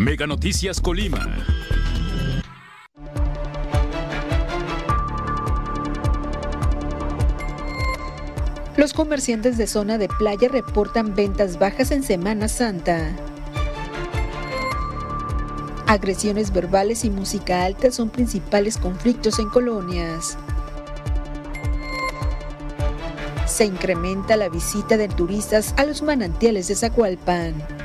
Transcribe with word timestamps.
Mega 0.00 0.26
Noticias 0.26 0.80
Colima. 0.80 1.28
Los 8.78 8.94
comerciantes 8.94 9.58
de 9.58 9.66
zona 9.66 9.98
de 9.98 10.08
playa 10.08 10.48
reportan 10.48 11.14
ventas 11.14 11.58
bajas 11.58 11.90
en 11.90 12.02
Semana 12.02 12.48
Santa. 12.48 13.14
Agresiones 15.86 16.50
verbales 16.50 17.04
y 17.04 17.10
música 17.10 17.66
alta 17.66 17.90
son 17.90 18.08
principales 18.08 18.78
conflictos 18.78 19.38
en 19.38 19.50
colonias. 19.50 20.38
Se 23.44 23.66
incrementa 23.66 24.38
la 24.38 24.48
visita 24.48 24.96
de 24.96 25.08
turistas 25.08 25.74
a 25.76 25.84
los 25.84 26.00
manantiales 26.00 26.68
de 26.68 26.74
Zacualpan. 26.76 27.79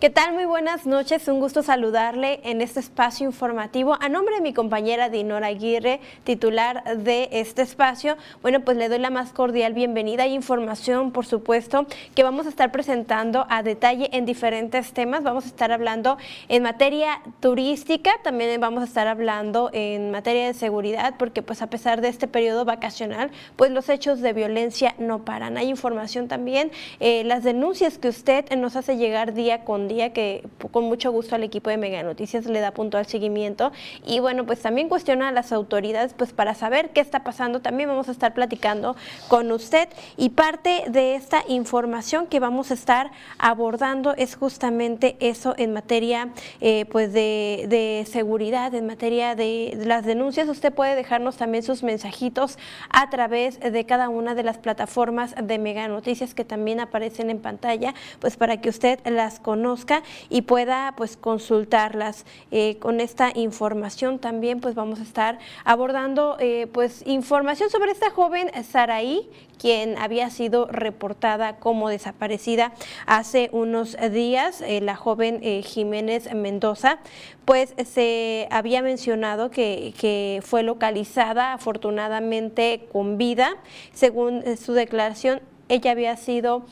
¿Qué 0.00 0.08
tal? 0.08 0.32
Muy 0.32 0.46
buenas 0.46 0.86
noches. 0.86 1.28
Un 1.28 1.40
gusto 1.40 1.62
saludarle 1.62 2.40
en 2.44 2.62
este 2.62 2.80
espacio 2.80 3.26
informativo. 3.26 3.98
A 4.00 4.08
nombre 4.08 4.36
de 4.36 4.40
mi 4.40 4.54
compañera 4.54 5.10
Dinora 5.10 5.48
Aguirre, 5.48 6.00
titular 6.24 6.96
de 6.96 7.28
este 7.32 7.60
espacio, 7.60 8.16
bueno, 8.40 8.60
pues 8.60 8.78
le 8.78 8.88
doy 8.88 8.98
la 8.98 9.10
más 9.10 9.34
cordial 9.34 9.74
bienvenida 9.74 10.26
y 10.26 10.32
información, 10.32 11.10
por 11.10 11.26
supuesto, 11.26 11.84
que 12.14 12.22
vamos 12.22 12.46
a 12.46 12.48
estar 12.48 12.72
presentando 12.72 13.44
a 13.50 13.62
detalle 13.62 14.08
en 14.16 14.24
diferentes 14.24 14.94
temas. 14.94 15.22
Vamos 15.22 15.44
a 15.44 15.48
estar 15.48 15.70
hablando 15.70 16.16
en 16.48 16.62
materia 16.62 17.20
turística, 17.40 18.10
también 18.24 18.58
vamos 18.58 18.80
a 18.80 18.86
estar 18.86 19.06
hablando 19.06 19.68
en 19.74 20.10
materia 20.12 20.46
de 20.46 20.54
seguridad, 20.54 21.16
porque 21.18 21.42
pues 21.42 21.60
a 21.60 21.66
pesar 21.66 22.00
de 22.00 22.08
este 22.08 22.26
periodo 22.26 22.64
vacacional, 22.64 23.30
pues 23.56 23.70
los 23.70 23.90
hechos 23.90 24.22
de 24.22 24.32
violencia 24.32 24.94
no 24.96 25.26
paran. 25.26 25.58
Hay 25.58 25.68
información 25.68 26.26
también, 26.26 26.72
eh, 27.00 27.22
las 27.24 27.44
denuncias 27.44 27.98
que 27.98 28.08
usted 28.08 28.50
nos 28.56 28.76
hace 28.76 28.96
llegar 28.96 29.34
día 29.34 29.62
con 29.62 29.89
que 29.90 30.44
con 30.70 30.84
mucho 30.84 31.10
gusto 31.10 31.34
al 31.34 31.42
equipo 31.42 31.68
de 31.68 31.76
Mega 31.76 32.02
Noticias 32.02 32.46
le 32.46 32.60
da 32.60 32.70
puntual 32.70 33.06
seguimiento 33.06 33.72
y 34.06 34.20
bueno, 34.20 34.46
pues 34.46 34.60
también 34.60 34.88
cuestiona 34.88 35.28
a 35.28 35.32
las 35.32 35.52
autoridades 35.52 36.14
pues 36.14 36.32
para 36.32 36.54
saber 36.54 36.90
qué 36.90 37.00
está 37.00 37.24
pasando. 37.24 37.60
También 37.60 37.88
vamos 37.88 38.08
a 38.08 38.12
estar 38.12 38.32
platicando 38.32 38.94
con 39.28 39.50
usted 39.50 39.88
y 40.16 40.30
parte 40.30 40.84
de 40.88 41.16
esta 41.16 41.42
información 41.48 42.26
que 42.26 42.38
vamos 42.38 42.70
a 42.70 42.74
estar 42.74 43.10
abordando 43.38 44.14
es 44.16 44.36
justamente 44.36 45.16
eso 45.18 45.54
en 45.58 45.72
materia 45.72 46.28
eh, 46.60 46.84
pues 46.90 47.12
de, 47.12 47.66
de, 47.68 48.06
seguridad, 48.08 48.72
en 48.74 48.86
materia 48.86 49.34
de 49.34 49.76
las 49.84 50.04
denuncias. 50.04 50.48
Usted 50.48 50.72
puede 50.72 50.94
dejarnos 50.94 51.36
también 51.36 51.64
sus 51.64 51.82
mensajitos 51.82 52.58
a 52.90 53.10
través 53.10 53.58
de 53.58 53.86
cada 53.86 54.08
una 54.08 54.36
de 54.36 54.44
las 54.44 54.58
plataformas 54.58 55.34
de 55.42 55.58
Mega 55.58 55.88
Noticias 55.88 56.34
que 56.34 56.44
también 56.44 56.78
aparecen 56.78 57.28
en 57.30 57.40
pantalla, 57.40 57.94
pues 58.20 58.36
para 58.36 58.60
que 58.60 58.68
usted 58.68 59.00
las 59.04 59.40
conozca 59.40 59.79
y 60.28 60.42
pueda 60.42 60.94
pues 60.96 61.16
consultarlas. 61.16 62.24
Eh, 62.50 62.76
con 62.78 63.00
esta 63.00 63.30
información 63.34 64.18
también 64.18 64.60
pues 64.60 64.74
vamos 64.74 65.00
a 65.00 65.02
estar 65.02 65.38
abordando 65.64 66.36
eh, 66.40 66.66
pues 66.72 67.02
información 67.06 67.70
sobre 67.70 67.92
esta 67.92 68.10
joven 68.10 68.50
Saraí 68.64 69.28
quien 69.58 69.98
había 69.98 70.30
sido 70.30 70.66
reportada 70.66 71.56
como 71.56 71.90
desaparecida 71.90 72.72
hace 73.04 73.50
unos 73.52 73.94
días, 74.10 74.62
eh, 74.62 74.80
la 74.80 74.96
joven 74.96 75.42
Jiménez 75.62 76.32
Mendoza, 76.34 76.98
pues 77.44 77.74
se 77.84 78.48
había 78.50 78.80
mencionado 78.80 79.50
que, 79.50 79.92
que, 80.00 80.40
fue 80.42 80.62
localizada 80.62 81.52
afortunadamente 81.52 82.86
con 82.90 83.18
vida. 83.18 83.56
Según 83.92 84.56
su 84.56 84.72
declaración, 84.72 85.42
ella 85.68 85.92
había 85.92 86.16
sido 86.16 86.64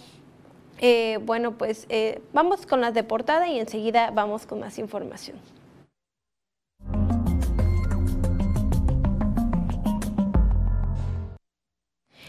eh, 0.81 1.19
bueno, 1.23 1.53
pues 1.53 1.87
eh, 1.89 2.21
vamos 2.33 2.67
con 2.67 2.81
las 2.81 2.95
de 2.95 3.03
portada 3.05 3.49
y 3.49 3.59
enseguida 3.59 4.11
vamos 4.11 4.47
con 4.47 4.61
más 4.61 4.79
información. 4.79 5.39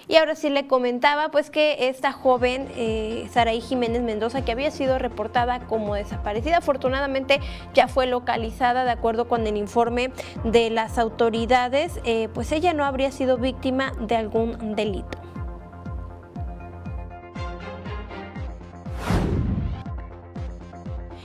Y 0.08 0.16
ahora 0.16 0.34
sí 0.34 0.50
le 0.50 0.66
comentaba 0.66 1.30
pues 1.30 1.52
que 1.52 1.88
esta 1.88 2.12
joven 2.12 2.68
eh, 2.76 3.28
Saraí 3.32 3.62
Jiménez 3.62 4.02
Mendoza 4.02 4.44
que 4.44 4.52
había 4.52 4.72
sido 4.72 4.98
reportada 4.98 5.60
como 5.68 5.94
desaparecida, 5.94 6.58
afortunadamente 6.58 7.40
ya 7.76 7.88
fue 7.88 8.08
localizada 8.08 8.86
de 8.86 8.92
acuerdo 8.92 9.28
con 9.28 9.46
el 9.46 9.56
informe 9.56 10.12
de 10.44 10.72
las 10.72 10.98
autoridades, 10.98 12.00
pues 12.34 12.52
ella 12.52 12.74
no 12.74 12.86
habría 12.86 13.12
sido 13.12 13.38
víctima 13.38 13.94
de 14.00 14.16
algún 14.16 14.76
delito. 14.76 15.29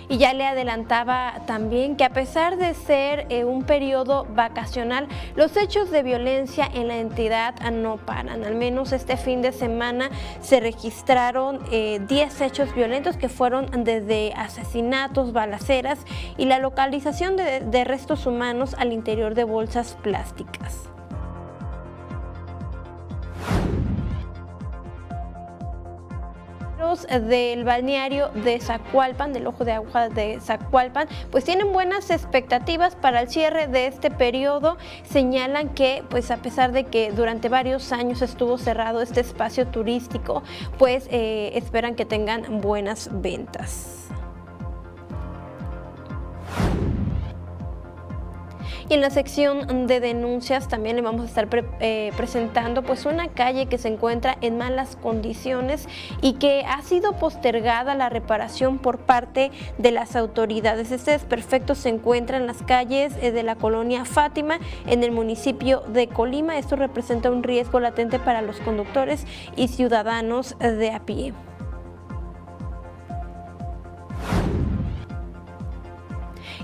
Y 0.09 0.19
ya 0.19 0.35
le 0.35 0.47
adelantaba 0.47 1.41
también 1.47 1.97
que 1.97 2.05
a 2.05 2.11
pesar 2.11 2.57
de 2.57 2.75
ser 2.75 3.27
eh, 3.31 3.45
un 3.45 3.65
periodo 3.65 4.27
vacacional, 4.31 5.09
los 5.37 5.57
hechos 5.57 5.91
de 5.91 6.03
violencia 6.03 6.69
en 6.73 6.89
la 6.89 6.99
entidad 6.99 7.55
no 7.71 7.97
paran. 7.97 8.45
Al 8.45 8.55
menos 8.55 8.93
este 8.93 9.17
fin 9.17 9.43
de 9.43 9.53
semana 9.53 10.11
se 10.41 10.61
registraron 10.61 11.61
10 11.71 11.71
eh, 11.71 12.45
hechos 12.45 12.75
violentos 12.75 13.17
que 13.17 13.29
fueron 13.29 13.85
desde 13.85 14.33
asesinatos, 14.35 15.33
balaceras 15.33 15.99
y 16.37 16.47
la 16.47 16.59
localización 16.59 17.37
de 17.37 17.85
restos 17.85 18.27
humanos 18.27 18.75
al 18.79 18.93
interior 18.93 19.35
de 19.35 19.45
bolsas 19.45 19.97
plásticas. 20.03 20.89
Del 26.93 27.65
balneario 27.65 28.29
de 28.29 28.61
Zacualpan, 28.61 29.33
del 29.33 29.47
ojo 29.47 29.65
de 29.65 29.73
agua 29.73 30.09
de 30.09 30.39
Zacualpan, 30.41 31.09
pues 31.31 31.45
tienen 31.45 31.73
buenas 31.73 32.11
expectativas 32.11 32.95
para 32.95 33.23
el 33.23 33.29
cierre 33.29 33.67
de 33.67 33.87
este 33.87 34.11
periodo. 34.11 34.77
Señalan 35.03 35.71
que, 35.71 36.05
pues 36.11 36.31
a 36.31 36.37
pesar 36.39 36.73
de 36.73 36.85
que 36.85 37.11
durante 37.13 37.49
varios 37.49 37.93
años 37.93 38.23
estuvo 38.23 38.59
cerrado 38.59 39.01
este 39.03 39.21
espacio 39.21 39.67
turístico, 39.67 40.43
pues 40.79 41.09
eh, 41.11 41.53
esperan 41.55 41.95
que 41.95 42.05
tengan 42.05 42.61
buenas 42.61 43.09
ventas. 43.13 44.09
Y 48.89 48.95
en 48.95 49.01
la 49.01 49.11
sección 49.11 49.87
de 49.87 50.01
denuncias 50.01 50.69
también 50.69 50.97
le 50.97 51.03
vamos 51.03 51.23
a 51.23 51.25
estar 51.27 51.49
eh, 51.81 52.13
presentando 52.17 52.83
pues 52.83 53.07
una 53.07 53.29
calle 53.29 53.67
que 53.67 53.79
se 53.79 53.89
encuentra 53.89 54.37
en 54.41 54.59
malas 54.59 54.97
condiciones 54.97 55.89
y 56.21 56.35
que 56.35 56.65
ha 56.67 56.83
sido 56.83 57.13
postergada 57.13 57.95
la 57.95 58.11
reparación 58.11 58.79
por 58.79 58.99
parte 58.99 59.51
de 59.79 59.91
las 59.91 60.17
autoridades. 60.17 60.91
Este 60.93 61.13
desperfecto 61.13 61.75
se 61.75 61.89
encuentra 61.89 62.37
en 62.37 62.47
las 62.47 62.63
calles 62.63 63.15
eh, 63.23 63.33
de 63.33 63.43
la 63.43 63.57
colonia 63.57 64.05
Fátima 64.05 64.59
en 64.87 65.03
el 65.03 65.13
municipio 65.13 65.81
de 65.81 66.09
Colima. 66.09 66.59
Esto 66.59 66.77
representa 66.77 67.31
un 67.31 67.43
riesgo 67.43 67.81
latente 67.81 68.19
para 68.19 68.43
los 68.43 68.61
conductores 68.61 69.27
y 69.57 69.69
ciudadanos 69.69 70.59
de 70.59 70.91
a 70.91 71.01
pie. 71.01 71.33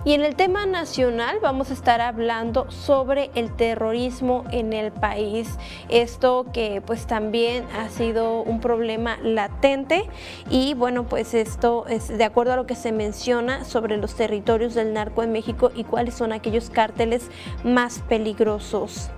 Y 0.03 0.15
en 0.15 0.23
el 0.23 0.35
tema 0.35 0.65
nacional 0.65 1.41
vamos 1.43 1.71
a 1.71 1.75
estar 1.75 2.01
hablando 2.01 2.71
sobre 2.71 3.31
el 3.35 3.55
terrorismo 3.55 4.45
en 4.51 4.73
el 4.73 4.93
país. 4.93 5.59
Esto 5.91 6.47
que 6.55 6.83
pues 6.85 7.07
también 7.07 7.67
ha 7.79 7.91
sido 7.91 8.41
un 8.41 8.61
problema 8.61 9.19
latente 9.23 10.09
y 10.49 10.73
bueno 10.73 11.05
pues 11.05 11.35
esto 11.35 11.87
es 11.87 12.09
de 12.09 12.25
acuerdo 12.25 12.55
a 12.55 12.57
lo 12.57 12.67
que 12.67 12.77
se 12.77 12.93
menciona 12.93 13.65
sobre 13.65 13.99
los 13.99 14.15
territorios 14.15 14.75
del 14.75 14.95
narco 14.95 15.23
en 15.23 15.33
México 15.33 15.71
y 15.75 15.85
cuáles 15.85 16.15
son 16.15 16.33
aquellos 16.33 16.71
cárteles 16.71 17.29
más 17.63 17.99
peligrosos. 18.09 19.11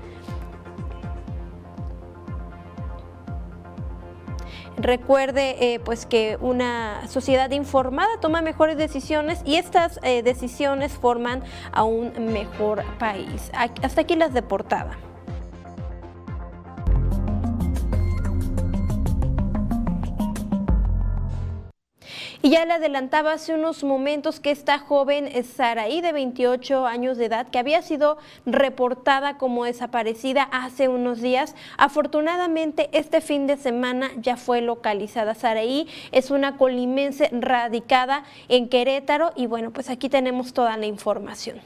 Recuerde 4.76 5.74
eh, 5.74 5.80
pues 5.80 6.06
que 6.06 6.38
una 6.40 7.06
sociedad 7.08 7.50
informada 7.50 8.08
toma 8.20 8.42
mejores 8.42 8.76
decisiones 8.76 9.40
y 9.44 9.56
estas 9.56 10.00
eh, 10.02 10.22
decisiones 10.22 10.92
forman 10.92 11.42
a 11.72 11.84
un 11.84 12.32
mejor 12.32 12.82
país. 12.98 13.50
Hasta 13.82 14.00
aquí 14.00 14.16
las 14.16 14.32
de 14.32 14.42
portada. 14.42 14.96
Y 22.44 22.50
ya 22.50 22.66
le 22.66 22.72
adelantaba 22.72 23.34
hace 23.34 23.54
unos 23.54 23.84
momentos 23.84 24.40
que 24.40 24.50
esta 24.50 24.80
joven 24.80 25.30
Saraí 25.44 26.00
de 26.00 26.10
28 26.10 26.86
años 26.86 27.16
de 27.16 27.26
edad, 27.26 27.46
que 27.48 27.60
había 27.60 27.82
sido 27.82 28.18
reportada 28.46 29.38
como 29.38 29.64
desaparecida 29.64 30.42
hace 30.42 30.88
unos 30.88 31.20
días, 31.20 31.54
afortunadamente 31.78 32.90
este 32.92 33.20
fin 33.20 33.46
de 33.46 33.56
semana 33.56 34.10
ya 34.16 34.36
fue 34.36 34.60
localizada. 34.60 35.36
Saraí 35.36 35.86
es 36.10 36.32
una 36.32 36.56
colimense 36.56 37.28
radicada 37.30 38.24
en 38.48 38.68
Querétaro 38.68 39.30
y 39.36 39.46
bueno, 39.46 39.70
pues 39.70 39.88
aquí 39.88 40.08
tenemos 40.08 40.52
toda 40.52 40.76
la 40.76 40.86
información. 40.86 41.60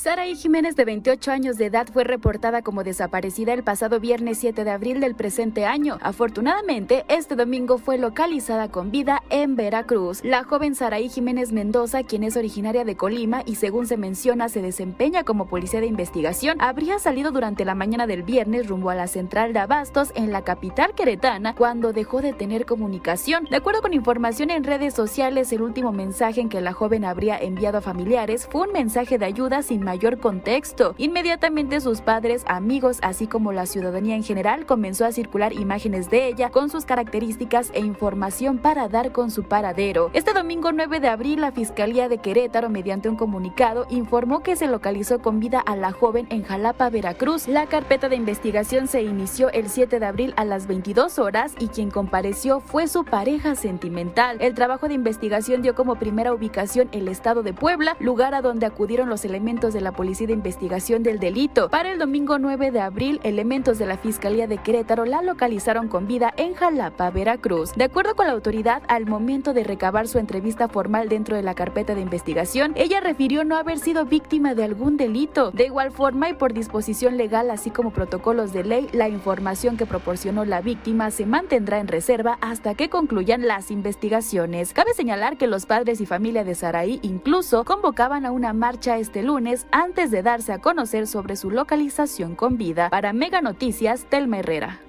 Saraí 0.00 0.34
Jiménez, 0.34 0.76
de 0.76 0.86
28 0.86 1.30
años 1.30 1.58
de 1.58 1.66
edad, 1.66 1.86
fue 1.92 2.04
reportada 2.04 2.62
como 2.62 2.84
desaparecida 2.84 3.52
el 3.52 3.62
pasado 3.62 4.00
viernes 4.00 4.38
7 4.38 4.64
de 4.64 4.70
abril 4.70 4.98
del 4.98 5.14
presente 5.14 5.66
año. 5.66 5.98
Afortunadamente, 6.00 7.04
este 7.08 7.36
domingo 7.36 7.76
fue 7.76 7.98
localizada 7.98 8.70
con 8.70 8.90
vida 8.90 9.22
en 9.28 9.56
Veracruz. 9.56 10.24
La 10.24 10.42
joven 10.42 10.74
Saraí 10.74 11.10
Jiménez 11.10 11.52
Mendoza, 11.52 12.02
quien 12.02 12.24
es 12.24 12.38
originaria 12.38 12.86
de 12.86 12.96
Colima 12.96 13.42
y 13.44 13.56
según 13.56 13.86
se 13.86 13.98
menciona 13.98 14.48
se 14.48 14.62
desempeña 14.62 15.22
como 15.22 15.48
policía 15.48 15.80
de 15.80 15.88
investigación, 15.88 16.56
habría 16.62 16.98
salido 16.98 17.30
durante 17.30 17.66
la 17.66 17.74
mañana 17.74 18.06
del 18.06 18.22
viernes 18.22 18.68
rumbo 18.68 18.88
a 18.88 18.94
la 18.94 19.06
central 19.06 19.52
de 19.52 19.58
Abastos 19.58 20.12
en 20.14 20.32
la 20.32 20.44
capital 20.44 20.94
queretana 20.94 21.54
cuando 21.54 21.92
dejó 21.92 22.22
de 22.22 22.32
tener 22.32 22.64
comunicación. 22.64 23.44
De 23.50 23.56
acuerdo 23.56 23.82
con 23.82 23.92
información 23.92 24.48
en 24.48 24.64
redes 24.64 24.94
sociales, 24.94 25.52
el 25.52 25.60
último 25.60 25.92
mensaje 25.92 26.40
en 26.40 26.48
que 26.48 26.62
la 26.62 26.72
joven 26.72 27.04
habría 27.04 27.36
enviado 27.36 27.76
a 27.76 27.82
familiares 27.82 28.48
fue 28.50 28.62
un 28.62 28.72
mensaje 28.72 29.18
de 29.18 29.26
ayuda 29.26 29.60
sin 29.60 29.89
mayor 29.90 30.18
contexto. 30.18 30.94
Inmediatamente 30.98 31.80
sus 31.80 32.00
padres, 32.00 32.44
amigos, 32.46 33.00
así 33.02 33.26
como 33.26 33.50
la 33.50 33.66
ciudadanía 33.66 34.14
en 34.14 34.22
general 34.22 34.64
comenzó 34.64 35.04
a 35.04 35.10
circular 35.10 35.52
imágenes 35.52 36.08
de 36.10 36.28
ella 36.28 36.50
con 36.50 36.70
sus 36.70 36.84
características 36.84 37.72
e 37.74 37.80
información 37.80 38.58
para 38.58 38.88
dar 38.88 39.10
con 39.10 39.32
su 39.32 39.42
paradero. 39.42 40.10
Este 40.12 40.32
domingo 40.32 40.70
9 40.70 41.00
de 41.00 41.08
abril, 41.08 41.40
la 41.40 41.50
Fiscalía 41.50 42.08
de 42.08 42.18
Querétaro, 42.18 42.68
mediante 42.68 43.08
un 43.08 43.16
comunicado, 43.16 43.84
informó 43.90 44.44
que 44.44 44.54
se 44.54 44.68
localizó 44.68 45.18
con 45.18 45.40
vida 45.40 45.58
a 45.58 45.74
la 45.74 45.90
joven 45.90 46.28
en 46.30 46.44
Jalapa, 46.44 46.88
Veracruz. 46.88 47.48
La 47.48 47.66
carpeta 47.66 48.08
de 48.08 48.14
investigación 48.14 48.86
se 48.86 49.02
inició 49.02 49.50
el 49.50 49.68
7 49.68 49.98
de 49.98 50.06
abril 50.06 50.34
a 50.36 50.44
las 50.44 50.68
22 50.68 51.18
horas 51.18 51.54
y 51.58 51.66
quien 51.66 51.90
compareció 51.90 52.60
fue 52.60 52.86
su 52.86 53.04
pareja 53.04 53.56
sentimental. 53.56 54.36
El 54.40 54.54
trabajo 54.54 54.86
de 54.86 54.94
investigación 54.94 55.62
dio 55.62 55.74
como 55.74 55.96
primera 55.96 56.32
ubicación 56.32 56.88
el 56.92 57.08
estado 57.08 57.42
de 57.42 57.54
Puebla, 57.54 57.96
lugar 57.98 58.36
a 58.36 58.40
donde 58.40 58.66
acudieron 58.66 59.08
los 59.08 59.24
elementos 59.24 59.74
de 59.74 59.79
la 59.80 59.92
Policía 59.92 60.26
de 60.26 60.32
Investigación 60.32 61.02
del 61.02 61.18
Delito. 61.18 61.68
Para 61.68 61.92
el 61.92 61.98
domingo 61.98 62.38
9 62.38 62.70
de 62.70 62.80
abril, 62.80 63.20
elementos 63.22 63.78
de 63.78 63.86
la 63.86 63.96
Fiscalía 63.96 64.46
de 64.46 64.58
Querétaro 64.58 65.04
la 65.04 65.22
localizaron 65.22 65.88
con 65.88 66.06
vida 66.06 66.32
en 66.36 66.54
Jalapa, 66.54 67.10
Veracruz. 67.10 67.72
De 67.74 67.84
acuerdo 67.84 68.14
con 68.14 68.26
la 68.26 68.32
autoridad, 68.32 68.82
al 68.88 69.06
momento 69.06 69.52
de 69.52 69.64
recabar 69.64 70.08
su 70.08 70.18
entrevista 70.18 70.68
formal 70.68 71.08
dentro 71.08 71.36
de 71.36 71.42
la 71.42 71.54
carpeta 71.54 71.94
de 71.94 72.00
investigación, 72.00 72.72
ella 72.76 73.00
refirió 73.00 73.44
no 73.44 73.56
haber 73.56 73.78
sido 73.78 74.04
víctima 74.04 74.54
de 74.54 74.64
algún 74.64 74.96
delito. 74.96 75.50
De 75.50 75.66
igual 75.66 75.90
forma 75.90 76.28
y 76.28 76.34
por 76.34 76.52
disposición 76.52 77.16
legal, 77.16 77.50
así 77.50 77.70
como 77.70 77.90
protocolos 77.90 78.52
de 78.52 78.64
ley, 78.64 78.88
la 78.92 79.08
información 79.08 79.76
que 79.76 79.86
proporcionó 79.86 80.44
la 80.44 80.60
víctima 80.60 81.10
se 81.10 81.26
mantendrá 81.26 81.78
en 81.78 81.88
reserva 81.88 82.38
hasta 82.40 82.74
que 82.74 82.88
concluyan 82.88 83.46
las 83.46 83.70
investigaciones. 83.70 84.72
Cabe 84.72 84.94
señalar 84.94 85.36
que 85.36 85.46
los 85.46 85.66
padres 85.66 86.00
y 86.00 86.06
familia 86.06 86.44
de 86.44 86.54
Saraí 86.54 86.98
incluso 87.02 87.64
convocaban 87.64 88.26
a 88.26 88.32
una 88.32 88.52
marcha 88.52 88.98
este 88.98 89.22
lunes 89.22 89.66
antes 89.72 90.10
de 90.10 90.22
darse 90.22 90.52
a 90.52 90.58
conocer 90.58 91.06
sobre 91.06 91.36
su 91.36 91.50
localización 91.50 92.34
con 92.34 92.56
vida. 92.56 92.90
Para 92.90 93.12
Mega 93.12 93.40
Noticias, 93.40 94.04
Telma 94.08 94.38
Herrera. 94.38 94.80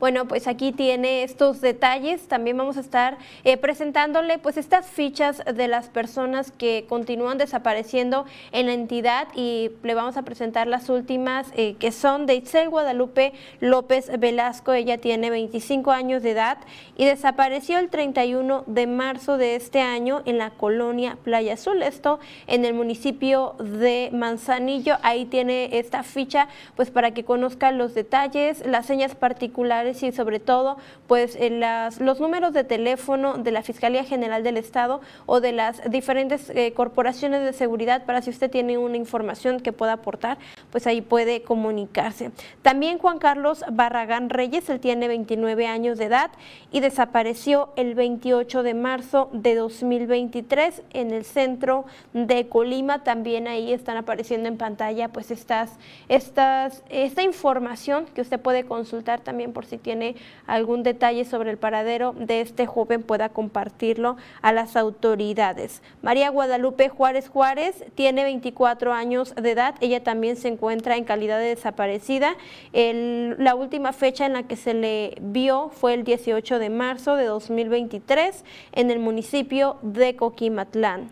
Bueno, 0.00 0.26
pues 0.26 0.48
aquí 0.48 0.72
tiene 0.72 1.22
estos 1.22 1.60
detalles. 1.60 2.26
También 2.26 2.56
vamos 2.56 2.76
a 2.76 2.80
estar 2.80 3.16
eh, 3.44 3.56
presentándole 3.56 4.38
pues 4.38 4.56
estas 4.56 4.86
fichas 4.86 5.42
de 5.44 5.68
las 5.68 5.88
personas 5.88 6.50
que 6.50 6.84
continúan 6.88 7.38
desapareciendo 7.38 8.26
en 8.50 8.66
la 8.66 8.72
entidad 8.72 9.28
y 9.36 9.70
le 9.84 9.94
vamos 9.94 10.16
a 10.16 10.22
presentar 10.22 10.66
las 10.66 10.88
últimas 10.88 11.46
eh, 11.56 11.76
que 11.78 11.92
son 11.92 12.26
de 12.26 12.34
Itzel 12.34 12.70
Guadalupe 12.70 13.32
López 13.60 14.10
Velasco. 14.18 14.72
Ella 14.72 14.98
tiene 14.98 15.30
25 15.30 15.92
años 15.92 16.24
de 16.24 16.32
edad 16.32 16.58
y 16.96 17.04
desapareció 17.04 17.78
el 17.78 17.88
31 17.88 18.64
de 18.66 18.86
marzo 18.88 19.38
de 19.38 19.54
este 19.54 19.80
año 19.80 20.22
en 20.24 20.38
la 20.38 20.50
colonia 20.50 21.18
Playa 21.22 21.54
Azul. 21.54 21.82
Esto 21.82 22.18
en 22.48 22.64
el 22.64 22.74
municipio 22.74 23.54
de 23.60 24.10
Manzanillo. 24.12 24.96
Ahí 25.02 25.24
tiene 25.24 25.78
esta 25.78 26.02
ficha 26.02 26.48
pues 26.74 26.90
para 26.90 27.12
que 27.12 27.24
conozca 27.24 27.70
los 27.70 27.94
detalles, 27.94 28.66
las 28.66 28.86
señas 28.86 29.14
particulares 29.14 29.83
y 29.84 30.12
sobre 30.12 30.40
todo 30.40 30.76
pues 31.06 31.38
las, 31.40 32.00
los 32.00 32.20
números 32.20 32.52
de 32.52 32.64
teléfono 32.64 33.34
de 33.34 33.50
la 33.50 33.62
Fiscalía 33.62 34.04
General 34.04 34.42
del 34.42 34.56
Estado 34.56 35.00
o 35.26 35.40
de 35.40 35.52
las 35.52 35.90
diferentes 35.90 36.50
eh, 36.50 36.72
corporaciones 36.74 37.42
de 37.42 37.52
seguridad 37.52 38.04
para 38.04 38.22
si 38.22 38.30
usted 38.30 38.50
tiene 38.50 38.78
una 38.78 38.96
información 38.96 39.60
que 39.60 39.72
pueda 39.72 39.94
aportar, 39.94 40.38
pues 40.70 40.86
ahí 40.86 41.00
puede 41.00 41.42
comunicarse. 41.42 42.30
También 42.62 42.98
Juan 42.98 43.18
Carlos 43.18 43.64
Barragán 43.70 44.30
Reyes, 44.30 44.68
él 44.70 44.80
tiene 44.80 45.08
29 45.08 45.66
años 45.66 45.98
de 45.98 46.06
edad 46.06 46.30
y 46.72 46.80
desapareció 46.80 47.70
el 47.76 47.94
28 47.94 48.62
de 48.62 48.74
marzo 48.74 49.28
de 49.32 49.54
2023 49.54 50.82
en 50.92 51.10
el 51.10 51.24
centro 51.24 51.84
de 52.12 52.48
Colima. 52.48 53.04
También 53.04 53.48
ahí 53.48 53.72
están 53.72 53.96
apareciendo 53.96 54.48
en 54.48 54.56
pantalla 54.56 55.08
pues 55.08 55.30
estas, 55.30 55.72
estas, 56.08 56.82
esta 56.88 57.22
información 57.22 58.06
que 58.14 58.20
usted 58.20 58.40
puede 58.40 58.64
consultar 58.64 59.20
también 59.20 59.52
por 59.52 59.66
si 59.66 59.73
si 59.74 59.78
tiene 59.78 60.14
algún 60.46 60.82
detalle 60.82 61.24
sobre 61.24 61.50
el 61.50 61.58
paradero 61.58 62.14
de 62.16 62.40
este 62.40 62.66
joven 62.66 63.02
pueda 63.02 63.28
compartirlo 63.28 64.16
a 64.42 64.52
las 64.52 64.76
autoridades. 64.76 65.82
María 66.02 66.30
Guadalupe 66.30 66.88
Juárez 66.88 67.28
Juárez 67.28 67.84
tiene 67.94 68.24
24 68.24 68.92
años 68.92 69.34
de 69.34 69.50
edad, 69.50 69.74
ella 69.80 70.02
también 70.02 70.36
se 70.36 70.48
encuentra 70.48 70.96
en 70.96 71.04
calidad 71.04 71.38
de 71.38 71.46
desaparecida. 71.46 72.36
la 72.72 73.54
última 73.54 73.92
fecha 73.92 74.26
en 74.26 74.34
la 74.34 74.44
que 74.44 74.56
se 74.56 74.74
le 74.74 75.16
vio 75.20 75.70
fue 75.70 75.94
el 75.94 76.04
18 76.04 76.58
de 76.58 76.70
marzo 76.70 77.16
de 77.16 77.24
2023 77.24 78.44
en 78.72 78.90
el 78.90 78.98
municipio 78.98 79.76
de 79.82 80.16
Coquimatlán 80.16 81.10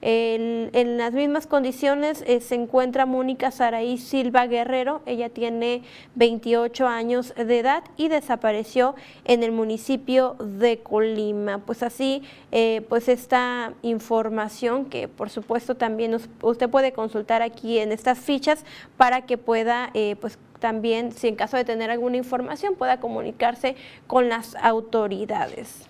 en 0.00 0.96
las 0.96 1.12
mismas 1.12 1.46
condiciones 1.46 2.22
eh, 2.26 2.40
se 2.40 2.54
encuentra 2.54 3.04
Mónica 3.04 3.50
Saraí 3.50 3.98
Silva 3.98 4.46
Guerrero, 4.46 5.02
ella 5.06 5.28
tiene 5.28 5.82
28 6.14 6.86
años 6.86 7.34
de 7.34 7.58
edad 7.58 7.82
y 7.96 8.08
desapareció 8.08 8.94
en 9.24 9.42
el 9.42 9.50
municipio 9.50 10.36
de 10.38 10.78
Colima. 10.78 11.58
Pues 11.58 11.82
así, 11.82 12.22
eh, 12.52 12.82
pues 12.88 13.08
esta 13.08 13.72
información 13.82 14.84
que 14.84 15.08
por 15.08 15.30
supuesto 15.30 15.74
también 15.74 16.16
usted 16.42 16.70
puede 16.70 16.92
consultar 16.92 17.42
aquí 17.42 17.78
en 17.78 17.90
estas 17.90 18.18
fichas 18.18 18.64
para 18.96 19.22
que 19.22 19.36
pueda, 19.36 19.90
eh, 19.94 20.16
pues 20.20 20.38
también, 20.60 21.12
si 21.12 21.28
en 21.28 21.36
caso 21.36 21.56
de 21.56 21.64
tener 21.64 21.90
alguna 21.90 22.16
información, 22.16 22.74
pueda 22.74 23.00
comunicarse 23.00 23.76
con 24.06 24.28
las 24.28 24.56
autoridades. 24.56 25.87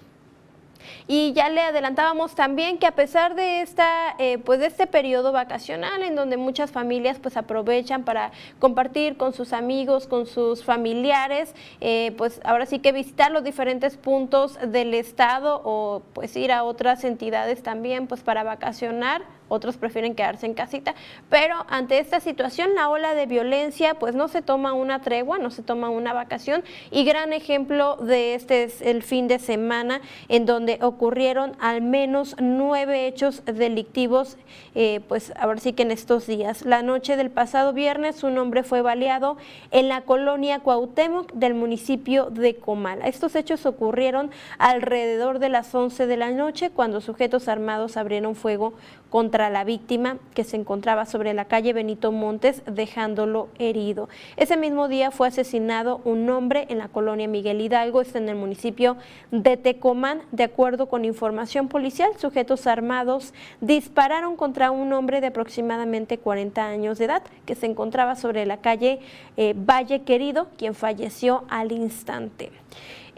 Y 1.10 1.32
ya 1.32 1.48
le 1.48 1.62
adelantábamos 1.62 2.34
también 2.34 2.76
que 2.76 2.86
a 2.86 2.92
pesar 2.92 3.34
de 3.34 3.62
esta, 3.62 4.14
eh, 4.18 4.36
pues 4.36 4.60
de 4.60 4.66
este 4.66 4.86
periodo 4.86 5.32
vacacional 5.32 6.02
en 6.02 6.14
donde 6.14 6.36
muchas 6.36 6.70
familias 6.70 7.18
pues 7.18 7.38
aprovechan 7.38 8.04
para 8.04 8.30
compartir 8.58 9.16
con 9.16 9.32
sus 9.32 9.54
amigos, 9.54 10.06
con 10.06 10.26
sus 10.26 10.62
familiares, 10.62 11.54
eh, 11.80 12.12
pues 12.18 12.42
ahora 12.44 12.66
sí 12.66 12.80
que 12.80 12.92
visitar 12.92 13.30
los 13.32 13.42
diferentes 13.42 13.96
puntos 13.96 14.58
del 14.60 14.92
estado 14.92 15.62
o 15.64 16.02
pues 16.12 16.36
ir 16.36 16.52
a 16.52 16.62
otras 16.62 17.02
entidades 17.04 17.62
también 17.62 18.06
pues 18.06 18.20
para 18.20 18.44
vacacionar 18.44 19.22
otros 19.48 19.76
prefieren 19.76 20.14
quedarse 20.14 20.46
en 20.46 20.54
casita, 20.54 20.94
pero 21.28 21.66
ante 21.68 21.98
esta 21.98 22.20
situación 22.20 22.74
la 22.74 22.88
ola 22.88 23.14
de 23.14 23.26
violencia 23.26 23.94
pues 23.94 24.14
no 24.14 24.28
se 24.28 24.42
toma 24.42 24.72
una 24.72 25.00
tregua, 25.00 25.38
no 25.38 25.50
se 25.50 25.62
toma 25.62 25.90
una 25.90 26.12
vacación 26.12 26.62
y 26.90 27.04
gran 27.04 27.32
ejemplo 27.32 27.96
de 27.96 28.34
este 28.34 28.64
es 28.64 28.82
el 28.82 29.02
fin 29.02 29.28
de 29.28 29.38
semana 29.38 30.00
en 30.28 30.46
donde 30.46 30.78
ocurrieron 30.82 31.56
al 31.60 31.82
menos 31.82 32.36
nueve 32.40 33.06
hechos 33.06 33.42
delictivos, 33.44 34.36
eh, 34.74 35.00
pues 35.08 35.32
ahora 35.36 35.60
sí 35.60 35.72
que 35.72 35.82
en 35.82 35.90
estos 35.90 36.26
días. 36.26 36.64
La 36.64 36.82
noche 36.82 37.16
del 37.16 37.30
pasado 37.30 37.72
viernes 37.72 38.22
un 38.22 38.38
hombre 38.38 38.62
fue 38.62 38.82
baleado 38.82 39.36
en 39.70 39.88
la 39.88 40.02
colonia 40.02 40.60
Cuauhtémoc 40.60 41.32
del 41.32 41.54
municipio 41.54 42.30
de 42.30 42.56
Comala. 42.56 43.06
Estos 43.06 43.34
hechos 43.34 43.66
ocurrieron 43.66 44.30
alrededor 44.58 45.38
de 45.38 45.48
las 45.48 45.74
11 45.74 46.06
de 46.06 46.16
la 46.16 46.30
noche 46.30 46.70
cuando 46.70 47.00
sujetos 47.00 47.48
armados 47.48 47.96
abrieron 47.96 48.34
fuego 48.34 48.74
contra 49.10 49.50
la 49.50 49.64
víctima 49.64 50.18
que 50.34 50.44
se 50.44 50.56
encontraba 50.56 51.06
sobre 51.06 51.34
la 51.34 51.46
calle 51.46 51.72
Benito 51.72 52.12
Montes 52.12 52.62
dejándolo 52.66 53.48
herido. 53.58 54.08
Ese 54.36 54.56
mismo 54.56 54.88
día 54.88 55.10
fue 55.10 55.28
asesinado 55.28 56.00
un 56.04 56.28
hombre 56.30 56.66
en 56.68 56.78
la 56.78 56.88
colonia 56.88 57.28
Miguel 57.28 57.60
Hidalgo, 57.60 58.00
está 58.00 58.18
en 58.18 58.28
el 58.28 58.36
municipio 58.36 58.96
de 59.30 59.56
Tecomán. 59.56 60.22
De 60.32 60.44
acuerdo 60.44 60.86
con 60.86 61.04
información 61.04 61.68
policial, 61.68 62.10
sujetos 62.18 62.66
armados 62.66 63.32
dispararon 63.60 64.36
contra 64.36 64.70
un 64.70 64.92
hombre 64.92 65.20
de 65.20 65.28
aproximadamente 65.28 66.18
40 66.18 66.64
años 66.64 66.98
de 66.98 67.06
edad 67.06 67.22
que 67.46 67.54
se 67.54 67.66
encontraba 67.66 68.16
sobre 68.16 68.46
la 68.46 68.58
calle 68.58 69.00
eh, 69.36 69.54
Valle 69.56 70.02
Querido, 70.02 70.48
quien 70.56 70.74
falleció 70.74 71.44
al 71.48 71.72
instante. 71.72 72.50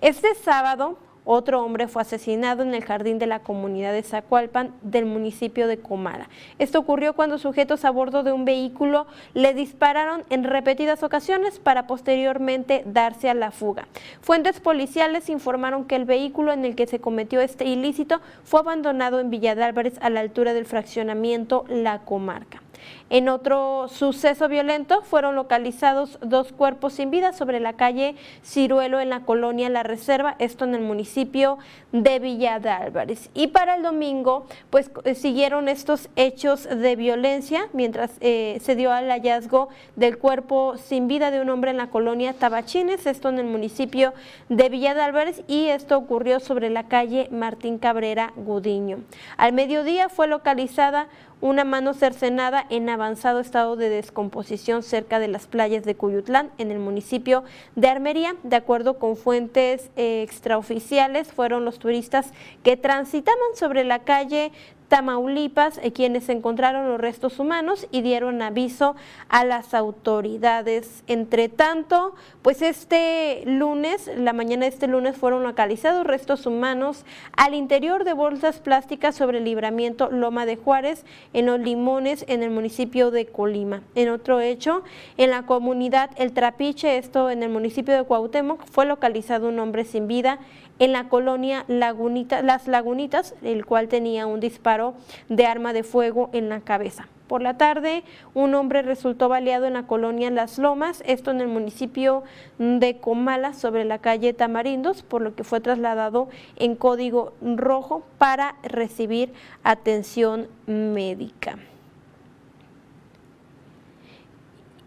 Este 0.01 0.35
sábado 0.35 0.97
otro 1.25 1.63
hombre 1.63 1.89
fue 1.89 2.03
asesinado 2.03 2.63
en 2.63 2.75
el 2.75 2.85
jardín 2.85 3.19
de 3.19 3.27
la 3.27 3.41
comunidad 3.41 3.93
de 3.93 4.03
Zacualpan 4.03 4.73
del 4.83 5.07
municipio 5.07 5.69
de 5.69 5.79
Comala. 5.79 6.29
Esto 6.59 6.79
ocurrió 6.79 7.15
cuando 7.15 7.39
sujetos 7.39 7.85
a 7.85 7.91
bordo 7.91 8.23
de 8.23 8.33
un 8.33 8.45
vehículo 8.45 9.07
le 9.35 9.55
dispararon 9.55 10.25
en 10.31 10.45
repetidas 10.45 11.03
ocasiones 11.03 11.59
para 11.59 11.87
posteriormente 11.87 12.83
darse 12.87 13.29
a 13.31 13.35
la 13.35 13.51
fuga. 13.51 13.87
Fuentes 14.21 14.61
policiales 14.61 15.29
informaron 15.29 15.85
que 15.85 15.97
el 15.97 16.05
vehículo 16.05 16.53
en 16.53 16.65
el 16.65 16.75
que 16.75 16.87
se 16.87 17.01
cometió 17.01 17.41
este 17.41 17.65
ilícito 17.65 18.21
fue 18.45 18.61
abandonado 18.61 19.21
en 19.21 19.31
Villa 19.31 19.55
de 19.55 19.65
Álvarez 19.65 19.99
a 20.01 20.11
la 20.11 20.21
altura 20.21 20.55
del 20.55 20.67
fraccionamiento 20.67 21.65
La 21.69 22.01
Comarca. 22.01 22.63
En 23.11 23.29
otro 23.29 23.89
suceso 23.89 24.49
violento 24.49 25.03
fueron 25.03 25.35
localizados 25.35 26.19
dos 26.23 26.53
cuerpos 26.53 26.95
sin 26.95 27.11
vida 27.11 27.33
sobre 27.33 27.61
la 27.61 27.73
calle 27.73 28.15
Ciruelo 28.45 29.01
en 29.01 29.11
la 29.11 29.21
colonia 29.21 29.69
La 29.69 29.83
Reserva, 29.83 30.37
esto 30.39 30.65
en 30.65 30.75
el 30.75 30.83
municipio 30.83 31.59
de 31.93 32.19
Villa 32.19 32.61
de 32.61 32.71
Álvarez. 32.71 33.31
Y 33.35 33.49
para 33.49 33.77
el 33.77 33.83
domingo, 33.83 34.47
pues 34.71 34.91
eh, 35.05 35.15
siguieron 35.15 35.69
estos 35.69 36.09
hechos 36.17 36.65
de 36.65 36.97
violencia 36.97 37.69
mientras 37.73 38.13
eh, 38.21 38.59
se 38.63 38.77
dio 38.77 38.95
el 38.95 39.11
hallazgo 39.11 39.69
del 39.97 40.19
cuerpo 40.19 40.77
sin 40.77 41.09
vida 41.09 41.31
de 41.31 41.41
un 41.41 41.51
hombre 41.51 41.71
en 41.71 41.77
la 41.77 41.91
colonia 41.91 42.33
Tabachines, 42.33 43.07
esto 43.07 43.29
en 43.29 43.39
el 43.39 43.47
municipio 43.47 44.13
de 44.49 44.69
Villa 44.69 44.95
de 44.95 45.03
Álvarez 45.03 45.43
y 45.49 45.67
esto 45.67 45.97
ocurrió 45.97 46.41
sobre 46.41 46.71
la 46.71 46.89
calle 46.89 47.29
Martín 47.31 47.79
Cabrera 47.79 48.33
Gudiño. 48.37 48.99
Al 49.37 49.53
mediodía 49.53 50.09
fue 50.09 50.27
localizada 50.27 51.09
una 51.41 51.65
mano 51.65 51.95
cercenada 51.95 52.67
en 52.71 52.89
avanzado 52.89 53.41
estado 53.41 53.77
de 53.77 53.89
descomposición 53.89 54.83
cerca 54.83 55.19
de 55.19 55.29
las 55.29 55.47
playas 55.47 55.85
de 55.85 55.95
Cuyutlán, 55.95 56.51
en 56.59 56.71
el 56.71 56.79
municipio 56.79 57.45
de 57.77 57.89
Armería. 57.89 58.37
De 58.43 58.57
acuerdo 58.57 58.99
con 58.99 59.17
fuentes 59.17 59.91
eh, 59.97 60.23
extraoficiales, 60.23 61.33
fueron 61.33 61.65
los 61.65 61.79
turistas 61.79 62.33
que 62.63 62.77
transitaban 62.77 63.57
sobre 63.57 63.85
la 63.85 64.01
calle 64.01 64.53
Tamaulipas, 64.91 65.79
eh, 65.79 65.93
quienes 65.93 66.29
encontraron 66.29 66.89
los 66.89 67.01
restos 67.01 67.39
humanos 67.39 67.87
y 67.93 68.03
dieron 68.03 68.43
aviso 68.43 68.97
a 69.29 69.45
las 69.45 69.73
autoridades. 69.73 71.05
Entre 71.07 71.49
tanto, 71.49 72.17
pues 72.43 72.61
este 72.61 73.45
lunes, 73.47 74.11
la 74.17 74.33
mañana 74.33 74.65
de 74.65 74.73
este 74.73 74.89
lunes, 74.89 75.17
fueron 75.17 75.45
localizados 75.45 76.05
restos 76.05 76.45
humanos 76.45 77.05
al 77.37 77.55
interior 77.55 78.03
de 78.03 78.15
bolsas 78.15 78.59
plásticas 78.59 79.15
sobre 79.15 79.39
el 79.39 79.45
libramiento 79.45 80.11
Loma 80.11 80.45
de 80.45 80.57
Juárez, 80.57 81.07
en 81.35 81.47
Los 81.47 81.61
Limones, 81.61 82.25
en 82.27 82.43
el 82.43 82.51
municipio 82.51 83.13
de 83.13 83.27
Colima. 83.27 83.83
En 83.95 84.09
otro 84.09 84.41
hecho, 84.41 84.83
en 85.17 85.31
la 85.31 85.47
comunidad 85.47 86.11
El 86.17 86.33
Trapiche, 86.33 86.99
esto 86.99 87.31
en 87.31 87.45
el 87.45 87.49
municipio 87.49 87.95
de 87.95 88.03
Cuauhtémoc, 88.03 88.67
fue 88.67 88.87
localizado 88.87 89.49
un 89.49 89.61
hombre 89.61 89.85
sin 89.85 90.09
vida 90.09 90.41
en 90.81 90.93
la 90.93 91.09
colonia 91.09 91.65
Las 91.69 92.67
Lagunitas, 92.67 93.35
el 93.43 93.65
cual 93.65 93.87
tenía 93.87 94.27
un 94.27 94.41
disparo 94.41 94.95
de 95.29 95.47
arma 95.47 95.73
de 95.73 95.85
fuego 95.85 96.31
en 96.33 96.49
la 96.49 96.61
cabeza. 96.63 97.07
Por 97.29 97.43
la 97.43 97.57
tarde, 97.57 98.03
un 98.35 98.55
hombre 98.57 98.83
resultó 98.83 99.29
baleado 99.29 99.67
en 99.67 99.75
la 99.75 99.87
colonia 99.87 100.31
Las 100.31 100.59
Lomas, 100.59 101.05
esto 101.07 101.31
en 101.31 101.41
el 101.41 101.47
municipio 101.47 102.25
de 102.59 102.97
Comala, 102.97 103.53
sobre 103.53 103.85
la 103.85 103.99
calle 103.99 104.33
Tamarindos, 104.33 105.05
por 105.05 105.23
lo 105.23 105.37
que 105.37 105.45
fue 105.45 105.61
trasladado 105.61 106.29
en 106.57 106.75
código 106.75 107.35
rojo 107.41 108.03
para 108.19 108.57
recibir 108.65 109.33
atención 109.63 110.49
médica. 110.67 111.59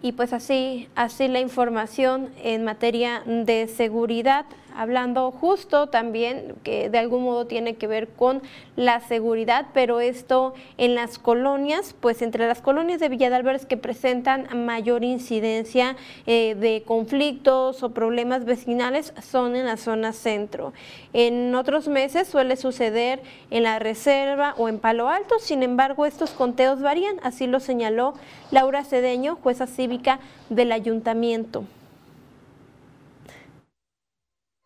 Y 0.01 0.11
pues 0.11 0.33
así, 0.33 0.89
así 0.95 1.29
la 1.29 1.39
información 1.39 2.29
en 2.43 2.65
materia 2.65 3.23
de 3.25 3.69
seguridad 3.69 4.45
hablando 4.75 5.31
justo 5.31 5.87
también 5.87 6.55
que 6.63 6.89
de 6.89 6.97
algún 6.97 7.23
modo 7.23 7.45
tiene 7.45 7.75
que 7.75 7.87
ver 7.87 8.07
con 8.07 8.41
la 8.75 8.99
seguridad, 8.99 9.67
pero 9.73 9.99
esto 9.99 10.53
en 10.77 10.95
las 10.95 11.19
colonias, 11.19 11.95
pues 11.99 12.21
entre 12.21 12.47
las 12.47 12.61
colonias 12.61 12.99
de 12.99 13.09
Villa 13.09 13.29
de 13.29 13.35
Álvarez 13.35 13.65
que 13.65 13.77
presentan 13.77 14.47
mayor 14.65 15.03
incidencia 15.03 15.95
eh, 16.25 16.55
de 16.55 16.83
conflictos 16.85 17.83
o 17.83 17.89
problemas 17.89 18.45
vecinales 18.45 19.13
son 19.21 19.55
en 19.55 19.65
la 19.65 19.77
zona 19.77 20.13
centro. 20.13 20.73
En 21.13 21.53
otros 21.55 21.87
meses 21.87 22.27
suele 22.27 22.55
suceder 22.55 23.21
en 23.51 23.63
la 23.63 23.79
Reserva 23.79 24.55
o 24.57 24.69
en 24.69 24.79
Palo 24.79 25.09
Alto, 25.09 25.35
sin 25.39 25.63
embargo 25.63 26.05
estos 26.05 26.31
conteos 26.31 26.81
varían, 26.81 27.15
así 27.23 27.47
lo 27.47 27.59
señaló 27.59 28.13
Laura 28.51 28.83
Cedeño, 28.83 29.37
jueza 29.41 29.67
cívica 29.67 30.19
del 30.49 30.71
ayuntamiento. 30.71 31.65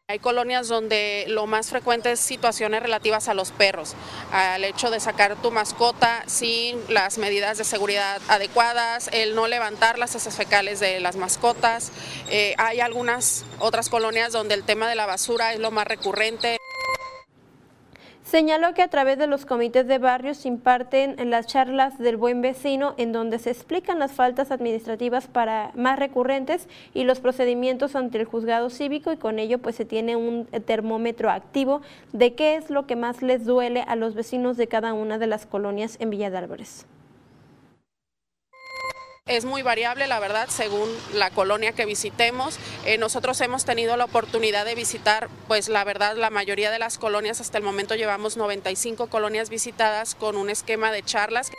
Hay 0.10 0.20
colonias 0.20 0.70
donde 0.70 1.26
lo 1.28 1.48
más 1.48 1.70
frecuente 1.70 2.14
es 2.14 2.22
situaciones 2.22 2.82
relativas 2.82 3.28
a 3.28 3.34
los 3.34 3.52
perros, 3.52 3.94
al 4.32 4.64
hecho 4.64 4.90
de 4.90 5.02
sacar 5.02 5.36
tu 5.42 5.52
mascota 5.52 6.24
sin 6.28 6.80
las 6.88 7.18
medidas 7.18 7.58
de 7.58 7.66
seguridad 7.66 8.22
adecuadas, 8.30 9.10
el 9.12 9.36
no 9.36 9.48
levantar 9.48 10.00
las 10.00 10.16
heces 10.16 10.38
fecales 10.38 10.80
de 10.80 11.02
las 11.02 11.18
mascotas. 11.18 11.92
Eh, 12.30 12.56
hay 12.58 12.80
algunas 12.80 13.44
otras 13.60 13.90
colonias 13.90 14.32
donde 14.32 14.56
el 14.56 14.64
tema 14.64 14.88
de 14.88 14.96
la 14.96 15.08
basura 15.08 15.52
es 15.52 15.60
lo 15.60 15.72
más 15.72 15.86
recurrente. 15.86 16.58
Señaló 18.28 18.74
que 18.74 18.82
a 18.82 18.90
través 18.90 19.18
de 19.18 19.26
los 19.26 19.46
comités 19.46 19.88
de 19.88 20.00
barrios 20.00 20.40
se 20.40 20.50
imparten 20.50 21.16
las 21.30 21.48
charlas 21.48 21.98
del 21.98 22.18
buen 22.18 22.42
vecino 22.42 22.94
en 22.98 23.14
donde 23.14 23.40
se 23.40 23.52
explican 23.52 24.00
las 24.00 24.12
faltas 24.12 24.52
administrativas 24.52 25.28
para 25.28 25.72
más 25.76 25.98
recurrentes 25.98 26.68
y 26.94 27.06
los 27.06 27.22
procedimientos 27.22 27.96
ante 27.96 28.18
el 28.18 28.26
juzgado 28.26 28.70
cívico 28.70 29.14
y 29.14 29.18
con 29.18 29.40
ello 29.40 29.60
pues 29.60 29.78
se 29.78 29.86
tiene 29.86 30.18
un 30.18 30.46
termómetro 30.66 31.30
activo 31.30 31.82
de 32.12 32.36
qué 32.36 32.58
es 32.58 32.70
lo 32.70 32.86
que 32.86 32.98
más 32.98 33.22
les 33.22 33.46
duele 33.46 33.86
a 33.88 33.96
los 33.96 34.14
vecinos 34.14 34.58
de 34.58 34.68
cada 34.68 34.92
una 34.92 35.18
de 35.20 35.28
las 35.28 35.46
colonias 35.46 35.96
en 36.02 36.10
Villa 36.10 36.30
de 36.30 36.38
Álvarez. 36.38 36.86
Es 39.28 39.44
muy 39.44 39.62
variable, 39.62 40.08
la 40.08 40.22
verdad, 40.22 40.48
según 40.48 40.88
la 41.14 41.32
colonia 41.32 41.74
que 41.74 41.86
visitemos. 41.86 42.58
Eh, 42.86 42.98
nosotros 42.98 43.42
hemos 43.42 43.66
tenido 43.66 43.98
la 43.98 44.06
oportunidad 44.06 44.64
de 44.64 44.74
visitar, 44.74 45.28
pues 45.50 45.68
la 45.68 45.84
verdad, 45.84 46.16
la 46.16 46.30
mayoría 46.30 46.72
de 46.72 46.80
las 46.80 46.98
colonias, 46.98 47.42
hasta 47.42 47.58
el 47.58 47.64
momento 47.66 47.96
llevamos 47.96 48.38
95 48.38 49.08
colonias 49.08 49.50
visitadas 49.50 50.16
con 50.16 50.38
un 50.38 50.50
esquema 50.50 50.94
de 50.94 51.04
charlas. 51.04 51.52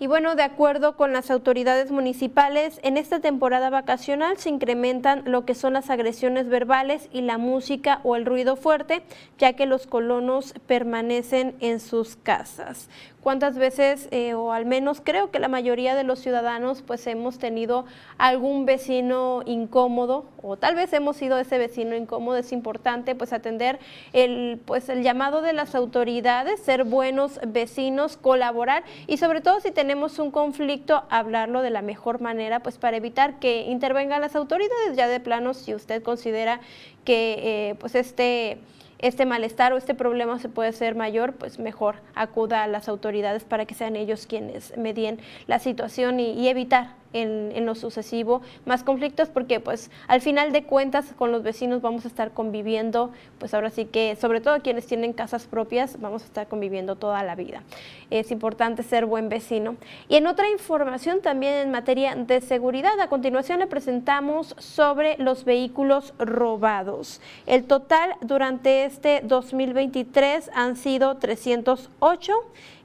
Y 0.00 0.08
bueno, 0.08 0.34
de 0.34 0.42
acuerdo 0.42 0.96
con 0.96 1.12
las 1.12 1.30
autoridades 1.30 1.92
municipales, 1.92 2.80
en 2.82 2.96
esta 2.96 3.20
temporada 3.20 3.70
vacacional 3.70 4.36
se 4.36 4.48
incrementan 4.48 5.22
lo 5.26 5.44
que 5.44 5.54
son 5.54 5.74
las 5.74 5.90
agresiones 5.90 6.48
verbales 6.48 7.08
y 7.12 7.20
la 7.20 7.38
música 7.38 8.00
o 8.02 8.16
el 8.16 8.26
ruido 8.26 8.56
fuerte, 8.56 9.04
ya 9.38 9.52
que 9.52 9.64
los 9.64 9.86
colonos 9.86 10.54
permanecen 10.66 11.54
en 11.60 11.78
sus 11.78 12.16
casas 12.16 12.88
cuántas 13.22 13.56
veces, 13.56 14.08
eh, 14.10 14.34
o 14.34 14.52
al 14.52 14.66
menos 14.66 15.00
creo 15.02 15.30
que 15.30 15.38
la 15.38 15.48
mayoría 15.48 15.94
de 15.94 16.04
los 16.04 16.18
ciudadanos, 16.18 16.82
pues 16.82 17.06
hemos 17.06 17.38
tenido 17.38 17.84
algún 18.18 18.66
vecino 18.66 19.42
incómodo, 19.46 20.26
o 20.42 20.56
tal 20.56 20.74
vez 20.74 20.92
hemos 20.92 21.16
sido 21.16 21.38
ese 21.38 21.58
vecino 21.58 21.94
incómodo. 21.94 22.36
Es 22.36 22.52
importante 22.52 23.14
pues 23.14 23.32
atender 23.32 23.78
el, 24.12 24.60
pues, 24.64 24.88
el 24.88 25.02
llamado 25.02 25.40
de 25.40 25.52
las 25.52 25.74
autoridades, 25.74 26.60
ser 26.60 26.84
buenos 26.84 27.38
vecinos, 27.46 28.16
colaborar 28.16 28.82
y 29.06 29.18
sobre 29.18 29.40
todo 29.40 29.60
si 29.60 29.70
tenemos 29.70 30.18
un 30.18 30.30
conflicto, 30.30 31.04
hablarlo 31.08 31.62
de 31.62 31.70
la 31.70 31.82
mejor 31.82 32.20
manera, 32.20 32.60
pues 32.60 32.78
para 32.78 32.96
evitar 32.96 33.38
que 33.38 33.62
intervengan 33.62 34.20
las 34.20 34.34
autoridades 34.34 34.96
ya 34.96 35.06
de 35.06 35.20
plano 35.20 35.54
si 35.54 35.74
usted 35.74 36.02
considera 36.02 36.60
que 37.04 37.70
eh, 37.70 37.74
pues 37.76 37.94
este 37.94 38.58
este 39.02 39.26
malestar 39.26 39.72
o 39.72 39.76
este 39.76 39.94
problema 39.94 40.38
se 40.38 40.48
puede 40.48 40.72
ser 40.72 40.94
mayor, 40.94 41.34
pues 41.34 41.58
mejor 41.58 41.96
acuda 42.14 42.62
a 42.62 42.68
las 42.68 42.88
autoridades 42.88 43.44
para 43.44 43.66
que 43.66 43.74
sean 43.74 43.96
ellos 43.96 44.26
quienes 44.26 44.76
medien 44.78 45.18
la 45.46 45.58
situación 45.58 46.20
y, 46.20 46.48
evitar 46.48 47.01
en, 47.12 47.66
lo 47.66 47.74
sucesivo 47.74 48.42
más 48.66 48.82
conflictos 48.82 49.28
porque 49.28 49.60
pues 49.60 49.90
al 50.08 50.20
final 50.20 50.52
de 50.52 50.64
cuentas 50.64 51.12
con 51.16 51.30
los 51.30 51.42
vecinos 51.42 51.80
vamos 51.80 52.04
a 52.04 52.08
estar 52.08 52.32
conviviendo, 52.32 53.10
pues 53.38 53.54
ahora 53.54 53.70
sí 53.70 53.84
que 53.84 54.16
sobre 54.16 54.40
todo 54.40 54.60
quienes 54.62 54.86
tienen 54.86 55.12
casas 55.12 55.44
propias 55.44 56.00
vamos 56.00 56.22
a 56.22 56.26
estar 56.26 56.48
conviviendo 56.48 56.96
toda 56.96 57.22
la 57.22 57.34
vida. 57.34 57.62
Es 58.10 58.30
importante 58.30 58.82
ser 58.82 59.06
buen 59.06 59.28
vecino. 59.28 59.76
Y 60.08 60.16
en 60.16 60.26
otra 60.26 60.48
información 60.50 61.22
también 61.22 61.54
en 61.54 61.70
materia 61.70 62.14
de 62.14 62.40
seguridad, 62.40 62.98
a 63.00 63.08
continuación 63.08 63.60
le 63.60 63.66
presentamos 63.66 64.54
sobre 64.58 65.16
los 65.18 65.44
vehículos 65.44 66.14
robados. 66.18 67.20
El 67.46 67.64
total 67.64 68.14
durante 68.20 68.84
este 68.84 69.20
2023 69.24 70.50
han 70.54 70.76
sido 70.76 71.16
308 71.16 72.32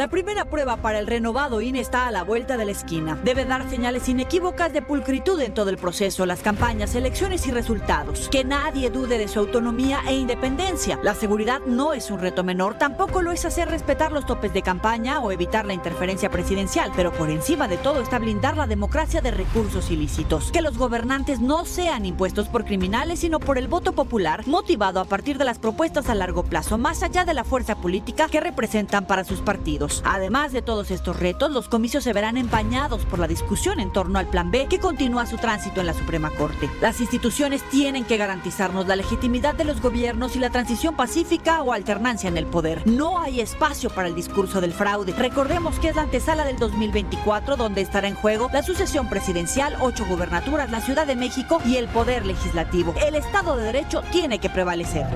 La 0.00 0.08
primera 0.08 0.46
prueba 0.46 0.78
para 0.78 0.98
el 0.98 1.06
renovado 1.06 1.60
INE 1.60 1.78
está 1.78 2.06
a 2.06 2.10
la 2.10 2.24
vuelta 2.24 2.56
de 2.56 2.64
la 2.64 2.70
esquina. 2.70 3.18
Debe 3.22 3.44
dar 3.44 3.68
señales 3.68 4.08
inequívocas 4.08 4.72
de 4.72 4.80
pulcritud 4.80 5.38
en 5.42 5.52
todo 5.52 5.68
el 5.68 5.76
proceso, 5.76 6.24
las 6.24 6.40
campañas, 6.40 6.94
elecciones 6.94 7.46
y 7.46 7.50
resultados. 7.50 8.30
Que 8.30 8.42
nadie 8.42 8.88
dude 8.88 9.18
de 9.18 9.28
su 9.28 9.40
autonomía 9.40 10.00
e 10.08 10.14
independencia. 10.14 10.98
La 11.02 11.14
seguridad 11.14 11.60
no 11.66 11.92
es 11.92 12.10
un 12.10 12.18
reto 12.18 12.42
menor, 12.42 12.78
tampoco 12.78 13.20
lo 13.20 13.30
es 13.30 13.44
hacer 13.44 13.68
respetar 13.68 14.10
los 14.10 14.24
topes 14.24 14.54
de 14.54 14.62
campaña 14.62 15.20
o 15.20 15.32
evitar 15.32 15.66
la 15.66 15.74
interferencia 15.74 16.30
presidencial, 16.30 16.92
pero 16.96 17.12
por 17.12 17.28
encima 17.28 17.68
de 17.68 17.76
todo 17.76 18.00
está 18.00 18.18
blindar 18.18 18.56
la 18.56 18.66
democracia 18.66 19.20
de 19.20 19.32
recursos 19.32 19.90
ilícitos. 19.90 20.50
Que 20.50 20.62
los 20.62 20.78
gobernantes 20.78 21.40
no 21.40 21.66
sean 21.66 22.06
impuestos 22.06 22.48
por 22.48 22.64
criminales, 22.64 23.18
sino 23.18 23.38
por 23.38 23.58
el 23.58 23.68
voto 23.68 23.92
popular, 23.92 24.46
motivado 24.46 24.98
a 24.98 25.04
partir 25.04 25.36
de 25.36 25.44
las 25.44 25.58
propuestas 25.58 26.08
a 26.08 26.14
largo 26.14 26.42
plazo, 26.42 26.78
más 26.78 27.02
allá 27.02 27.26
de 27.26 27.34
la 27.34 27.44
fuerza 27.44 27.74
política 27.74 28.28
que 28.30 28.40
representan 28.40 29.06
para 29.06 29.24
sus 29.24 29.42
partidos. 29.42 29.89
Además 30.04 30.52
de 30.52 30.62
todos 30.62 30.90
estos 30.90 31.18
retos, 31.18 31.50
los 31.50 31.68
comicios 31.68 32.04
se 32.04 32.12
verán 32.12 32.36
empañados 32.36 33.04
por 33.06 33.18
la 33.18 33.26
discusión 33.26 33.80
en 33.80 33.92
torno 33.92 34.18
al 34.18 34.28
Plan 34.28 34.50
B 34.50 34.66
que 34.68 34.78
continúa 34.78 35.26
su 35.26 35.36
tránsito 35.36 35.80
en 35.80 35.86
la 35.86 35.94
Suprema 35.94 36.30
Corte. 36.30 36.70
Las 36.80 37.00
instituciones 37.00 37.62
tienen 37.70 38.04
que 38.04 38.16
garantizarnos 38.16 38.86
la 38.86 38.96
legitimidad 38.96 39.54
de 39.54 39.64
los 39.64 39.80
gobiernos 39.80 40.36
y 40.36 40.38
la 40.38 40.50
transición 40.50 40.96
pacífica 40.96 41.62
o 41.62 41.72
alternancia 41.72 42.28
en 42.28 42.36
el 42.36 42.46
poder. 42.46 42.86
No 42.86 43.20
hay 43.20 43.40
espacio 43.40 43.90
para 43.90 44.08
el 44.08 44.14
discurso 44.14 44.60
del 44.60 44.72
fraude. 44.72 45.12
Recordemos 45.12 45.78
que 45.78 45.88
es 45.88 45.96
la 45.96 46.02
antesala 46.02 46.44
del 46.44 46.58
2024 46.58 47.56
donde 47.56 47.80
estará 47.80 48.08
en 48.08 48.14
juego 48.14 48.50
la 48.52 48.62
sucesión 48.62 49.08
presidencial, 49.08 49.76
ocho 49.80 50.04
gubernaturas, 50.06 50.70
la 50.70 50.80
Ciudad 50.80 51.06
de 51.06 51.16
México 51.16 51.60
y 51.64 51.76
el 51.76 51.88
poder 51.88 52.26
legislativo. 52.26 52.94
El 53.04 53.14
Estado 53.14 53.56
de 53.56 53.64
Derecho 53.64 54.02
tiene 54.10 54.38
que 54.38 54.50
prevalecer. 54.50 55.06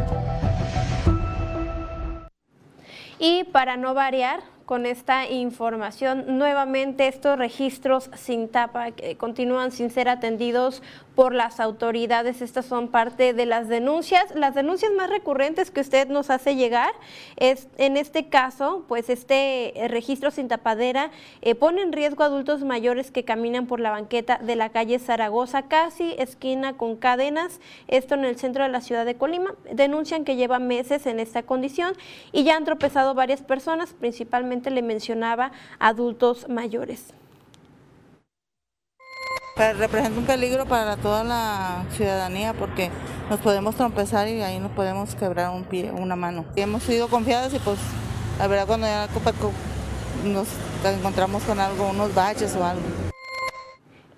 Y 3.19 3.45
para 3.45 3.77
no 3.77 3.95
variar, 3.95 4.41
con 4.65 4.87
esta 4.87 5.29
información. 5.29 6.39
Nuevamente 6.39 7.09
estos 7.09 7.39
registros 7.39 8.11
sin 8.17 8.49
tapa 8.49 8.93
que 8.93 9.17
continúan 9.17 9.73
sin 9.73 9.91
ser 9.91 10.09
atendidos 10.09 10.83
por 11.15 11.35
las 11.35 11.61
autoridades. 11.61 12.43
Estas 12.43 12.67
son 12.67 12.89
parte 12.89 13.33
de 13.33 13.47
las 13.47 13.69
denuncias. 13.69 14.35
Las 14.35 14.55
denuncias 14.55 14.93
más 14.93 15.11
recurrentes 15.11 15.71
que 15.71 15.81
usted 15.81 16.09
nos 16.09 16.31
hace 16.31 16.57
llegar 16.57 16.93
es, 17.37 17.69
en 17.79 17.97
este 17.97 18.29
caso, 18.29 18.85
pues 18.89 19.09
este 19.11 19.85
eh, 19.85 19.89
registro 19.89 20.31
sin 20.31 20.49
tapadera 20.49 21.11
eh, 21.43 21.55
pone 21.55 21.83
en 21.83 21.93
riesgo 21.93 22.23
a 22.23 22.27
adultos 22.27 22.65
mayores 22.65 23.11
que 23.11 23.25
caminan 23.25 23.67
por 23.67 23.81
la 23.81 23.91
banqueta 23.91 24.39
de 24.39 24.57
la 24.57 24.71
calle 24.71 24.99
Zaragoza, 24.99 25.63
casi 25.63 26.15
esquina 26.19 26.77
con 26.77 26.97
cadenas, 26.97 27.61
esto 27.89 28.15
en 28.15 28.25
el 28.25 28.37
centro 28.37 28.65
de 28.65 28.71
la 28.71 28.81
ciudad 28.81 29.05
de 29.05 29.17
Colima. 29.17 29.55
Denuncian 29.73 30.25
que 30.25 30.37
lleva 30.37 30.59
meses 30.59 31.07
en 31.07 31.21
esta 31.21 31.43
condición 31.43 31.95
y 32.33 32.45
ya 32.45 32.57
han 32.57 32.65
tropezado 32.65 33.15
varias 33.15 33.43
personas, 33.43 33.95
principalmente 33.95 34.71
le 34.71 34.83
mencionaba 34.83 35.53
adultos 35.79 36.49
mayores 36.49 37.15
representa 39.57 40.19
un 40.19 40.27
peligro 40.27 40.67
para 40.67 40.97
toda 40.97 41.23
la 41.25 41.85
ciudadanía 41.97 42.55
porque 42.55 42.91
nos 43.31 43.41
podemos 43.41 43.77
trompezar 43.77 44.29
y 44.29 44.43
ahí 44.43 44.59
nos 44.59 44.73
podemos 44.73 45.15
quebrar 45.15 45.51
un 45.51 45.65
pie, 45.65 45.93
una 45.93 46.17
mano. 46.17 46.45
Y 46.57 46.61
hemos 46.61 46.83
sido 46.83 47.09
confiadas 47.09 47.55
y 47.55 47.59
pues 47.61 47.79
la 48.39 48.47
verdad 48.47 48.67
cuando 48.67 48.87
ya 48.87 49.09
nos 50.25 50.49
encontramos 50.85 51.43
con 51.45 51.61
algo, 51.61 51.91
unos 51.91 52.15
baches 52.15 52.55
o 52.57 52.65
algo. 52.65 53.04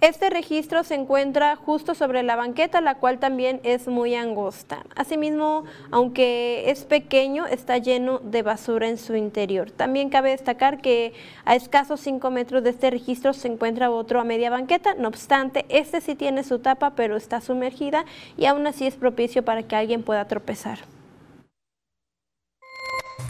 Este 0.02 0.28
registro 0.28 0.84
se 0.84 0.94
encuentra 0.94 1.56
justo 1.56 1.94
sobre 1.94 2.22
la 2.22 2.36
banqueta, 2.36 2.82
la 2.82 2.96
cual 2.96 3.18
también 3.18 3.60
es 3.64 3.88
muy 3.88 4.14
angosta. 4.14 4.84
Asimismo, 4.94 5.64
aunque 5.90 6.70
es 6.70 6.84
pequeño, 6.84 7.46
está 7.46 7.78
lleno 7.78 8.18
de 8.18 8.42
basura 8.42 8.88
en 8.88 8.98
su 8.98 9.16
interior. 9.16 9.70
También 9.70 10.10
cabe 10.10 10.30
destacar 10.30 10.82
que 10.82 11.14
a 11.46 11.56
escasos 11.56 12.00
5 12.00 12.30
metros 12.30 12.62
de 12.62 12.70
este 12.70 12.90
registro 12.90 13.32
se 13.32 13.48
encuentra 13.48 13.90
otro 13.90 14.20
a 14.20 14.24
media 14.24 14.50
banqueta. 14.50 14.94
No 14.94 15.08
obstante, 15.08 15.64
este 15.70 16.02
sí 16.02 16.14
tiene 16.14 16.44
su 16.44 16.58
tapa, 16.58 16.90
pero 16.90 17.16
está 17.16 17.40
sumergida 17.40 18.04
y 18.36 18.44
aún 18.44 18.66
así 18.66 18.86
es 18.86 18.96
propicio 18.96 19.46
para 19.46 19.62
que 19.62 19.76
alguien 19.76 20.02
pueda 20.02 20.26
tropezar. 20.26 20.80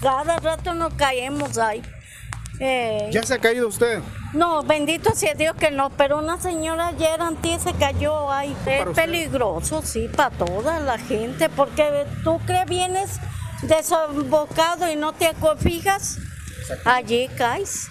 Cada 0.03 0.39
rato 0.41 0.75
nos 0.75 0.93
caemos 0.95 1.59
ahí. 1.59 1.81
Eh, 2.61 3.11
¿Ya 3.13 3.23
se 3.23 3.35
ha 3.35 3.39
caído 3.39 3.69
usted? 3.69 4.01
No, 4.33 4.63
bendito 4.63 5.15
sea 5.15 5.35
Dios 5.35 5.57
que 5.57 5.71
no, 5.71 5.91
pero 5.91 6.19
una 6.19 6.41
señora 6.41 6.89
ayer 6.89 7.21
antes 7.21 7.63
se 7.63 7.73
cayó. 7.75 8.33
Es 8.67 8.87
peligroso, 8.95 9.83
sí, 9.83 10.09
para 10.15 10.31
toda 10.31 10.81
la 10.81 10.99
gente, 10.99 11.49
porque 11.49 12.07
tú 12.25 12.41
que 12.47 12.65
vienes 12.67 13.19
desembocado 13.63 14.91
y 14.91 14.97
no 14.97 15.13
te 15.13 15.35
fijas, 15.59 16.19
allí 16.85 17.29
caes. 17.37 17.89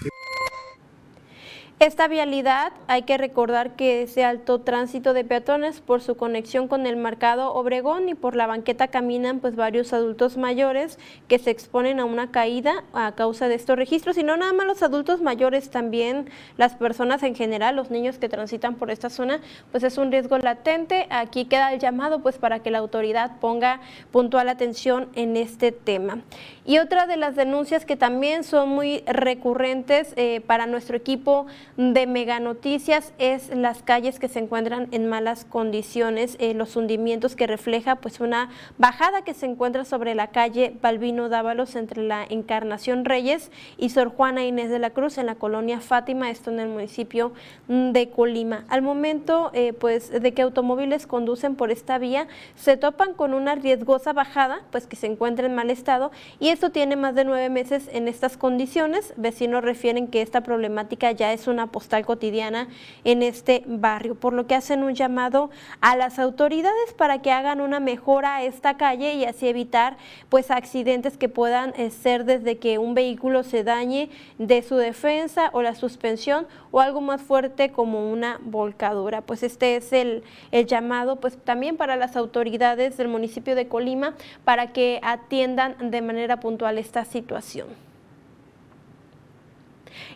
Esta 1.78 2.08
vialidad 2.08 2.72
hay 2.88 3.02
que 3.02 3.18
recordar 3.18 3.76
que 3.76 4.02
ese 4.04 4.24
alto 4.24 4.62
tránsito 4.62 5.12
de 5.12 5.26
peatones 5.26 5.82
por 5.82 6.02
su 6.02 6.16
conexión 6.16 6.70
con 6.70 6.86
el 6.86 6.96
marcado 6.96 7.54
Obregón 7.54 8.08
y 8.08 8.16
por 8.16 8.38
la 8.38 8.48
banqueta 8.48 8.88
caminan 8.88 9.42
pues 9.42 9.58
varios 9.58 9.92
adultos 9.92 10.38
mayores 10.38 10.98
que 11.28 11.38
se 11.38 11.52
exponen 11.52 12.00
a 12.00 12.06
una 12.06 12.32
caída 12.32 12.86
a 12.94 13.12
causa 13.12 13.50
de 13.50 13.56
estos 13.56 13.76
registros 13.76 14.18
y 14.18 14.24
no 14.24 14.38
nada 14.38 14.54
más 14.54 14.68
los 14.68 14.84
adultos 14.84 15.22
mayores, 15.22 15.70
también 15.70 16.30
las 16.56 16.76
personas 16.76 17.24
en 17.24 17.36
general, 17.36 17.76
los 17.76 17.92
niños 17.92 18.20
que 18.20 18.30
transitan 18.30 18.76
por 18.76 18.90
esta 18.90 19.10
zona, 19.10 19.42
pues 19.72 19.84
es 19.84 19.98
un 19.98 20.14
riesgo 20.14 20.38
latente. 20.38 21.08
Aquí 21.10 21.44
queda 21.44 21.74
el 21.74 21.82
llamado 21.82 22.20
pues 22.20 22.38
para 22.38 22.60
que 22.60 22.72
la 22.72 22.78
autoridad 22.78 23.38
ponga 23.42 23.82
puntual 24.14 24.48
atención 24.48 25.10
en 25.14 25.36
este 25.36 25.74
tema. 25.74 26.20
Y 26.64 26.78
otra 26.78 27.06
de 27.06 27.18
las 27.18 27.36
denuncias 27.36 27.86
que 27.86 27.98
también 27.98 28.46
son 28.46 28.70
muy 28.70 29.04
recurrentes 29.06 30.14
eh, 30.16 30.40
para 30.48 30.68
nuestro 30.68 30.96
equipo 30.96 31.48
de 31.78 32.08
Mega 32.08 32.40
Noticias 32.40 33.12
es 33.18 33.54
las 33.54 33.84
calles 33.84 34.18
que 34.18 34.30
se 34.30 34.40
encuentran 34.40 34.88
en 34.92 35.10
malas 35.10 35.44
condiciones, 35.44 36.38
eh, 36.40 36.54
los 36.54 36.78
hundimientos 36.78 37.36
que 37.36 37.48
refleja 37.48 37.98
pues 37.98 38.22
una 38.22 38.50
bajada 38.78 39.24
que 39.24 39.34
se 39.34 39.46
encuentra 39.46 39.84
sobre 39.84 40.16
la 40.16 40.28
calle 40.28 40.74
Balbino 40.82 41.28
Dávalos 41.28 41.76
entre 41.76 42.04
la 42.04 42.26
Encarnación 42.30 43.04
Reyes 43.04 43.52
y 43.78 43.90
Sor 43.90 44.08
Juana 44.08 44.46
Inés 44.46 44.70
de 44.70 44.80
la 44.80 44.92
Cruz 44.92 45.18
en 45.18 45.26
la 45.26 45.36
colonia 45.36 45.82
Fátima, 45.82 46.30
esto 46.30 46.50
en 46.50 46.62
el 46.62 46.70
municipio 46.70 47.34
de 47.68 48.10
Colima. 48.10 48.64
Al 48.70 48.82
momento 48.82 49.52
eh, 49.54 49.74
pues 49.74 50.12
de 50.12 50.34
que 50.34 50.44
automóviles 50.44 51.08
conducen 51.08 51.56
por 51.56 51.72
esta 51.72 51.98
vía 51.98 52.28
se 52.56 52.78
topan 52.78 53.14
con 53.14 53.34
una 53.34 53.56
riesgosa 53.56 54.14
bajada 54.14 54.62
pues 54.72 54.88
que 54.88 54.96
se 54.96 55.08
encuentra 55.08 55.46
en 55.46 55.56
mal 55.56 55.70
estado 55.70 56.12
y 56.40 56.50
esto 56.50 56.70
tiene 56.70 56.96
más 56.96 57.16
de 57.16 57.26
nueve 57.26 57.50
meses 57.50 57.90
en 57.92 58.08
estas 58.08 58.38
condiciones. 58.38 59.14
Vecinos 59.18 59.62
refieren 59.62 60.08
que 60.08 60.22
esta 60.22 60.42
problemática 60.42 61.12
ya 61.12 61.34
es 61.34 61.48
una 61.48 61.65
postal 61.68 62.06
cotidiana 62.06 62.68
en 63.04 63.24
este 63.24 63.64
barrio, 63.66 64.16
por 64.16 64.34
lo 64.34 64.48
que 64.48 64.56
hacen 64.56 64.84
un 64.84 64.96
llamado 64.96 65.50
a 65.82 65.96
las 65.96 66.20
autoridades 66.20 66.94
para 66.98 67.22
que 67.22 67.32
hagan 67.32 67.62
una 67.62 67.80
mejora 67.80 68.38
a 68.38 68.44
esta 68.44 68.78
calle 68.78 69.14
y 69.14 69.26
así 69.26 69.48
evitar 69.48 69.98
pues 70.30 70.52
accidentes 70.52 71.18
que 71.18 71.30
puedan 71.30 71.74
eh, 71.78 71.92
ser 71.92 72.26
desde 72.26 72.58
que 72.58 72.78
un 72.78 72.94
vehículo 72.94 73.44
se 73.44 73.64
dañe 73.64 74.10
de 74.38 74.62
su 74.62 74.76
defensa 74.76 75.50
o 75.54 75.62
la 75.62 75.76
suspensión 75.76 76.48
o 76.72 76.80
algo 76.80 77.02
más 77.02 77.22
fuerte 77.22 77.72
como 77.72 78.12
una 78.12 78.40
volcadura. 78.44 79.22
Pues 79.22 79.44
este 79.44 79.76
es 79.76 79.94
el, 79.94 80.24
el 80.52 80.66
llamado 80.66 81.18
pues 81.18 81.38
también 81.38 81.78
para 81.78 81.96
las 81.96 82.16
autoridades 82.16 82.98
del 82.98 83.08
municipio 83.08 83.56
de 83.56 83.68
Colima 83.68 84.16
para 84.44 84.74
que 84.74 85.00
atiendan 85.04 85.92
de 85.92 86.02
manera 86.02 86.40
puntual 86.40 86.78
esta 86.78 87.06
situación. 87.06 87.85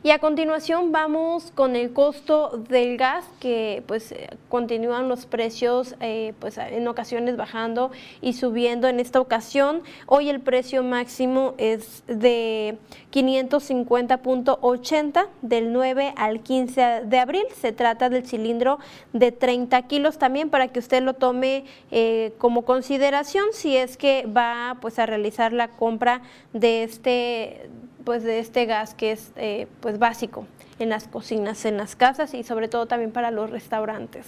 Y 0.03 0.11
a 0.11 0.19
continuación 0.19 0.91
vamos 0.91 1.51
con 1.55 1.75
el 1.75 1.93
costo 1.93 2.61
del 2.69 2.97
gas 2.97 3.25
que 3.39 3.81
pues 3.87 4.11
eh, 4.11 4.29
continúan 4.49 5.09
los 5.09 5.25
precios 5.25 5.95
eh, 5.99 6.33
pues 6.39 6.57
en 6.57 6.87
ocasiones 6.87 7.37
bajando 7.37 7.91
y 8.21 8.33
subiendo. 8.33 8.87
En 8.87 8.99
esta 8.99 9.19
ocasión 9.19 9.81
hoy 10.05 10.29
el 10.29 10.39
precio 10.39 10.83
máximo 10.83 11.55
es 11.57 12.03
de 12.07 12.77
550.80 13.11 15.27
del 15.41 15.73
9 15.73 16.13
al 16.15 16.41
15 16.41 17.01
de 17.05 17.19
abril. 17.19 17.45
Se 17.55 17.71
trata 17.71 18.09
del 18.09 18.25
cilindro 18.25 18.79
de 19.13 19.31
30 19.31 19.81
kilos 19.83 20.17
también 20.17 20.49
para 20.49 20.69
que 20.69 20.79
usted 20.79 21.03
lo 21.03 21.13
tome 21.13 21.65
eh, 21.91 22.33
como 22.37 22.63
consideración 22.63 23.47
si 23.51 23.75
es 23.75 23.97
que 23.97 24.25
va 24.25 24.77
pues 24.81 24.99
a 24.99 25.05
realizar 25.05 25.53
la 25.53 25.69
compra 25.69 26.21
de 26.53 26.83
este 26.83 27.69
pues 28.09 28.23
de 28.23 28.39
este 28.39 28.65
gas 28.65 28.95
que 28.95 29.11
es 29.11 29.31
eh, 29.35 29.67
pues 29.81 29.99
básico 29.99 30.47
en 30.79 30.89
las 30.89 31.07
cocinas, 31.07 31.63
en 31.65 31.77
las 31.77 31.95
casas 31.95 32.33
y 32.33 32.41
sobre 32.41 32.67
todo 32.67 32.87
también 32.87 33.11
para 33.11 33.29
los 33.29 33.51
restaurantes. 33.51 34.25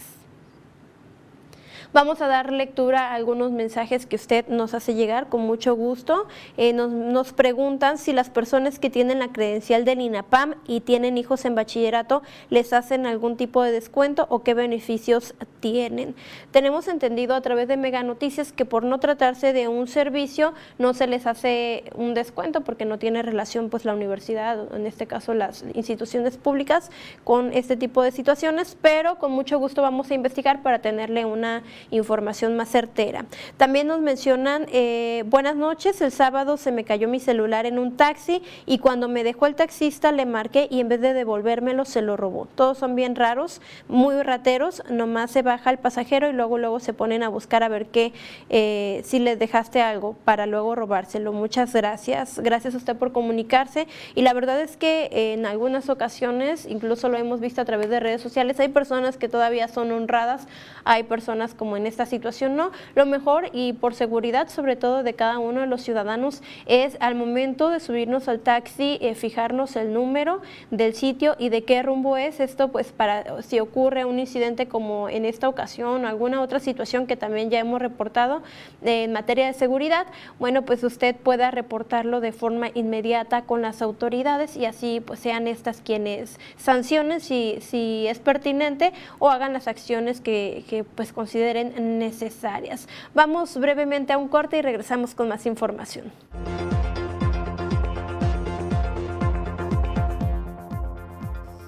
Vamos 1.94 2.22
a 2.22 2.26
dar 2.26 2.52
lectura 2.52 3.08
a 3.08 3.14
algunos 3.14 3.52
mensajes 3.52 4.06
que 4.06 4.16
usted 4.16 4.46
nos 4.48 4.72
hace 4.72 4.94
llegar 4.94 5.28
con 5.28 5.42
mucho 5.42 5.74
gusto. 5.74 6.26
Eh, 6.56 6.72
nos, 6.72 6.90
nos 6.90 7.34
preguntan 7.34 7.98
si 7.98 8.14
las 8.14 8.30
personas 8.30 8.78
que 8.78 8.88
tienen 8.88 9.18
la 9.18 9.28
credencial 9.28 9.84
del 9.84 10.00
INAPAM 10.00 10.54
y 10.66 10.80
tienen 10.80 11.18
hijos 11.18 11.44
en 11.44 11.54
bachillerato 11.54 12.22
les 12.48 12.72
hacen 12.72 13.04
algún 13.04 13.36
tipo 13.36 13.62
de 13.62 13.72
descuento 13.72 14.26
o 14.30 14.42
qué 14.42 14.54
beneficios 14.54 15.34
tienen. 15.60 16.14
Tenemos 16.50 16.88
entendido 16.88 17.34
a 17.34 17.42
través 17.42 17.68
de 17.68 17.76
Mega 17.76 18.02
Noticias 18.02 18.54
que 18.54 18.64
por 18.64 18.84
no 18.84 18.98
tratarse 18.98 19.52
de 19.52 19.68
un 19.68 19.86
servicio 19.86 20.54
no 20.78 20.94
se 20.94 21.06
les 21.06 21.26
hace 21.26 21.84
un 21.94 22.14
descuento 22.14 22.62
porque 22.62 22.86
no 22.86 22.98
tiene 22.98 23.20
relación 23.20 23.68
pues 23.68 23.84
la 23.84 23.92
universidad, 23.92 24.74
en 24.74 24.86
este 24.86 25.06
caso 25.06 25.34
las 25.34 25.66
instituciones 25.74 26.38
públicas, 26.38 26.90
con 27.22 27.52
este 27.52 27.76
tipo 27.76 28.02
de 28.02 28.12
situaciones, 28.12 28.78
pero 28.80 29.18
con 29.18 29.30
mucho 29.30 29.58
gusto 29.58 29.82
vamos 29.82 30.10
a 30.10 30.14
investigar 30.14 30.62
para 30.62 30.78
tenerle 30.78 31.26
una 31.26 31.62
información 31.90 32.56
más 32.56 32.68
certera. 32.68 33.24
También 33.56 33.86
nos 33.86 34.00
mencionan, 34.00 34.66
eh, 34.72 35.24
buenas 35.26 35.56
noches, 35.56 36.00
el 36.00 36.12
sábado 36.12 36.56
se 36.56 36.72
me 36.72 36.84
cayó 36.84 37.08
mi 37.08 37.20
celular 37.20 37.66
en 37.66 37.78
un 37.78 37.96
taxi 37.96 38.42
y 38.66 38.78
cuando 38.78 39.08
me 39.08 39.24
dejó 39.24 39.46
el 39.46 39.54
taxista 39.54 40.12
le 40.12 40.26
marqué 40.26 40.68
y 40.70 40.80
en 40.80 40.88
vez 40.88 41.00
de 41.00 41.14
devolvérmelo 41.14 41.84
se 41.84 42.02
lo 42.02 42.16
robó. 42.16 42.46
Todos 42.54 42.78
son 42.78 42.94
bien 42.94 43.16
raros, 43.16 43.60
muy 43.88 44.20
rateros, 44.22 44.82
nomás 44.90 45.30
se 45.30 45.42
baja 45.42 45.70
el 45.70 45.78
pasajero 45.78 46.28
y 46.28 46.32
luego 46.32 46.58
luego 46.58 46.80
se 46.80 46.92
ponen 46.92 47.22
a 47.22 47.28
buscar 47.28 47.62
a 47.62 47.68
ver 47.68 47.86
qué, 47.86 48.12
eh, 48.50 49.02
si 49.04 49.18
les 49.18 49.38
dejaste 49.38 49.80
algo 49.80 50.14
para 50.24 50.46
luego 50.46 50.74
robárselo. 50.74 51.32
Muchas 51.32 51.72
gracias, 51.72 52.38
gracias 52.38 52.74
a 52.74 52.76
usted 52.78 52.96
por 52.96 53.12
comunicarse 53.12 53.86
y 54.14 54.22
la 54.22 54.32
verdad 54.32 54.60
es 54.60 54.76
que 54.76 55.08
en 55.12 55.46
algunas 55.46 55.88
ocasiones, 55.88 56.66
incluso 56.66 57.08
lo 57.08 57.18
hemos 57.18 57.40
visto 57.40 57.60
a 57.60 57.64
través 57.64 57.90
de 57.90 58.00
redes 58.00 58.20
sociales, 58.20 58.60
hay 58.60 58.68
personas 58.68 59.16
que 59.16 59.28
todavía 59.28 59.68
son 59.68 59.92
honradas, 59.92 60.46
hay 60.84 61.04
personas 61.04 61.54
como 61.54 61.71
en 61.76 61.86
esta 61.86 62.06
situación 62.06 62.56
no. 62.56 62.70
Lo 62.94 63.06
mejor 63.06 63.48
y 63.52 63.72
por 63.72 63.94
seguridad 63.94 64.48
sobre 64.48 64.76
todo 64.76 65.02
de 65.02 65.14
cada 65.14 65.38
uno 65.38 65.60
de 65.60 65.66
los 65.66 65.82
ciudadanos 65.82 66.42
es 66.66 66.96
al 67.00 67.14
momento 67.14 67.70
de 67.70 67.80
subirnos 67.80 68.28
al 68.28 68.40
taxi, 68.40 68.98
eh, 69.00 69.14
fijarnos 69.14 69.76
el 69.76 69.92
número 69.92 70.40
del 70.70 70.94
sitio 70.94 71.36
y 71.38 71.48
de 71.48 71.64
qué 71.64 71.82
rumbo 71.82 72.16
es 72.16 72.40
esto, 72.40 72.68
pues 72.68 72.92
para 72.92 73.42
si 73.42 73.60
ocurre 73.60 74.04
un 74.04 74.18
incidente 74.18 74.66
como 74.66 75.08
en 75.08 75.24
esta 75.24 75.48
ocasión 75.48 76.04
o 76.04 76.08
alguna 76.08 76.40
otra 76.40 76.60
situación 76.60 77.06
que 77.06 77.16
también 77.16 77.50
ya 77.50 77.58
hemos 77.58 77.80
reportado 77.80 78.42
eh, 78.82 79.04
en 79.04 79.12
materia 79.12 79.46
de 79.46 79.52
seguridad, 79.52 80.06
bueno, 80.38 80.62
pues 80.62 80.82
usted 80.84 81.16
pueda 81.16 81.50
reportarlo 81.50 82.20
de 82.20 82.32
forma 82.32 82.68
inmediata 82.74 83.42
con 83.42 83.62
las 83.62 83.82
autoridades 83.82 84.56
y 84.56 84.66
así 84.66 85.00
pues 85.00 85.20
sean 85.20 85.46
estas 85.46 85.80
quienes 85.80 86.38
sancionen 86.56 87.20
si, 87.20 87.58
si 87.60 88.06
es 88.08 88.18
pertinente 88.18 88.92
o 89.18 89.30
hagan 89.30 89.52
las 89.52 89.68
acciones 89.68 90.20
que, 90.20 90.64
que 90.68 90.84
pues 90.84 91.12
consideren 91.12 91.61
necesarias. 91.64 92.88
Vamos 93.14 93.56
brevemente 93.56 94.12
a 94.12 94.18
un 94.18 94.28
corte 94.28 94.58
y 94.58 94.62
regresamos 94.62 95.14
con 95.14 95.28
más 95.28 95.46
información. 95.46 96.12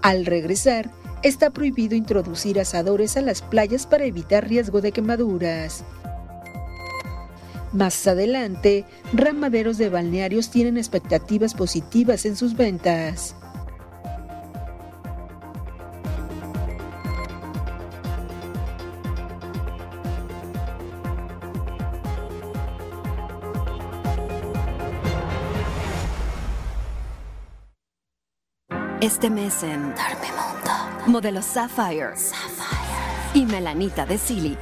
Al 0.02 0.26
regresar, 0.26 0.90
está 1.22 1.48
prohibido 1.48 1.96
introducir 1.96 2.60
asadores 2.60 3.16
a 3.16 3.22
las 3.22 3.40
playas 3.40 3.86
para 3.86 4.04
evitar 4.04 4.46
riesgo 4.46 4.82
de 4.82 4.92
quemaduras. 4.92 5.84
Más 7.72 8.06
adelante, 8.06 8.84
ramaderos 9.12 9.78
de 9.78 9.88
balnearios 9.88 10.50
tienen 10.50 10.76
expectativas 10.76 11.54
positivas 11.54 12.24
en 12.26 12.36
sus 12.36 12.54
ventas. 12.54 13.34
Este 29.04 29.28
mes 29.28 29.62
en 29.62 29.94
Dormimundo, 29.94 31.08
modelo 31.08 31.42
Sapphire, 31.42 32.14
y 33.34 33.44
Melanita 33.44 34.06
de 34.06 34.16
Silly. 34.16 34.56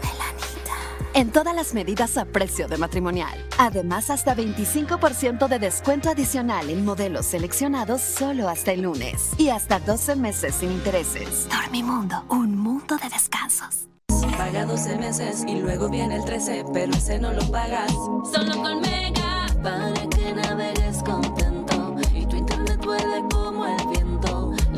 En 1.15 1.31
todas 1.31 1.55
las 1.55 1.75
medidas 1.75 2.19
a 2.19 2.25
precio 2.25 2.67
de 2.67 2.77
matrimonial. 2.77 3.39
Además, 3.57 4.11
hasta 4.11 4.35
25% 4.35 5.47
de 5.47 5.61
descuento 5.61 6.11
adicional 6.11 6.71
en 6.71 6.85
modelos 6.85 7.27
seleccionados 7.27 8.01
solo 8.01 8.49
hasta 8.49 8.73
el 8.73 8.83
lunes. 8.83 9.31
Y 9.39 9.51
hasta 9.51 9.79
12 9.79 10.17
meses 10.17 10.57
sin 10.57 10.73
intereses. 10.73 11.47
Dormimundo, 11.49 12.25
un 12.29 12.59
mundo 12.59 12.97
de 12.97 13.11
descansos. 13.11 13.87
Paga 14.37 14.65
12 14.65 14.97
meses 14.97 15.45
y 15.47 15.61
luego 15.61 15.89
viene 15.89 16.17
el 16.17 16.25
13, 16.25 16.65
pero 16.73 16.93
ese 16.93 17.21
no 17.21 17.33
lo 17.33 17.49
pagas. 17.53 17.93
Solo 17.93 18.61
con 18.61 18.81
Mega, 18.81 19.47
para 19.63 20.09
que 20.09 20.33
navegues 20.33 21.01
contento 21.05 21.32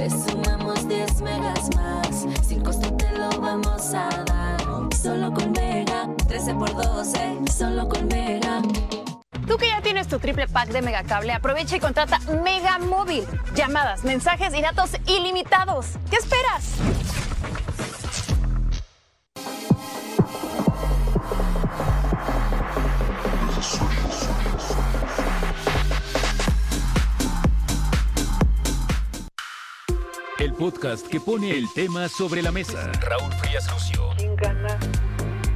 Le 0.04 0.10
sumamos 0.10 0.86
10 0.86 1.22
megas 1.22 1.74
más, 1.76 2.26
sin 2.46 2.62
costo 2.62 2.94
te 2.94 3.10
lo 3.12 3.30
vamos 3.40 3.94
a 3.94 4.10
dar. 4.26 4.94
Solo 4.94 5.32
con 5.32 5.50
Mega, 5.52 6.10
13 6.28 6.54
por 6.56 6.74
12, 6.74 7.38
solo 7.50 7.88
con 7.88 8.06
Mega. 8.08 8.60
Tú 9.48 9.56
que 9.56 9.68
ya 9.68 9.80
tienes 9.80 10.06
tu 10.06 10.18
triple 10.18 10.46
pack 10.46 10.68
de 10.68 10.82
Megacable, 10.82 11.32
aprovecha 11.32 11.76
y 11.76 11.80
contrata 11.80 12.18
Mega 12.42 12.78
Móvil. 12.80 13.24
Llamadas, 13.54 14.04
mensajes 14.04 14.54
y 14.54 14.60
datos 14.60 14.90
ilimitados. 15.06 15.86
¿Qué 16.10 16.16
esperas? 16.16 16.74
Podcast 30.70 31.06
que 31.08 31.20
pone 31.20 31.50
el 31.50 31.70
tema 31.74 32.08
sobre 32.08 32.40
la 32.40 32.50
mesa. 32.50 32.90
Raúl 33.02 33.30
Frías 33.34 33.70
Lucio. 33.70 34.08
¿Quién 34.16 34.34
gana 34.34 34.78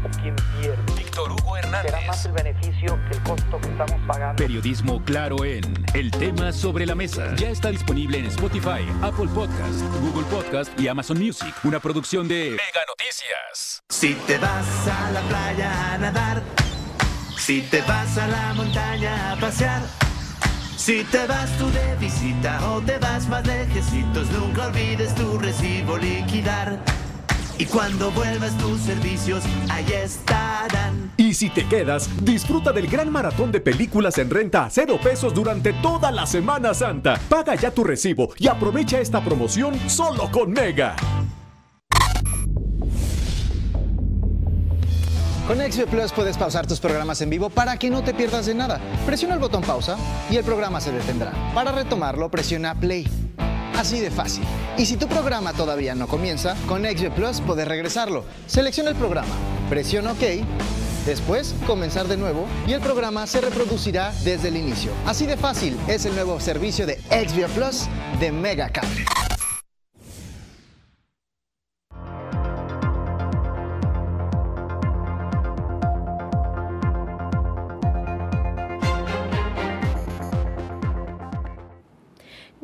o 0.05 0.21
quién 0.21 0.37
pierde? 0.61 0.77
Víctor 0.99 1.33
Hugo 1.33 1.57
Hernández. 1.57 1.93
Será 1.93 2.07
más 2.07 2.27
el 2.27 2.33
beneficio 2.33 2.99
que 3.09 3.17
el 3.17 3.23
costo 3.23 3.59
que 3.59 3.69
estamos 3.69 4.07
pagando. 4.07 4.37
Periodismo 4.37 5.03
claro 5.03 5.47
en 5.47 5.63
El 5.95 6.11
tema 6.11 6.53
sobre 6.53 6.85
la 6.85 6.95
mesa. 6.95 7.35
Ya 7.37 7.49
está 7.49 7.71
disponible 7.71 8.19
en 8.19 8.27
Spotify, 8.27 8.85
Apple 9.01 9.29
Podcast, 9.35 9.81
Google 10.03 10.27
Podcast 10.27 10.79
y 10.79 10.89
Amazon 10.89 11.19
Music. 11.19 11.55
Una 11.65 11.81
producción 11.81 12.29
de 12.29 12.51
Mega 12.51 12.85
Noticias. 12.87 13.83
Si 13.89 14.13
te 14.27 14.37
vas 14.37 14.89
a 14.89 15.11
la 15.13 15.23
playa 15.23 15.95
a 15.95 15.99
nadar, 15.99 16.43
si 17.39 17.63
te 17.63 17.81
vas 17.81 18.19
a 18.19 18.27
la 18.27 18.53
montaña 18.53 19.33
a 19.33 19.37
pasear, 19.37 19.81
si 20.89 21.05
te 21.05 21.27
vas 21.27 21.51
tú 21.59 21.67
de 21.71 21.97
visita 22.01 22.59
o 22.71 22.81
te 22.81 22.97
vas 22.97 23.29
más 23.29 23.47
lejecitos, 23.47 24.27
nunca 24.31 24.69
olvides 24.69 25.15
tu 25.17 25.39
recibo 25.39 25.99
liquidar. 25.99 26.83
Y 27.59 27.67
cuando 27.67 28.11
vuelvas 28.13 28.57
tus 28.57 28.81
servicios, 28.81 29.45
ahí 29.69 29.85
estarán. 29.93 31.13
Y 31.19 31.35
si 31.35 31.51
te 31.51 31.67
quedas, 31.67 32.09
disfruta 32.25 32.73
del 32.73 32.87
gran 32.87 33.13
maratón 33.13 33.53
de 33.53 33.61
películas 33.61 34.17
en 34.17 34.31
renta 34.31 34.65
a 34.65 34.71
cero 34.71 34.99
pesos 35.03 35.35
durante 35.35 35.75
toda 35.75 36.11
la 36.11 36.25
Semana 36.25 36.73
Santa. 36.73 37.21
Paga 37.29 37.55
ya 37.55 37.71
tu 37.71 37.85
recibo 37.85 38.31
y 38.39 38.49
aprovecha 38.49 38.99
esta 38.99 39.23
promoción 39.23 39.79
solo 39.91 40.31
con 40.31 40.53
Mega. 40.53 40.97
Con 45.49 45.57
XB 45.61 45.87
Plus 45.87 46.13
puedes 46.13 46.37
pausar 46.37 46.67
tus 46.67 46.79
programas 46.79 47.23
en 47.23 47.31
vivo 47.31 47.49
para 47.49 47.79
que 47.79 47.89
no 47.89 48.05
te 48.05 48.13
pierdas 48.13 48.45
de 48.45 48.55
nada. 48.55 48.79
Presiona 49.07 49.33
el 49.33 49.41
botón 49.41 49.63
pausa 49.63 49.97
y 50.31 50.37
el 50.37 50.45
programa 50.45 50.79
se 50.79 50.93
detendrá. 50.93 51.33
Para 51.55 51.73
retomarlo, 51.73 52.31
presiona 52.31 52.75
play. 52.75 53.09
Así 53.75 53.99
de 53.99 54.11
fácil. 54.11 54.45
Y 54.77 54.85
si 54.85 54.99
tu 54.99 55.09
programa 55.09 55.55
todavía 55.55 55.95
no 55.95 56.07
comienza, 56.07 56.55
con 56.67 56.85
XB 56.85 57.13
Plus 57.13 57.41
puedes 57.41 57.67
regresarlo. 57.67 58.25
Selecciona 58.47 58.91
el 58.91 58.97
programa, 58.97 59.35
presiona 59.71 60.13
OK, 60.13 60.45
después 61.07 61.55
comenzar 61.67 62.09
de 62.09 62.19
nuevo 62.19 62.45
y 62.67 62.75
el 62.75 62.83
programa 62.83 63.27
se 63.27 63.41
reproducirá 63.41 64.13
desde 64.25 64.49
el 64.49 64.59
inicio. 64.59 64.91
Así 65.07 65.25
de 65.25 65.39
fácil 65.39 65.79
es 65.89 66.05
el 66.05 66.15
nuevo 66.15 66.41
servicio 66.41 66.87
de 66.87 66.97
XB 67.09 67.47
Plus 67.55 67.87
de 68.21 68.33
Mega 68.33 68.69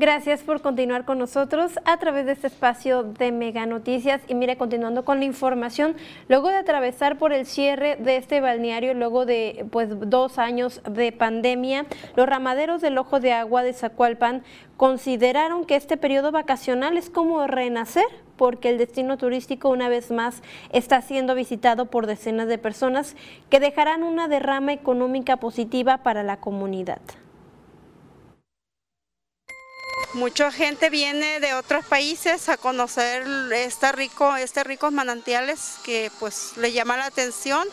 Gracias 0.04 0.42
por 0.42 0.60
continuar 0.60 1.06
con 1.06 1.16
nosotros 1.16 1.80
a 1.86 1.96
través 1.96 2.26
de 2.26 2.32
este 2.32 2.48
espacio 2.48 3.04
de 3.04 3.32
Mega 3.32 3.64
Noticias. 3.64 4.20
Y 4.28 4.34
mire, 4.34 4.58
continuando 4.58 5.02
con 5.02 5.18
la 5.18 5.24
información, 5.24 5.96
luego 6.28 6.50
de 6.50 6.56
atravesar 6.56 7.16
por 7.16 7.32
el 7.32 7.46
cierre 7.46 7.96
de 7.96 8.18
este 8.18 8.42
balneario, 8.42 8.92
luego 8.92 9.24
de 9.24 9.64
pues 9.70 9.88
dos 10.10 10.38
años 10.38 10.82
de 10.86 11.10
pandemia, 11.10 11.86
los 12.16 12.28
ramaderos 12.28 12.82
del 12.82 12.98
Ojo 12.98 13.18
de 13.18 13.32
Agua 13.32 13.62
de 13.62 13.72
Zacualpan 13.72 14.42
consideraron 14.76 15.64
que 15.64 15.74
este 15.74 15.96
periodo 15.96 16.32
vacacional 16.32 16.98
es 16.98 17.08
como 17.08 17.46
renacer 17.46 18.04
porque 18.36 18.68
el 18.68 18.76
destino 18.76 19.16
turístico 19.16 19.70
una 19.70 19.88
vez 19.88 20.10
más 20.10 20.42
está 20.70 21.00
siendo 21.00 21.34
visitado 21.34 21.86
por 21.86 22.06
decenas 22.06 22.46
de 22.48 22.58
personas 22.58 23.16
que 23.48 23.58
dejarán 23.58 24.02
una 24.02 24.28
derrama 24.28 24.74
económica 24.74 25.38
positiva 25.38 26.02
para 26.02 26.22
la 26.22 26.36
comunidad. 26.36 27.00
Mucha 30.14 30.52
gente 30.52 30.90
viene 30.90 31.40
de 31.40 31.54
otros 31.54 31.84
países 31.86 32.48
a 32.48 32.56
conocer 32.56 33.26
este 33.52 33.90
rico, 33.90 34.36
este 34.36 34.62
ricos 34.62 34.92
manantiales 34.92 35.72
que 35.84 36.08
pues 36.20 36.56
le 36.56 36.70
llama 36.70 36.96
la 36.96 37.06
atención. 37.06 37.66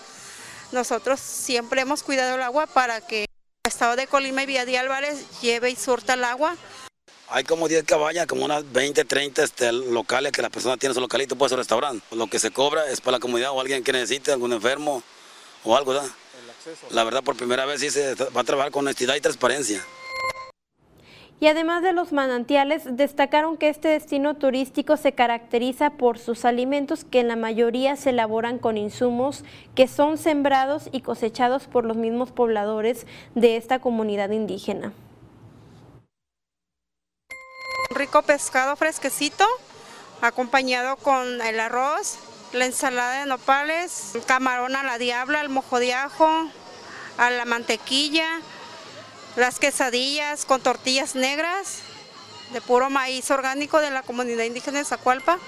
Nosotros 0.72 1.20
siempre 1.20 1.82
hemos 1.82 2.02
cuidado 2.02 2.36
el 2.36 2.42
agua 2.42 2.66
para 2.66 3.00
que 3.00 3.26
el 3.26 3.70
estado 3.70 3.96
de 3.96 4.08
Colima 4.08 4.42
y 4.42 4.48
Vía 4.48 4.66
de 4.66 4.80
Álvarez 4.80 5.40
lleve 5.42 5.70
y 5.70 5.76
surta 5.76 6.16
el 6.16 6.24
agua. 6.24 6.58
Hay 7.30 7.44
como 7.44 7.68
10 7.68 7.84
cabañas, 7.84 8.26
como 8.26 8.44
unas 8.44 8.70
20, 8.72 9.06
30 9.06 9.44
este, 9.44 9.72
locales 9.72 10.32
que 10.32 10.42
la 10.42 10.50
persona 10.50 10.78
tiene 10.78 10.96
su 10.96 11.00
localito, 11.00 11.36
puede 11.36 11.50
su 11.50 11.58
restaurante. 11.58 12.04
Lo 12.10 12.26
que 12.26 12.40
se 12.40 12.50
cobra 12.50 12.90
es 12.90 13.02
para 13.02 13.18
la 13.18 13.20
comunidad 13.20 13.52
o 13.52 13.62
alguien 13.62 13.84
que 13.84 13.94
necesite, 13.94 14.32
algún 14.32 14.52
enfermo 14.52 15.04
o 15.64 15.78
algo, 15.78 15.94
¿verdad? 15.94 16.10
La 16.90 17.04
verdad, 17.04 17.22
por 17.24 17.36
primera 17.36 17.66
vez 17.66 17.82
sí 17.82 17.92
se 17.92 18.16
va 18.16 18.42
a 18.42 18.44
trabajar 18.44 18.72
con 18.72 18.86
honestidad 18.86 19.14
y 19.14 19.22
transparencia. 19.22 19.86
Y 21.42 21.48
además 21.48 21.82
de 21.82 21.92
los 21.92 22.14
manantiales, 22.14 22.84
destacaron 22.86 23.58
que 23.58 23.70
este 23.70 23.88
destino 23.88 24.36
turístico 24.36 24.96
se 24.96 25.14
caracteriza 25.14 25.90
por 25.90 26.20
sus 26.20 26.46
alimentos 26.46 27.04
que 27.04 27.20
en 27.20 27.30
la 27.30 27.36
mayoría 27.36 27.96
se 27.96 28.12
elaboran 28.12 28.60
con 28.60 28.78
insumos 28.78 29.44
que 29.74 29.88
son 29.88 30.20
sembrados 30.20 30.88
y 30.92 31.02
cosechados 31.02 31.66
por 31.66 31.84
los 31.84 31.98
mismos 31.98 32.32
pobladores 32.32 33.08
de 33.34 33.58
esta 33.58 33.80
comunidad 33.80 34.30
indígena. 34.30 34.94
Un 37.90 37.96
rico 37.96 38.22
pescado 38.22 38.76
fresquecito, 38.76 39.46
acompañado 40.22 40.96
con 40.98 41.42
el 41.42 41.60
arroz, 41.60 42.20
la 42.54 42.68
ensalada 42.68 43.22
de 43.22 43.26
nopales, 43.26 44.14
camarón 44.28 44.76
a 44.76 44.84
la 44.84 45.00
diabla, 45.00 45.40
al 45.40 45.50
mojo 45.50 45.80
de 45.80 45.96
ajo, 45.96 46.30
a 47.18 47.32
la 47.32 47.46
mantequilla, 47.46 48.42
las 49.36 49.60
quesadillas 49.60 50.46
con 50.46 50.62
tortillas 50.62 51.16
negras 51.16 51.82
de 52.54 52.62
puro 52.62 52.90
maíz 52.90 53.32
orgánico 53.32 53.80
de 53.80 53.92
la 53.92 54.04
comunidad 54.04 54.44
indígena 54.44 54.80
de 54.80 54.86
Zacualpa. 54.86 55.40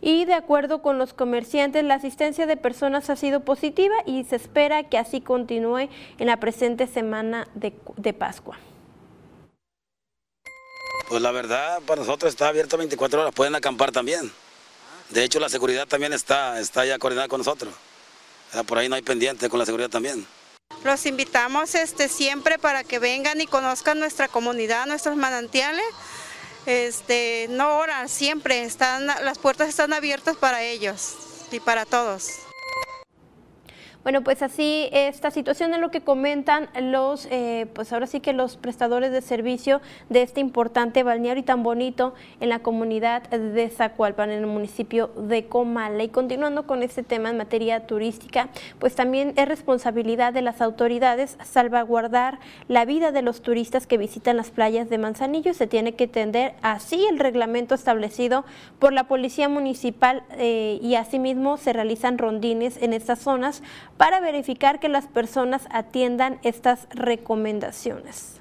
Y 0.00 0.24
de 0.24 0.34
acuerdo 0.34 0.80
con 0.80 0.98
los 0.98 1.12
comerciantes, 1.12 1.84
la 1.84 1.94
asistencia 1.94 2.46
de 2.46 2.56
personas 2.56 3.10
ha 3.10 3.16
sido 3.16 3.40
positiva 3.40 3.94
y 4.06 4.24
se 4.24 4.36
espera 4.36 4.88
que 4.88 4.96
así 4.96 5.20
continúe 5.20 5.90
en 6.18 6.26
la 6.26 6.38
presente 6.38 6.86
semana 6.86 7.48
de, 7.54 7.74
de 7.96 8.12
Pascua. 8.14 8.56
Pues 11.08 11.20
la 11.20 11.32
verdad, 11.32 11.80
para 11.86 12.00
nosotros 12.00 12.32
está 12.32 12.48
abierto 12.48 12.78
24 12.78 13.20
horas, 13.20 13.34
pueden 13.34 13.56
acampar 13.56 13.90
también. 13.90 14.32
De 15.10 15.24
hecho, 15.24 15.40
la 15.40 15.48
seguridad 15.48 15.86
también 15.86 16.12
está, 16.12 16.60
está 16.60 16.86
ya 16.86 16.98
coordinada 16.98 17.28
con 17.28 17.38
nosotros. 17.38 17.74
Por 18.66 18.78
ahí 18.78 18.88
no 18.88 18.94
hay 18.94 19.02
pendiente 19.02 19.50
con 19.50 19.58
la 19.58 19.66
seguridad 19.66 19.90
también. 19.90 20.24
Los 20.84 21.04
invitamos 21.04 21.74
este, 21.74 22.08
siempre 22.08 22.58
para 22.58 22.84
que 22.84 22.98
vengan 22.98 23.40
y 23.40 23.46
conozcan 23.46 23.98
nuestra 23.98 24.28
comunidad, 24.28 24.86
nuestros 24.86 25.16
manantiales. 25.16 25.84
Este, 26.64 27.46
no 27.50 27.64
ahora, 27.64 28.08
siempre, 28.08 28.62
están, 28.62 29.06
las 29.06 29.38
puertas 29.38 29.68
están 29.68 29.92
abiertas 29.92 30.36
para 30.36 30.62
ellos 30.62 31.16
y 31.52 31.60
para 31.60 31.84
todos. 31.84 32.49
Bueno, 34.02 34.22
pues 34.22 34.40
así 34.40 34.88
esta 34.92 35.30
situación 35.30 35.74
es 35.74 35.80
lo 35.80 35.90
que 35.90 36.00
comentan 36.00 36.70
los, 36.80 37.26
eh, 37.30 37.66
pues 37.74 37.92
ahora 37.92 38.06
sí 38.06 38.20
que 38.20 38.32
los 38.32 38.56
prestadores 38.56 39.12
de 39.12 39.20
servicio 39.20 39.82
de 40.08 40.22
este 40.22 40.40
importante 40.40 41.02
balneario 41.02 41.42
y 41.42 41.44
tan 41.44 41.62
bonito 41.62 42.14
en 42.40 42.48
la 42.48 42.60
comunidad 42.60 43.28
de 43.28 43.68
Zacualpan, 43.68 44.30
en 44.30 44.38
el 44.38 44.46
municipio 44.46 45.08
de 45.08 45.44
Comala. 45.44 46.02
Y 46.02 46.08
continuando 46.08 46.66
con 46.66 46.82
este 46.82 47.02
tema 47.02 47.28
en 47.28 47.36
materia 47.36 47.86
turística, 47.86 48.48
pues 48.78 48.94
también 48.94 49.34
es 49.36 49.46
responsabilidad 49.46 50.32
de 50.32 50.40
las 50.40 50.62
autoridades 50.62 51.36
salvaguardar 51.44 52.38
la 52.68 52.86
vida 52.86 53.12
de 53.12 53.20
los 53.20 53.42
turistas 53.42 53.86
que 53.86 53.98
visitan 53.98 54.38
las 54.38 54.50
playas 54.50 54.88
de 54.88 54.96
Manzanillo. 54.96 55.52
Se 55.52 55.66
tiene 55.66 55.92
que 55.92 56.04
atender 56.04 56.54
así 56.62 57.04
el 57.10 57.18
reglamento 57.18 57.74
establecido 57.74 58.46
por 58.78 58.94
la 58.94 59.04
Policía 59.04 59.50
Municipal 59.50 60.22
eh, 60.38 60.78
y 60.80 60.94
asimismo 60.94 61.58
se 61.58 61.74
realizan 61.74 62.16
rondines 62.16 62.80
en 62.80 62.94
estas 62.94 63.18
zonas 63.18 63.62
para 64.00 64.18
verificar 64.20 64.80
que 64.80 64.88
las 64.88 65.08
personas 65.08 65.64
atiendan 65.70 66.40
estas 66.42 66.88
recomendaciones. 66.88 68.40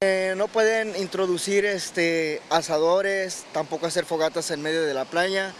Eh, 0.00 0.32
no 0.38 0.48
pueden 0.48 0.96
introducir 0.96 1.66
este, 1.66 2.40
asadores, 2.48 3.44
tampoco 3.52 3.84
hacer 3.84 4.06
fogatas 4.06 4.50
en 4.50 4.62
medio 4.62 4.82
de 4.82 4.94
la 4.94 5.04
playa, 5.04 5.52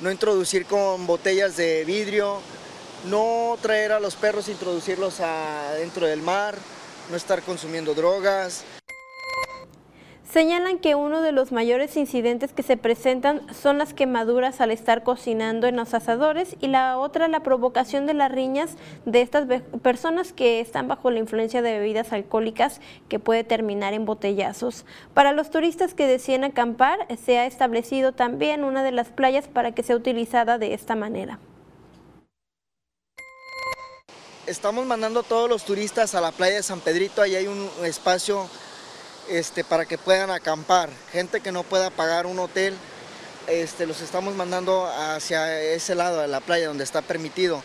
no 0.00 0.10
introducir 0.10 0.64
con 0.64 1.06
botellas 1.06 1.58
de 1.58 1.84
vidrio, 1.84 2.40
no 3.04 3.58
traer 3.60 3.92
a 3.92 4.00
los 4.00 4.16
perros, 4.16 4.48
introducirlos 4.48 5.20
dentro 5.76 6.06
del 6.06 6.22
mar, 6.22 6.56
no 7.10 7.18
estar 7.18 7.42
consumiendo 7.42 7.92
drogas. 7.92 8.64
Señalan 10.32 10.78
que 10.78 10.94
uno 10.94 11.20
de 11.20 11.30
los 11.30 11.52
mayores 11.52 11.94
incidentes 11.98 12.54
que 12.54 12.62
se 12.62 12.78
presentan 12.78 13.42
son 13.54 13.76
las 13.76 13.92
quemaduras 13.92 14.62
al 14.62 14.70
estar 14.70 15.02
cocinando 15.02 15.66
en 15.66 15.76
los 15.76 15.92
asadores 15.92 16.56
y 16.58 16.68
la 16.68 16.96
otra 16.96 17.28
la 17.28 17.42
provocación 17.42 18.06
de 18.06 18.14
las 18.14 18.32
riñas 18.32 18.78
de 19.04 19.20
estas 19.20 19.46
personas 19.82 20.32
que 20.32 20.60
están 20.60 20.88
bajo 20.88 21.10
la 21.10 21.18
influencia 21.18 21.60
de 21.60 21.78
bebidas 21.78 22.14
alcohólicas 22.14 22.80
que 23.10 23.18
puede 23.18 23.44
terminar 23.44 23.92
en 23.92 24.06
botellazos. 24.06 24.86
Para 25.12 25.32
los 25.32 25.50
turistas 25.50 25.92
que 25.92 26.06
deciden 26.06 26.44
acampar, 26.44 27.06
se 27.22 27.36
ha 27.36 27.44
establecido 27.44 28.12
también 28.12 28.64
una 28.64 28.82
de 28.82 28.92
las 28.92 29.08
playas 29.08 29.48
para 29.48 29.72
que 29.72 29.82
sea 29.82 29.96
utilizada 29.96 30.56
de 30.56 30.72
esta 30.72 30.96
manera. 30.96 31.40
Estamos 34.46 34.86
mandando 34.86 35.20
a 35.20 35.24
todos 35.24 35.50
los 35.50 35.62
turistas 35.66 36.14
a 36.14 36.22
la 36.22 36.32
playa 36.32 36.56
de 36.56 36.62
San 36.62 36.80
Pedrito, 36.80 37.20
ahí 37.20 37.36
hay 37.36 37.48
un 37.48 37.68
espacio 37.84 38.48
este, 39.28 39.64
para 39.64 39.84
que 39.84 39.98
puedan 39.98 40.30
acampar. 40.30 40.90
Gente 41.12 41.40
que 41.40 41.52
no 41.52 41.62
pueda 41.62 41.90
pagar 41.90 42.26
un 42.26 42.38
hotel, 42.38 42.74
este, 43.46 43.86
los 43.86 44.00
estamos 44.00 44.34
mandando 44.34 44.86
hacia 44.86 45.60
ese 45.60 45.94
lado 45.94 46.20
de 46.20 46.28
la 46.28 46.40
playa 46.40 46.68
donde 46.68 46.84
está 46.84 47.02
permitido. 47.02 47.62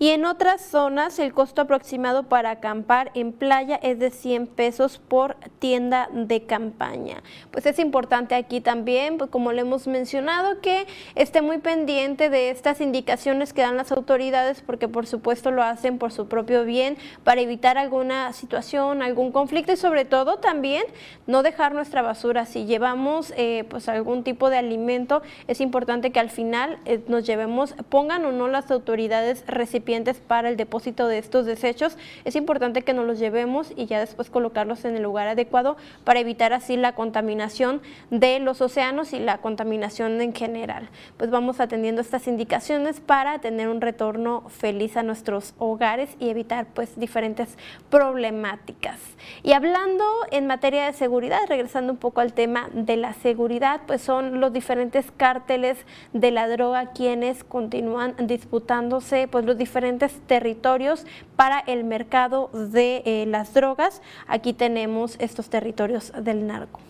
Y 0.00 0.10
en 0.10 0.24
otras 0.26 0.60
zonas 0.60 1.18
el 1.18 1.32
costo 1.32 1.62
aproximado 1.62 2.22
para 2.22 2.50
acampar 2.50 3.10
en 3.14 3.32
playa 3.32 3.80
es 3.82 3.98
de 3.98 4.12
100 4.12 4.46
pesos 4.46 4.98
por 4.98 5.34
tienda 5.58 6.08
de 6.12 6.44
campaña. 6.44 7.24
Pues 7.50 7.66
es 7.66 7.80
importante 7.80 8.36
aquí 8.36 8.60
también, 8.60 9.18
pues 9.18 9.28
como 9.28 9.50
le 9.50 9.62
hemos 9.62 9.88
mencionado, 9.88 10.60
que 10.60 10.86
esté 11.16 11.42
muy 11.42 11.58
pendiente 11.58 12.30
de 12.30 12.50
estas 12.50 12.80
indicaciones 12.80 13.52
que 13.52 13.62
dan 13.62 13.76
las 13.76 13.90
autoridades 13.90 14.62
porque 14.62 14.86
por 14.86 15.04
supuesto 15.08 15.50
lo 15.50 15.64
hacen 15.64 15.98
por 15.98 16.12
su 16.12 16.28
propio 16.28 16.64
bien 16.64 16.96
para 17.24 17.40
evitar 17.40 17.76
alguna 17.76 18.32
situación, 18.32 19.02
algún 19.02 19.32
conflicto 19.32 19.72
y 19.72 19.76
sobre 19.76 20.04
todo 20.04 20.36
también 20.36 20.84
no 21.26 21.42
dejar 21.42 21.74
nuestra 21.74 22.02
basura. 22.02 22.46
Si 22.46 22.66
llevamos 22.66 23.32
eh, 23.36 23.64
pues 23.68 23.88
algún 23.88 24.22
tipo 24.22 24.48
de 24.48 24.58
alimento, 24.58 25.22
es 25.48 25.60
importante 25.60 26.12
que 26.12 26.20
al 26.20 26.30
final 26.30 26.78
eh, 26.84 27.00
nos 27.08 27.26
llevemos, 27.26 27.74
pongan 27.88 28.24
o 28.24 28.30
no 28.30 28.46
las 28.46 28.70
autoridades 28.70 29.42
recipientes 29.48 29.87
para 30.26 30.50
el 30.50 30.58
depósito 30.58 31.08
de 31.08 31.16
estos 31.16 31.46
desechos, 31.46 31.96
es 32.26 32.36
importante 32.36 32.82
que 32.82 32.92
nos 32.92 33.06
los 33.06 33.18
llevemos 33.18 33.72
y 33.74 33.86
ya 33.86 34.00
después 34.00 34.28
colocarlos 34.28 34.84
en 34.84 34.96
el 34.96 35.02
lugar 35.02 35.28
adecuado 35.28 35.78
para 36.04 36.20
evitar 36.20 36.52
así 36.52 36.76
la 36.76 36.94
contaminación 36.94 37.80
de 38.10 38.38
los 38.38 38.60
océanos 38.60 39.14
y 39.14 39.18
la 39.18 39.38
contaminación 39.38 40.20
en 40.20 40.34
general. 40.34 40.90
Pues 41.16 41.30
vamos 41.30 41.58
atendiendo 41.58 42.02
estas 42.02 42.28
indicaciones 42.28 43.00
para 43.00 43.38
tener 43.38 43.68
un 43.68 43.80
retorno 43.80 44.42
feliz 44.48 44.98
a 44.98 45.02
nuestros 45.02 45.54
hogares 45.56 46.10
y 46.18 46.28
evitar 46.28 46.66
pues 46.74 46.98
diferentes 47.00 47.56
problemáticas. 47.88 48.98
Y 49.42 49.52
hablando 49.52 50.04
en 50.30 50.46
materia 50.46 50.84
de 50.84 50.92
seguridad, 50.92 51.40
regresando 51.48 51.94
un 51.94 51.98
poco 51.98 52.20
al 52.20 52.34
tema 52.34 52.68
de 52.74 52.98
la 52.98 53.14
seguridad, 53.14 53.80
pues 53.86 54.02
son 54.02 54.38
los 54.38 54.52
diferentes 54.52 55.10
cárteles 55.16 55.78
de 56.12 56.30
la 56.30 56.46
droga 56.46 56.92
quienes 56.92 57.42
continúan 57.42 58.14
disputándose 58.18 59.28
pues 59.28 59.46
los 59.46 59.56
diferentes 59.56 59.77
diferentes 59.78 60.20
territorios 60.26 61.04
para 61.36 61.60
el 61.60 61.84
mercado 61.84 62.50
de 62.52 63.02
eh, 63.04 63.26
las 63.28 63.54
drogas. 63.54 64.02
Aquí 64.26 64.52
tenemos 64.52 65.14
estos 65.20 65.50
territorios 65.50 66.12
del 66.20 66.48
narco. 66.48 66.80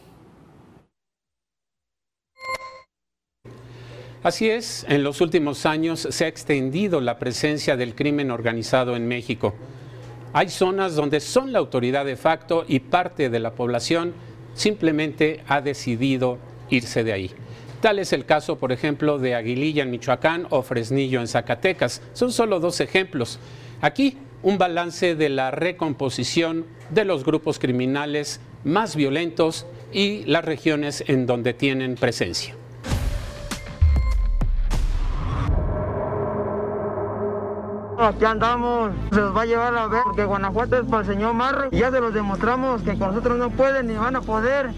Así 4.22 4.48
es, 4.48 4.86
en 4.88 5.02
los 5.04 5.20
últimos 5.20 5.66
años 5.66 6.08
se 6.10 6.24
ha 6.24 6.28
extendido 6.28 7.02
la 7.02 7.18
presencia 7.18 7.76
del 7.76 7.94
crimen 7.94 8.30
organizado 8.30 8.96
en 8.96 9.06
México. 9.06 9.54
Hay 10.32 10.48
zonas 10.48 10.94
donde 10.94 11.20
son 11.20 11.52
la 11.52 11.58
autoridad 11.58 12.06
de 12.06 12.16
facto 12.16 12.64
y 12.66 12.80
parte 12.80 13.28
de 13.28 13.38
la 13.38 13.52
población 13.52 14.14
simplemente 14.54 15.42
ha 15.46 15.60
decidido 15.60 16.38
irse 16.70 17.04
de 17.04 17.12
ahí. 17.12 17.30
Tal 17.80 18.00
es 18.00 18.12
el 18.12 18.24
caso, 18.24 18.58
por 18.58 18.72
ejemplo, 18.72 19.18
de 19.18 19.36
Aguililla 19.36 19.84
en 19.84 19.90
Michoacán 19.90 20.48
o 20.50 20.62
Fresnillo 20.62 21.20
en 21.20 21.28
Zacatecas. 21.28 22.02
Son 22.12 22.32
solo 22.32 22.58
dos 22.58 22.80
ejemplos. 22.80 23.38
Aquí 23.80 24.18
un 24.42 24.58
balance 24.58 25.14
de 25.14 25.28
la 25.28 25.52
recomposición 25.52 26.66
de 26.90 27.04
los 27.04 27.24
grupos 27.24 27.58
criminales 27.58 28.40
más 28.64 28.96
violentos 28.96 29.66
y 29.92 30.24
las 30.24 30.44
regiones 30.44 31.04
en 31.06 31.26
donde 31.26 31.54
tienen 31.54 31.94
presencia. 31.94 32.54
Aquí 38.00 38.24
andamos, 38.24 38.92
se 39.10 39.20
los 39.20 39.36
va 39.36 39.42
a 39.42 39.46
llevar 39.46 39.76
a 39.76 39.88
ver, 39.88 40.02
porque 40.04 40.24
Guanajuato 40.24 40.76
es 40.76 40.86
para 40.86 41.02
el 41.02 41.08
señor 41.08 41.34
Marre 41.34 41.68
y 41.72 41.78
ya 41.78 41.90
se 41.90 42.00
los 42.00 42.14
demostramos 42.14 42.82
que 42.82 42.96
con 42.96 43.08
nosotros 43.08 43.38
no 43.38 43.50
pueden 43.50 43.88
ni 43.88 43.94
van 43.94 44.14
a 44.14 44.20
poder. 44.20 44.70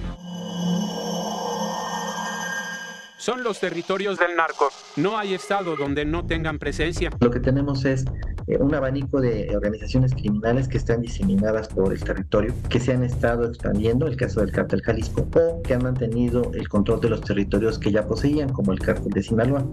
Son 3.20 3.44
los 3.44 3.60
territorios 3.60 4.18
del 4.18 4.34
narco. 4.34 4.70
No 4.96 5.18
hay 5.18 5.34
estado 5.34 5.76
donde 5.76 6.06
no 6.06 6.24
tengan 6.24 6.58
presencia. 6.58 7.10
Lo 7.20 7.30
que 7.30 7.38
tenemos 7.38 7.84
es 7.84 8.06
eh, 8.46 8.56
un 8.56 8.74
abanico 8.74 9.20
de 9.20 9.54
organizaciones 9.54 10.14
criminales 10.14 10.68
que 10.68 10.78
están 10.78 11.02
diseminadas 11.02 11.68
por 11.68 11.92
el 11.92 12.02
territorio, 12.02 12.54
que 12.70 12.80
se 12.80 12.94
han 12.94 13.04
estado 13.04 13.44
expandiendo, 13.44 14.06
el 14.06 14.16
caso 14.16 14.40
del 14.40 14.52
cártel 14.52 14.80
Jalisco, 14.80 15.28
o 15.34 15.60
que 15.60 15.74
han 15.74 15.82
mantenido 15.82 16.50
el 16.54 16.66
control 16.70 17.02
de 17.02 17.10
los 17.10 17.20
territorios 17.20 17.78
que 17.78 17.92
ya 17.92 18.08
poseían, 18.08 18.48
como 18.48 18.72
el 18.72 18.78
cártel 18.78 19.12
de 19.12 19.22
Sinaloa. 19.22 19.66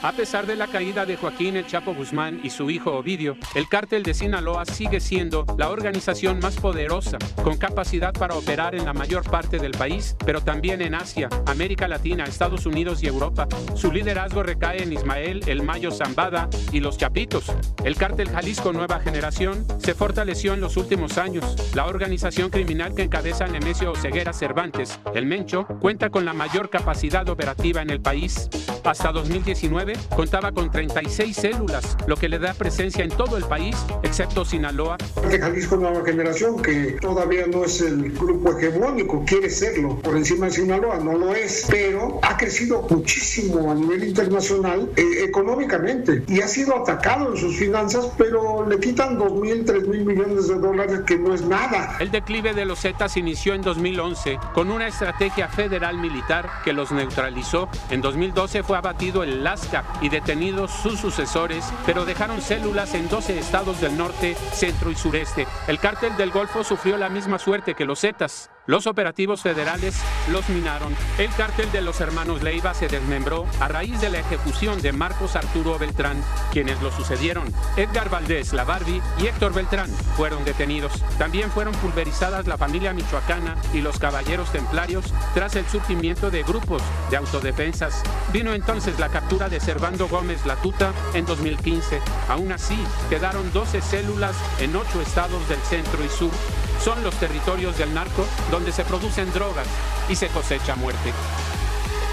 A 0.00 0.12
pesar 0.12 0.46
de 0.46 0.54
la 0.54 0.68
caída 0.68 1.04
de 1.04 1.16
Joaquín 1.16 1.56
El 1.56 1.66
Chapo 1.66 1.92
Guzmán 1.92 2.38
y 2.44 2.50
su 2.50 2.70
hijo 2.70 2.92
Ovidio, 2.92 3.36
el 3.56 3.68
cártel 3.68 4.04
de 4.04 4.14
Sinaloa 4.14 4.64
sigue 4.64 5.00
siendo 5.00 5.44
la 5.58 5.70
organización 5.70 6.38
más 6.38 6.54
poderosa, 6.54 7.18
con 7.42 7.56
capacidad 7.56 8.12
para 8.12 8.36
operar 8.36 8.76
en 8.76 8.84
la 8.84 8.92
mayor 8.92 9.28
parte 9.28 9.58
del 9.58 9.72
país, 9.72 10.14
pero 10.24 10.40
también 10.40 10.82
en 10.82 10.94
Asia, 10.94 11.28
América 11.46 11.88
Latina, 11.88 12.24
Estados 12.24 12.64
Unidos 12.64 13.02
y 13.02 13.08
Europa. 13.08 13.48
Su 13.74 13.90
liderazgo 13.90 14.44
recae 14.44 14.84
en 14.84 14.92
Ismael 14.92 15.40
El 15.48 15.64
Mayo 15.64 15.90
Zambada 15.90 16.48
y 16.70 16.78
los 16.78 16.96
Chapitos. 16.96 17.52
El 17.84 17.96
cártel 17.96 18.30
Jalisco 18.30 18.72
Nueva 18.72 19.00
Generación 19.00 19.66
se 19.78 19.94
fortaleció 19.94 20.54
en 20.54 20.60
los 20.60 20.76
últimos 20.76 21.18
años. 21.18 21.56
La 21.74 21.86
organización 21.86 22.50
criminal 22.50 22.94
que 22.94 23.02
encabeza 23.02 23.48
Nemesio 23.48 23.96
Ceguera 23.96 24.32
Cervantes, 24.32 25.00
el 25.12 25.26
Mencho, 25.26 25.66
cuenta 25.80 26.08
con 26.08 26.24
la 26.24 26.34
mayor 26.34 26.70
capacidad 26.70 27.28
operativa 27.28 27.82
en 27.82 27.90
el 27.90 28.00
país. 28.00 28.48
Hasta 28.84 29.12
2019 29.12 29.87
contaba 30.14 30.52
con 30.52 30.70
36 30.70 31.36
células, 31.36 31.96
lo 32.06 32.16
que 32.16 32.28
le 32.28 32.38
da 32.38 32.54
presencia 32.54 33.04
en 33.04 33.10
todo 33.10 33.36
el 33.36 33.44
país, 33.44 33.76
excepto 34.02 34.44
Sinaloa. 34.44 34.98
De 35.28 35.38
Jalisco 35.38 35.76
Nueva 35.76 36.04
Generación, 36.04 36.60
que 36.62 36.98
todavía 37.00 37.46
no 37.46 37.64
es 37.64 37.80
el 37.80 38.12
grupo 38.12 38.56
hegemónico, 38.56 39.24
quiere 39.24 39.50
serlo 39.50 39.98
por 40.00 40.16
encima 40.16 40.46
de 40.46 40.52
Sinaloa, 40.52 40.98
no 40.98 41.16
lo 41.16 41.34
es, 41.34 41.66
pero 41.68 42.18
ha 42.22 42.36
crecido 42.36 42.86
muchísimo 42.88 43.70
a 43.70 43.74
nivel 43.74 44.04
internacional 44.04 44.90
eh, 44.96 45.24
económicamente 45.24 46.22
y 46.26 46.40
ha 46.40 46.48
sido 46.48 46.76
atacado 46.76 47.32
en 47.32 47.36
sus 47.36 47.56
finanzas, 47.56 48.10
pero 48.16 48.66
le 48.68 48.78
quitan 48.78 49.18
2 49.18 49.32
mil, 49.32 49.64
3 49.64 49.88
mil 49.88 50.04
millones 50.04 50.48
de 50.48 50.54
dólares, 50.54 51.00
que 51.06 51.16
no 51.16 51.34
es 51.34 51.42
nada. 51.42 51.96
El 52.00 52.10
declive 52.10 52.54
de 52.54 52.64
los 52.64 52.80
Zetas 52.80 53.16
inició 53.16 53.54
en 53.54 53.62
2011 53.62 54.38
con 54.54 54.70
una 54.70 54.86
estrategia 54.86 55.48
federal 55.48 55.98
militar 55.98 56.48
que 56.64 56.72
los 56.72 56.92
neutralizó. 56.92 57.68
En 57.90 58.00
2012 58.00 58.62
fue 58.62 58.76
abatido 58.76 59.22
el 59.22 59.44
Lasca 59.44 59.77
y 60.00 60.08
detenidos 60.08 60.70
sus 60.70 60.98
sucesores, 61.00 61.64
pero 61.86 62.04
dejaron 62.04 62.40
células 62.40 62.94
en 62.94 63.08
12 63.08 63.38
estados 63.38 63.80
del 63.80 63.96
norte, 63.96 64.34
centro 64.52 64.90
y 64.90 64.94
sureste. 64.94 65.46
El 65.66 65.78
cártel 65.78 66.16
del 66.16 66.30
Golfo 66.30 66.64
sufrió 66.64 66.96
la 66.96 67.08
misma 67.08 67.38
suerte 67.38 67.74
que 67.74 67.84
los 67.84 68.00
Zetas. 68.00 68.50
Los 68.68 68.86
operativos 68.86 69.40
federales 69.40 69.96
los 70.30 70.46
minaron. 70.50 70.94
El 71.16 71.30
cártel 71.30 71.72
de 71.72 71.80
los 71.80 72.02
hermanos 72.02 72.42
Leiva 72.42 72.74
se 72.74 72.86
desmembró 72.86 73.46
a 73.60 73.68
raíz 73.68 73.98
de 74.02 74.10
la 74.10 74.18
ejecución 74.18 74.82
de 74.82 74.92
Marcos 74.92 75.36
Arturo 75.36 75.78
Beltrán, 75.78 76.22
quienes 76.52 76.82
lo 76.82 76.92
sucedieron. 76.92 77.50
Edgar 77.78 78.10
Valdés, 78.10 78.52
la 78.52 78.64
Barbie 78.64 79.00
y 79.22 79.26
Héctor 79.26 79.54
Beltrán 79.54 79.88
fueron 80.18 80.44
detenidos. 80.44 81.02
También 81.16 81.50
fueron 81.50 81.74
pulverizadas 81.76 82.46
la 82.46 82.58
familia 82.58 82.92
michoacana 82.92 83.56
y 83.72 83.80
los 83.80 83.98
caballeros 83.98 84.52
templarios 84.52 85.14
tras 85.32 85.56
el 85.56 85.66
surgimiento 85.66 86.30
de 86.30 86.42
grupos 86.42 86.82
de 87.08 87.16
autodefensas. 87.16 88.02
Vino 88.34 88.52
entonces 88.52 88.98
la 88.98 89.08
captura 89.08 89.48
de 89.48 89.60
Servando 89.60 90.08
Gómez 90.08 90.44
Latuta 90.44 90.92
en 91.14 91.24
2015. 91.24 92.02
Aún 92.28 92.52
así, 92.52 92.76
quedaron 93.08 93.50
12 93.50 93.80
células 93.80 94.36
en 94.60 94.76
8 94.76 95.00
estados 95.00 95.48
del 95.48 95.60
centro 95.60 96.04
y 96.04 96.08
sur 96.10 96.32
son 96.80 97.02
los 97.02 97.14
territorios 97.16 97.76
del 97.78 97.92
narco 97.94 98.24
donde 98.50 98.72
se 98.72 98.84
producen 98.84 99.32
drogas 99.32 99.66
y 100.08 100.14
se 100.14 100.28
cosecha 100.28 100.76
muerte. 100.76 101.12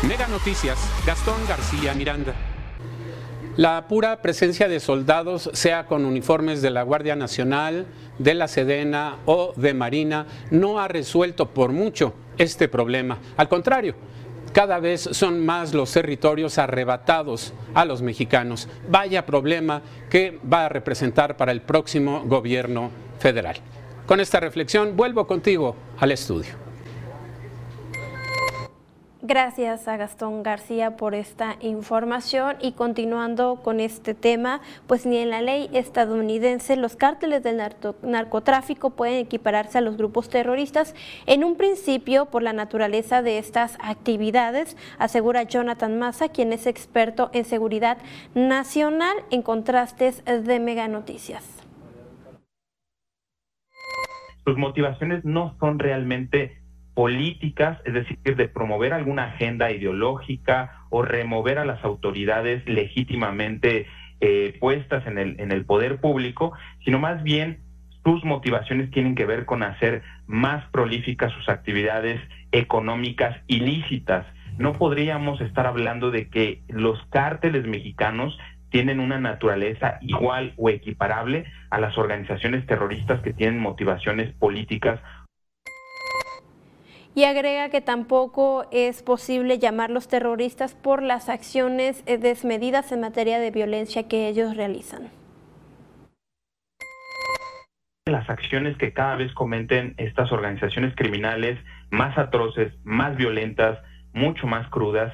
Mega 0.07 0.27
Noticias, 0.27 0.77
Gastón 1.05 1.45
García 1.47 1.93
Miranda. 1.93 2.33
La 3.57 3.87
pura 3.87 4.21
presencia 4.21 4.67
de 4.67 4.81
soldados, 4.81 5.49
sea 5.53 5.85
con 5.85 6.03
uniformes 6.03 6.61
de 6.61 6.71
la 6.71 6.83
Guardia 6.83 7.15
Nacional, 7.15 7.85
de 8.19 8.33
la 8.33 8.49
Sedena 8.49 9.19
o 9.25 9.53
de 9.55 9.73
Marina, 9.73 10.27
no 10.51 10.79
ha 10.79 10.89
resuelto 10.89 11.49
por 11.49 11.71
mucho 11.71 12.13
este 12.37 12.67
problema. 12.67 13.17
Al 13.37 13.47
contrario, 13.47 13.95
cada 14.51 14.79
vez 14.79 15.09
son 15.11 15.45
más 15.45 15.73
los 15.73 15.91
territorios 15.91 16.57
arrebatados 16.57 17.53
a 17.73 17.85
los 17.85 18.01
mexicanos. 18.01 18.67
Vaya 18.89 19.25
problema 19.25 19.81
que 20.09 20.39
va 20.51 20.65
a 20.65 20.69
representar 20.69 21.37
para 21.37 21.51
el 21.51 21.61
próximo 21.61 22.23
gobierno 22.25 22.91
federal. 23.19 23.57
Con 24.05 24.19
esta 24.19 24.39
reflexión 24.39 24.95
vuelvo 24.95 25.25
contigo 25.25 25.75
al 25.97 26.11
estudio. 26.11 26.65
Gracias 29.27 29.87
a 29.87 29.97
Gastón 29.97 30.43
García 30.43 30.97
por 30.97 31.15
esta 31.15 31.55
información 31.59 32.57
y 32.61 32.73
continuando 32.73 33.55
con 33.63 33.79
este 33.79 34.13
tema, 34.13 34.61
pues 34.85 35.07
ni 35.07 35.17
en 35.17 35.31
la 35.31 35.41
ley 35.41 35.67
estadounidense 35.73 36.75
los 36.75 36.95
cárteles 36.95 37.41
del 37.41 37.59
narcotráfico 38.03 38.91
pueden 38.91 39.15
equipararse 39.15 39.79
a 39.79 39.81
los 39.81 39.97
grupos 39.97 40.29
terroristas 40.29 40.93
en 41.25 41.43
un 41.43 41.55
principio 41.55 42.25
por 42.25 42.43
la 42.43 42.53
naturaleza 42.53 43.23
de 43.23 43.39
estas 43.39 43.79
actividades, 43.81 44.77
asegura 44.99 45.41
Jonathan 45.41 45.97
Massa, 45.97 46.29
quien 46.29 46.53
es 46.53 46.67
experto 46.67 47.31
en 47.33 47.45
seguridad 47.45 47.97
nacional 48.35 49.17
en 49.31 49.41
contrastes 49.41 50.23
de 50.23 50.59
Mega 50.59 50.87
Noticias 50.87 51.54
sus 54.45 54.57
motivaciones 54.57 55.25
no 55.25 55.55
son 55.59 55.79
realmente 55.79 56.61
políticas, 56.93 57.77
es 57.83 57.93
decir, 57.93 58.17
de 58.23 58.47
promover 58.47 58.93
alguna 58.93 59.25
agenda 59.25 59.71
ideológica 59.71 60.85
o 60.89 61.01
remover 61.01 61.59
a 61.59 61.65
las 61.65 61.83
autoridades 61.83 62.65
legítimamente 62.67 63.87
eh, 64.21 64.57
puestas 64.61 65.05
en 65.07 65.17
el, 65.17 65.39
en 65.39 65.51
el 65.51 65.65
poder 65.65 65.99
público, 65.99 66.53
sino 66.85 66.99
más 66.99 67.21
bien 67.21 67.59
sus 68.05 68.23
motivaciones 68.23 68.91
tienen 68.91 69.15
que 69.15 69.25
ver 69.25 69.45
con 69.45 69.63
hacer 69.63 70.03
más 70.27 70.63
prolíficas 70.69 71.33
sus 71.33 71.49
actividades 71.49 72.21
económicas 72.51 73.35
ilícitas. 73.47 74.25
No 74.57 74.73
podríamos 74.73 75.41
estar 75.41 75.65
hablando 75.65 76.11
de 76.11 76.29
que 76.29 76.61
los 76.69 77.03
cárteles 77.09 77.65
mexicanos 77.67 78.37
tienen 78.75 78.99
una 78.99 79.21
naturaleza 79.21 79.99
igual 80.01 80.53
o 80.57 80.69
equiparable 80.69 81.45
a 81.69 81.79
las 81.79 81.97
organizaciones 81.97 82.67
terroristas 82.67 83.21
que 83.21 83.31
tienen 83.31 83.57
motivaciones 83.57 84.33
políticas. 84.33 84.99
Y 87.15 87.23
agrega 87.23 87.69
que 87.69 87.79
tampoco 87.79 88.67
es 88.73 89.01
posible 89.01 89.59
llamarlos 89.59 90.09
terroristas 90.09 90.75
por 90.75 91.01
las 91.03 91.29
acciones 91.29 92.03
eh, 92.05 92.17
desmedidas 92.17 92.91
en 92.91 92.99
materia 92.99 93.39
de 93.39 93.49
violencia 93.49 94.09
que 94.09 94.27
ellos 94.27 94.57
realizan. 94.57 95.09
Las 98.07 98.29
acciones 98.29 98.75
que 98.75 98.91
cada 98.91 99.15
vez 99.15 99.31
cometen 99.35 99.93
estas 99.95 100.33
organizaciones 100.33 100.93
criminales 100.97 101.57
más 101.91 102.17
atroces, 102.17 102.73
más 102.83 103.15
violentas, 103.15 103.79
mucho 104.11 104.47
más 104.47 104.67
crudas, 104.67 105.13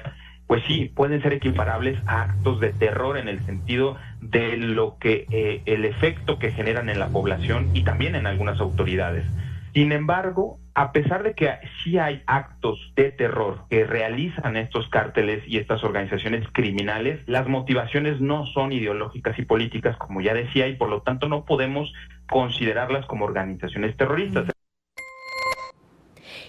pues 0.52 0.64
sí, 0.66 0.92
pueden 0.94 1.22
ser 1.22 1.32
equiparables 1.32 1.98
a 2.04 2.24
actos 2.24 2.60
de 2.60 2.74
terror 2.74 3.16
en 3.16 3.26
el 3.26 3.42
sentido 3.46 3.96
de 4.20 4.58
lo 4.58 4.98
que 4.98 5.24
eh, 5.30 5.62
el 5.64 5.86
efecto 5.86 6.38
que 6.38 6.50
generan 6.50 6.90
en 6.90 6.98
la 6.98 7.08
población 7.08 7.70
y 7.72 7.84
también 7.84 8.16
en 8.16 8.26
algunas 8.26 8.60
autoridades. 8.60 9.24
Sin 9.72 9.92
embargo, 9.92 10.58
a 10.74 10.92
pesar 10.92 11.22
de 11.22 11.32
que 11.32 11.48
sí 11.82 11.96
hay 11.96 12.22
actos 12.26 12.92
de 12.96 13.12
terror 13.12 13.64
que 13.70 13.86
realizan 13.86 14.58
estos 14.58 14.90
cárteles 14.90 15.42
y 15.46 15.56
estas 15.56 15.82
organizaciones 15.84 16.46
criminales, 16.52 17.26
las 17.26 17.48
motivaciones 17.48 18.20
no 18.20 18.44
son 18.44 18.74
ideológicas 18.74 19.38
y 19.38 19.46
políticas, 19.46 19.96
como 19.96 20.20
ya 20.20 20.34
decía, 20.34 20.68
y 20.68 20.76
por 20.76 20.90
lo 20.90 21.00
tanto 21.00 21.30
no 21.30 21.46
podemos 21.46 21.90
considerarlas 22.28 23.06
como 23.06 23.24
organizaciones 23.24 23.96
terroristas. 23.96 24.52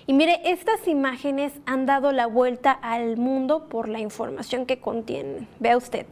Y 0.06 0.14
mire, 0.14 0.42
estas 0.44 0.88
imágenes 0.88 1.54
han 1.66 1.86
dado 1.86 2.12
la 2.12 2.28
vuelta 2.28 2.72
al 2.72 3.18
mundo 3.18 3.68
por 3.70 3.88
la 3.88 4.00
información 4.00 4.66
que 4.66 4.80
contienen. 4.80 5.48
Vea 5.60 5.78
usted. 5.78 6.06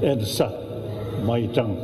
Elsa 0.00 0.50
Maitán. 1.24 1.76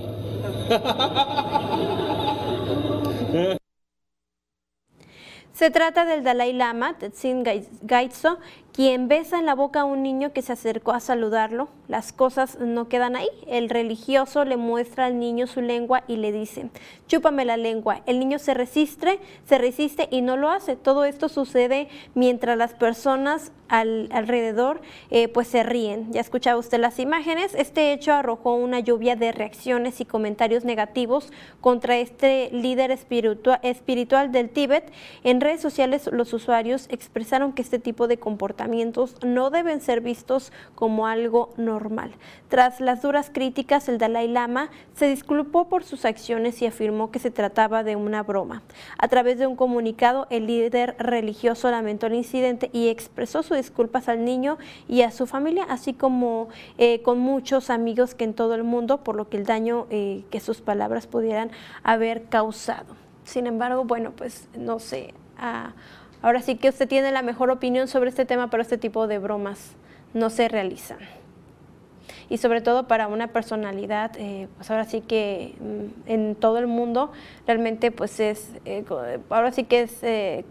Se 5.53 5.71
trata 5.71 6.05
del 6.05 6.23
Dalai 6.23 6.53
Lama, 6.53 6.99
Tetsin 6.99 7.43
Gaitso, 7.83 8.39
quien 8.77 9.09
besa 9.09 9.39
en 9.39 9.47
la 9.47 9.55
boca 9.55 9.81
a 9.81 9.85
un 9.85 10.03
niño 10.03 10.35
que 10.35 10.43
se 10.43 10.53
acercó 10.53 10.93
a 10.93 11.01
saludarlo. 11.01 11.71
Las 11.89 12.13
cosas 12.13 12.59
no 12.61 12.91
quedan 12.91 13.17
ahí. 13.17 13.31
El 13.47 13.71
religioso 13.71 14.45
le 14.45 14.59
muestra 14.59 15.07
al 15.07 15.19
niño 15.19 15.47
su 15.47 15.63
lengua 15.63 16.05
y 16.09 16.17
le 16.17 16.31
dice, 16.31 16.69
chúpame 17.07 17.47
la 17.47 17.57
lengua. 17.57 18.03
El 18.05 18.19
niño 18.19 18.39
se 18.39 18.53
resiste, 18.53 19.19
se 19.47 19.57
resiste 19.57 20.09
y 20.11 20.21
no 20.21 20.37
lo 20.37 20.51
hace. 20.51 20.77
Todo 20.77 21.07
esto 21.07 21.31
sucede 21.31 21.89
mientras 22.15 22.59
las 22.59 22.75
personas 22.75 23.51
alrededor 23.69 24.81
eh, 25.11 25.29
pues 25.29 25.49
se 25.49 25.63
ríen. 25.63 26.13
Ya 26.13 26.21
escuchaba 26.21 26.61
usted 26.61 26.79
las 26.79 26.99
imágenes. 26.99 27.55
Este 27.55 27.95
hecho 27.95 28.13
arrojó 28.13 28.57
una 28.57 28.81
lluvia 28.81 29.17
de 29.17 29.33
reacciones 29.33 30.03
y 30.03 30.05
comentarios 30.05 30.65
negativos 30.65 31.33
contra 31.63 31.97
este 31.97 32.51
líder 32.53 32.91
espiritual, 32.91 33.59
espiritual 33.63 34.33
del 34.33 34.51
Tíbet. 34.51 34.93
En 35.25 35.41
redes 35.41 35.63
sociales 35.63 36.11
los 36.13 36.35
usuarios 36.35 36.87
expresaron 36.91 37.55
que 37.55 37.63
este 37.63 37.79
tipo 37.79 38.07
de 38.07 38.19
comportamiento 38.19 38.66
no 39.23 39.51
deben 39.51 39.81
ser 39.81 40.01
vistos 40.01 40.53
como 40.75 41.07
algo 41.07 41.51
normal. 41.57 42.13
Tras 42.49 42.81
las 42.81 43.03
duras 43.03 43.31
críticas, 43.33 43.89
el 43.89 43.99
Dalai 43.99 44.29
Lama 44.29 44.71
se 44.95 45.09
disculpó 45.09 45.69
por 45.69 45.85
sus 45.85 46.05
acciones 46.05 46.63
y 46.63 46.67
afirmó 46.67 47.11
que 47.11 47.19
se 47.19 47.31
trataba 47.31 47.83
de 47.83 47.97
una 47.97 48.23
broma. 48.23 48.63
A 48.99 49.09
través 49.09 49.39
de 49.39 49.47
un 49.47 49.57
comunicado, 49.57 50.27
el 50.31 50.47
líder 50.47 50.97
religioso 50.99 51.71
lamentó 51.71 52.07
el 52.07 52.15
incidente 52.15 52.71
y 52.73 52.89
expresó 52.89 53.43
sus 53.43 53.57
disculpas 53.57 54.09
al 54.09 54.25
niño 54.25 54.59
y 54.89 55.03
a 55.03 55.11
su 55.11 55.27
familia, 55.27 55.67
así 55.69 55.93
como 55.93 56.49
eh, 56.79 57.03
con 57.03 57.19
muchos 57.19 57.71
amigos 57.71 58.15
que 58.15 58.25
en 58.25 58.35
todo 58.35 58.55
el 58.55 58.65
mundo, 58.65 58.99
por 58.99 59.17
lo 59.17 59.29
que 59.29 59.37
el 59.37 59.45
daño 59.45 59.87
eh, 59.91 60.25
que 60.31 60.41
sus 60.41 60.61
palabras 60.61 61.07
pudieran 61.07 61.51
haber 61.83 62.25
causado. 62.25 62.95
Sin 63.25 63.47
embargo, 63.47 63.85
bueno, 63.85 64.13
pues 64.17 64.49
no 64.57 64.79
sé. 64.79 65.13
Ah, 65.39 65.73
Ahora 66.23 66.43
sí 66.43 66.57
que 66.57 66.69
usted 66.69 66.89
tiene 66.89 67.13
la 67.13 67.23
mejor 67.23 67.51
opinión 67.51 67.89
sobre 67.89 68.11
este 68.11 68.25
tema, 68.25 68.51
pero 68.51 68.63
este 68.63 68.79
tipo 68.79 69.07
de 69.07 69.19
bromas 69.19 69.77
no 70.15 70.31
se 70.31 70.49
realizan. 70.49 70.99
Y 72.29 72.39
sobre 72.39 72.61
todo 72.61 72.89
para 72.89 73.07
una 73.07 73.29
personalidad, 73.29 74.13
eh, 74.17 74.49
pues 74.57 74.71
ahora 74.71 74.85
sí 74.85 75.01
que 75.01 75.55
mm, 75.61 76.11
en 76.11 76.35
todo 76.35 76.59
el 76.59 76.67
mundo 76.67 77.13
realmente 77.47 77.93
pues 77.93 78.19
es, 78.19 78.51
eh, 78.65 78.85
ahora 79.31 79.53
sí 79.53 79.65
que 79.65 79.83
es, 79.83 80.03
eh, 80.03 80.45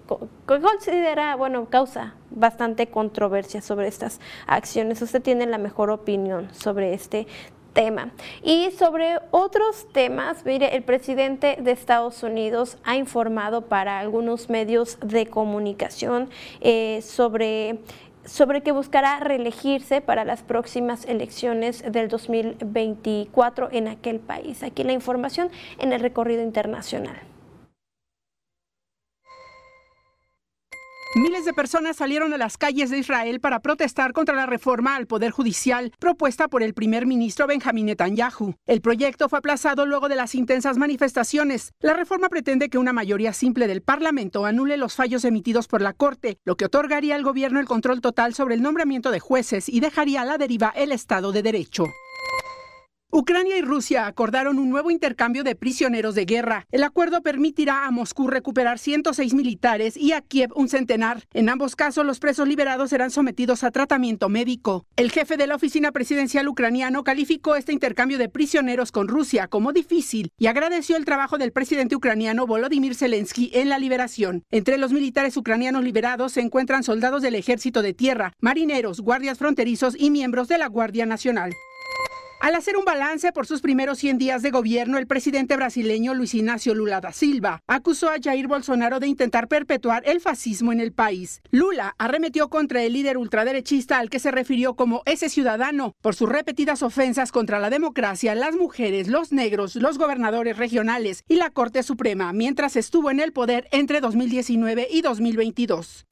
considera, 0.45 1.35
bueno, 1.35 1.65
causa 1.65 2.13
bastante 2.31 2.87
controversia 2.87 3.61
sobre 3.61 3.87
estas 3.87 4.21
acciones. 4.47 5.01
Usted 5.01 5.21
tiene 5.21 5.45
la 5.47 5.57
mejor 5.57 5.89
opinión 5.89 6.47
sobre 6.53 6.93
este 6.93 7.27
tema. 7.75 8.09
Y 8.41 8.71
sobre 8.71 9.19
otros 9.29 9.85
temas, 9.91 10.43
mire, 10.45 10.75
el 10.75 10.81
presidente 10.81 11.57
de 11.61 11.71
Estados 11.71 12.23
Unidos 12.23 12.77
ha 12.83 12.95
informado 12.95 13.61
para 13.67 13.99
algunos 13.99 14.49
medios 14.49 14.97
de 15.01 15.27
comunicación 15.27 16.29
eh, 16.61 17.01
sobre 17.03 17.79
sobre 18.25 18.63
que 18.63 18.71
buscará 18.71 19.19
reelegirse 19.19 20.01
para 20.01 20.25
las 20.25 20.41
próximas 20.41 21.05
elecciones 21.05 21.83
del 21.91 22.07
2024 22.07 23.69
en 23.71 23.87
aquel 23.87 24.19
país. 24.19 24.63
Aquí 24.63 24.83
la 24.83 24.93
información 24.93 25.51
en 25.77 25.93
el 25.93 25.99
recorrido 25.99 26.41
internacional. 26.41 27.34
Miles 31.17 31.45
de 31.45 31.53
personas 31.53 31.95
salieron 31.95 32.33
a 32.33 32.37
las 32.37 32.57
calles 32.57 32.89
de 32.89 32.97
Israel 32.97 33.39
para 33.39 33.61
protestar 33.61 34.11
contra 34.11 34.35
la 34.35 34.45
reforma 34.45 34.97
al 34.97 35.07
Poder 35.07 35.31
Judicial 35.31 35.93
propuesta 35.97 36.49
por 36.49 36.61
el 36.61 36.73
primer 36.73 37.05
ministro 37.05 37.47
Benjamín 37.47 37.85
Netanyahu. 37.85 38.55
El 38.67 38.81
proyecto 38.81 39.29
fue 39.29 39.39
aplazado 39.39 39.85
luego 39.85 40.09
de 40.09 40.17
las 40.17 40.35
intensas 40.35 40.77
manifestaciones. 40.77 41.71
La 41.79 41.93
reforma 41.93 42.27
pretende 42.27 42.67
que 42.67 42.77
una 42.77 42.91
mayoría 42.91 43.31
simple 43.31 43.67
del 43.67 43.81
Parlamento 43.81 44.45
anule 44.45 44.75
los 44.75 44.95
fallos 44.95 45.23
emitidos 45.23 45.69
por 45.69 45.81
la 45.81 45.93
Corte, 45.93 46.37
lo 46.43 46.57
que 46.57 46.65
otorgaría 46.65 47.15
al 47.15 47.23
gobierno 47.23 47.61
el 47.61 47.65
control 47.65 48.01
total 48.01 48.33
sobre 48.33 48.55
el 48.55 48.61
nombramiento 48.61 49.09
de 49.09 49.21
jueces 49.21 49.69
y 49.69 49.79
dejaría 49.79 50.23
a 50.23 50.25
la 50.25 50.37
deriva 50.37 50.73
el 50.75 50.91
Estado 50.91 51.31
de 51.31 51.43
Derecho. 51.43 51.85
Ucrania 53.17 53.57
y 53.57 53.61
Rusia 53.61 54.07
acordaron 54.07 54.59
un 54.59 54.69
nuevo 54.69 54.91
intercambio 54.91 55.45
de 55.45 55.55
prisioneros 55.55 56.15
de 56.15 56.25
guerra. 56.25 56.67
El 56.69 56.83
acuerdo 56.83 57.21
permitirá 57.21 57.85
a 57.85 57.91
Moscú 57.91 58.27
recuperar 58.27 58.77
106 58.77 59.33
militares 59.33 59.95
y 59.95 60.11
a 60.11 60.19
Kiev 60.19 60.51
un 60.53 60.67
centenar. 60.67 61.23
En 61.33 61.47
ambos 61.47 61.77
casos, 61.77 62.05
los 62.05 62.19
presos 62.19 62.45
liberados 62.45 62.89
serán 62.89 63.11
sometidos 63.11 63.63
a 63.63 63.71
tratamiento 63.71 64.27
médico. 64.27 64.85
El 64.97 65.11
jefe 65.11 65.37
de 65.37 65.47
la 65.47 65.55
oficina 65.55 65.93
presidencial 65.93 66.49
ucraniano 66.49 67.05
calificó 67.05 67.55
este 67.55 67.71
intercambio 67.71 68.17
de 68.17 68.27
prisioneros 68.27 68.91
con 68.91 69.07
Rusia 69.07 69.47
como 69.47 69.71
difícil 69.71 70.33
y 70.37 70.47
agradeció 70.47 70.97
el 70.97 71.05
trabajo 71.05 71.37
del 71.37 71.53
presidente 71.53 71.95
ucraniano 71.95 72.45
Volodymyr 72.45 72.95
Zelensky 72.95 73.49
en 73.53 73.69
la 73.69 73.79
liberación. 73.79 74.43
Entre 74.51 74.77
los 74.77 74.91
militares 74.91 75.37
ucranianos 75.37 75.85
liberados 75.85 76.33
se 76.33 76.41
encuentran 76.41 76.83
soldados 76.83 77.21
del 77.21 77.35
ejército 77.35 77.81
de 77.81 77.93
tierra, 77.93 78.33
marineros, 78.41 78.99
guardias 78.99 79.37
fronterizos 79.37 79.95
y 79.97 80.11
miembros 80.11 80.49
de 80.49 80.57
la 80.57 80.67
Guardia 80.67 81.05
Nacional. 81.05 81.53
Al 82.45 82.53
hacer 82.53 82.77
un 82.77 82.85
balance 82.85 83.31
por 83.31 83.47
sus 83.47 83.61
primeros 83.61 83.97
100 83.97 84.19
días 84.19 84.43
de 84.43 84.51
gobierno, 84.51 84.99
el 84.99 85.07
presidente 85.07 85.55
brasileño 85.55 86.13
Luis 86.13 86.35
Ignacio 86.35 86.75
Lula 86.75 87.01
da 87.01 87.11
Silva 87.11 87.63
acusó 87.65 88.07
a 88.11 88.17
Jair 88.23 88.45
Bolsonaro 88.47 88.99
de 88.99 89.07
intentar 89.07 89.47
perpetuar 89.47 90.03
el 90.05 90.21
fascismo 90.21 90.71
en 90.71 90.79
el 90.79 90.91
país. 90.91 91.41
Lula 91.49 91.95
arremetió 91.97 92.49
contra 92.49 92.83
el 92.83 92.93
líder 92.93 93.17
ultraderechista 93.17 93.97
al 93.97 94.11
que 94.11 94.19
se 94.19 94.29
refirió 94.29 94.75
como 94.75 95.01
ese 95.07 95.27
ciudadano 95.27 95.93
por 96.03 96.13
sus 96.13 96.29
repetidas 96.29 96.83
ofensas 96.83 97.31
contra 97.31 97.57
la 97.57 97.71
democracia, 97.71 98.35
las 98.35 98.55
mujeres, 98.55 99.07
los 99.07 99.31
negros, 99.31 99.75
los 99.75 99.97
gobernadores 99.97 100.55
regionales 100.55 101.23
y 101.27 101.37
la 101.37 101.49
Corte 101.49 101.81
Suprema 101.81 102.31
mientras 102.31 102.75
estuvo 102.75 103.09
en 103.09 103.21
el 103.21 103.33
poder 103.33 103.67
entre 103.71 104.01
2019 104.01 104.87
y 104.91 105.01
2022. 105.01 106.05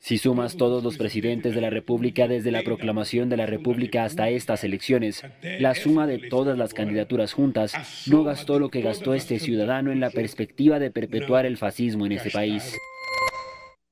Si 0.00 0.16
sumas 0.16 0.56
todos 0.56 0.82
los 0.82 0.96
presidentes 0.96 1.54
de 1.54 1.60
la 1.60 1.68
República 1.68 2.26
desde 2.26 2.50
la 2.50 2.62
proclamación 2.62 3.28
de 3.28 3.36
la 3.36 3.44
República 3.44 4.04
hasta 4.04 4.30
estas 4.30 4.64
elecciones, 4.64 5.22
la 5.42 5.74
suma 5.74 6.06
de 6.06 6.18
todas 6.18 6.56
las 6.56 6.72
candidaturas 6.72 7.34
juntas 7.34 8.06
no 8.08 8.24
gastó 8.24 8.58
lo 8.58 8.70
que 8.70 8.80
gastó 8.80 9.12
este 9.12 9.38
ciudadano 9.38 9.92
en 9.92 10.00
la 10.00 10.08
perspectiva 10.08 10.78
de 10.78 10.90
perpetuar 10.90 11.44
el 11.44 11.58
fascismo 11.58 12.06
en 12.06 12.12
este 12.12 12.30
país. 12.30 12.74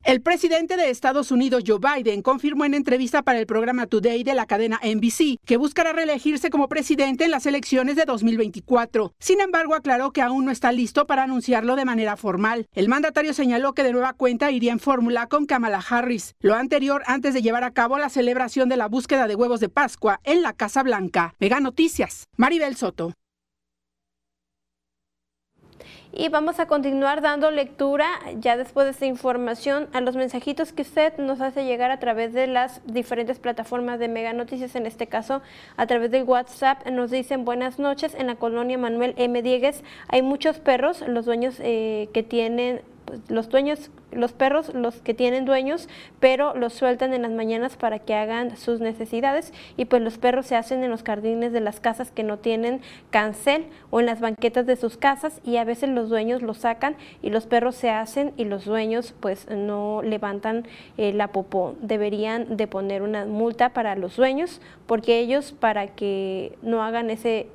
El 0.08 0.22
presidente 0.22 0.78
de 0.78 0.88
Estados 0.88 1.30
Unidos, 1.30 1.64
Joe 1.66 1.80
Biden, 1.80 2.22
confirmó 2.22 2.64
en 2.64 2.72
entrevista 2.72 3.20
para 3.20 3.38
el 3.38 3.46
programa 3.46 3.86
Today 3.86 4.24
de 4.24 4.32
la 4.32 4.46
cadena 4.46 4.80
NBC 4.82 5.36
que 5.44 5.58
buscará 5.58 5.92
reelegirse 5.92 6.48
como 6.48 6.70
presidente 6.70 7.24
en 7.24 7.30
las 7.30 7.44
elecciones 7.44 7.94
de 7.94 8.06
2024. 8.06 9.12
Sin 9.18 9.42
embargo, 9.42 9.74
aclaró 9.74 10.10
que 10.10 10.22
aún 10.22 10.46
no 10.46 10.50
está 10.50 10.72
listo 10.72 11.06
para 11.06 11.24
anunciarlo 11.24 11.76
de 11.76 11.84
manera 11.84 12.16
formal. 12.16 12.68
El 12.72 12.88
mandatario 12.88 13.34
señaló 13.34 13.74
que 13.74 13.82
de 13.82 13.92
nueva 13.92 14.14
cuenta 14.14 14.50
iría 14.50 14.72
en 14.72 14.80
fórmula 14.80 15.26
con 15.26 15.44
Kamala 15.44 15.84
Harris, 15.86 16.34
lo 16.40 16.54
anterior 16.54 17.02
antes 17.04 17.34
de 17.34 17.42
llevar 17.42 17.64
a 17.64 17.74
cabo 17.74 17.98
la 17.98 18.08
celebración 18.08 18.70
de 18.70 18.78
la 18.78 18.88
búsqueda 18.88 19.26
de 19.26 19.34
huevos 19.34 19.60
de 19.60 19.68
Pascua 19.68 20.20
en 20.24 20.40
la 20.40 20.54
Casa 20.54 20.82
Blanca. 20.82 21.34
Mega 21.38 21.60
Noticias, 21.60 22.28
Maribel 22.34 22.76
Soto. 22.76 23.12
Y 26.10 26.30
vamos 26.30 26.58
a 26.58 26.66
continuar 26.66 27.20
dando 27.20 27.50
lectura 27.50 28.06
ya 28.40 28.56
después 28.56 28.86
de 28.86 28.92
esta 28.92 29.04
información 29.04 29.88
a 29.92 30.00
los 30.00 30.16
mensajitos 30.16 30.72
que 30.72 30.80
usted 30.80 31.16
nos 31.18 31.42
hace 31.42 31.66
llegar 31.66 31.90
a 31.90 31.98
través 31.98 32.32
de 32.32 32.46
las 32.46 32.80
diferentes 32.86 33.38
plataformas 33.38 33.98
de 33.98 34.08
Mega 34.08 34.32
Noticias, 34.32 34.74
en 34.74 34.86
este 34.86 35.06
caso 35.06 35.42
a 35.76 35.86
través 35.86 36.10
del 36.10 36.24
WhatsApp. 36.24 36.86
Nos 36.88 37.10
dicen 37.10 37.44
buenas 37.44 37.78
noches 37.78 38.14
en 38.14 38.26
la 38.26 38.36
colonia 38.36 38.78
Manuel 38.78 39.14
M. 39.18 39.42
Diegues. 39.42 39.84
Hay 40.08 40.22
muchos 40.22 40.58
perros, 40.58 41.04
los 41.06 41.26
dueños 41.26 41.56
eh, 41.60 42.08
que 42.14 42.22
tienen 42.22 42.80
los 43.28 43.48
dueños, 43.48 43.90
los 44.12 44.32
perros, 44.32 44.74
los 44.74 44.96
que 44.96 45.14
tienen 45.14 45.44
dueños, 45.44 45.88
pero 46.20 46.54
los 46.54 46.72
sueltan 46.72 47.12
en 47.14 47.22
las 47.22 47.30
mañanas 47.30 47.76
para 47.76 47.98
que 47.98 48.14
hagan 48.14 48.56
sus 48.56 48.80
necesidades 48.80 49.52
y 49.76 49.86
pues 49.86 50.02
los 50.02 50.18
perros 50.18 50.46
se 50.46 50.56
hacen 50.56 50.82
en 50.84 50.90
los 50.90 51.02
jardines 51.02 51.52
de 51.52 51.60
las 51.60 51.80
casas 51.80 52.10
que 52.10 52.22
no 52.22 52.38
tienen 52.38 52.80
cancel 53.10 53.66
o 53.90 54.00
en 54.00 54.06
las 54.06 54.20
banquetas 54.20 54.66
de 54.66 54.76
sus 54.76 54.96
casas 54.96 55.40
y 55.44 55.56
a 55.56 55.64
veces 55.64 55.90
los 55.90 56.08
dueños 56.08 56.42
los 56.42 56.58
sacan 56.58 56.96
y 57.22 57.30
los 57.30 57.46
perros 57.46 57.74
se 57.74 57.90
hacen 57.90 58.32
y 58.36 58.44
los 58.44 58.64
dueños 58.64 59.14
pues 59.20 59.48
no 59.50 60.02
levantan 60.02 60.66
eh, 60.96 61.12
la 61.12 61.28
popó. 61.28 61.74
Deberían 61.80 62.56
de 62.56 62.66
poner 62.66 63.02
una 63.02 63.24
multa 63.24 63.70
para 63.70 63.96
los 63.96 64.16
dueños 64.16 64.60
porque 64.86 65.18
ellos 65.18 65.52
para 65.52 65.88
que 65.88 66.56
no 66.62 66.82
hagan 66.82 67.10
ese, 67.10 67.48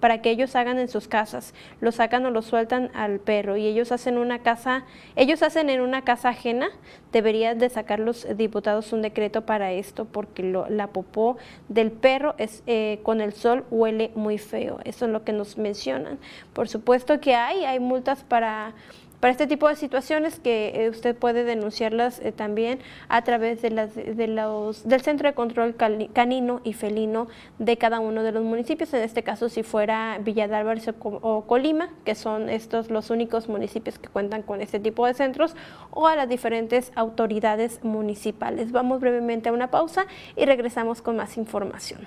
para 0.00 0.20
que 0.20 0.30
ellos 0.30 0.54
hagan 0.56 0.78
en 0.78 0.88
sus 0.88 1.08
casas, 1.08 1.54
lo 1.80 1.92
sacan 1.92 2.26
o 2.26 2.30
lo 2.30 2.42
sueltan 2.42 2.90
al 2.94 3.18
perro 3.20 3.56
y 3.56 3.66
ellos 3.66 3.92
hacen 3.92 4.18
una 4.18 4.40
casa 4.40 4.84
ellos 5.16 5.42
hacen 5.42 5.70
en 5.70 5.80
una 5.80 6.02
casa 6.02 6.30
ajena, 6.30 6.68
deberían 7.12 7.58
de 7.58 7.68
sacar 7.68 7.98
los 7.98 8.26
diputados 8.36 8.92
un 8.92 9.02
decreto 9.02 9.46
para 9.46 9.72
esto 9.72 10.04
porque 10.04 10.42
la 10.42 10.88
popó 10.88 11.36
del 11.68 11.90
perro 11.90 12.34
es 12.38 12.62
eh, 12.66 13.00
con 13.02 13.20
el 13.20 13.32
sol 13.32 13.64
huele 13.70 14.10
muy 14.14 14.38
feo. 14.38 14.78
Eso 14.84 15.06
es 15.06 15.10
lo 15.10 15.24
que 15.24 15.32
nos 15.32 15.58
mencionan. 15.58 16.18
Por 16.52 16.68
supuesto 16.68 17.20
que 17.20 17.34
hay, 17.34 17.64
hay 17.64 17.80
multas 17.80 18.24
para 18.24 18.74
para 19.20 19.32
este 19.32 19.46
tipo 19.46 19.68
de 19.68 19.76
situaciones 19.76 20.38
que 20.38 20.72
eh, 20.74 20.88
usted 20.90 21.16
puede 21.16 21.44
denunciarlas 21.44 22.20
eh, 22.20 22.32
también 22.32 22.78
a 23.08 23.22
través 23.22 23.62
de, 23.62 23.70
los, 23.70 24.88
del 24.88 25.00
Centro 25.00 25.28
de 25.28 25.34
Control 25.34 25.74
Canino 25.76 26.60
y 26.62 26.72
Felino 26.72 27.28
de 27.58 27.76
cada 27.76 28.00
uno 28.00 28.22
de 28.22 28.32
los 28.32 28.44
municipios, 28.44 28.92
en 28.94 29.02
este 29.02 29.22
caso 29.22 29.48
si 29.48 29.62
fuera 29.62 30.18
Villa 30.22 30.46
de 30.46 30.56
Álvarez 30.56 30.88
o, 31.00 31.44
Colima, 31.46 31.90
que 32.04 32.14
son 32.14 32.48
estos 32.48 32.90
los 32.90 33.10
únicos 33.10 33.48
municipios 33.48 33.98
que 33.98 34.08
cuentan 34.08 34.42
con 34.42 34.60
este 34.60 34.78
tipo 34.78 35.06
de 35.06 35.14
centros, 35.14 35.56
o 35.90 36.06
a 36.06 36.16
las 36.16 36.28
diferentes 36.28 36.92
autoridades 36.94 37.82
municipales. 37.82 38.72
Vamos 38.72 39.00
brevemente 39.00 39.48
a 39.48 39.52
una 39.52 39.70
pausa 39.70 40.06
y 40.36 40.44
regresamos 40.44 41.02
con 41.02 41.16
más 41.16 41.36
información. 41.36 42.06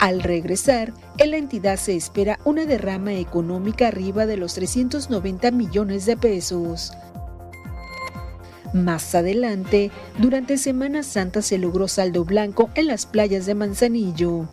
Al 0.00 0.22
regresar, 0.22 0.94
en 1.18 1.32
la 1.32 1.36
entidad 1.36 1.76
se 1.76 1.94
espera 1.94 2.38
una 2.46 2.64
derrama 2.64 3.12
económica 3.12 3.88
arriba 3.88 4.24
de 4.24 4.38
los 4.38 4.54
390 4.54 5.50
millones 5.50 6.06
de 6.06 6.16
pesos. 6.16 6.94
Más 8.72 9.14
adelante, 9.14 9.90
durante 10.16 10.56
Semana 10.56 11.02
Santa 11.02 11.42
se 11.42 11.58
logró 11.58 11.86
saldo 11.86 12.24
blanco 12.24 12.70
en 12.76 12.86
las 12.86 13.04
playas 13.04 13.44
de 13.44 13.54
Manzanillo. 13.54 14.48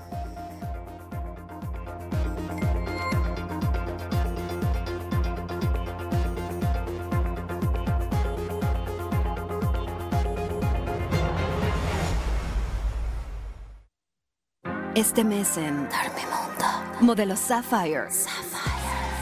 Este 14.98 15.24
mes 15.24 15.58
en 15.58 15.88
Dormimundo, 15.89 17.02
modelo 17.02 17.36
Sapphire, 17.36 18.08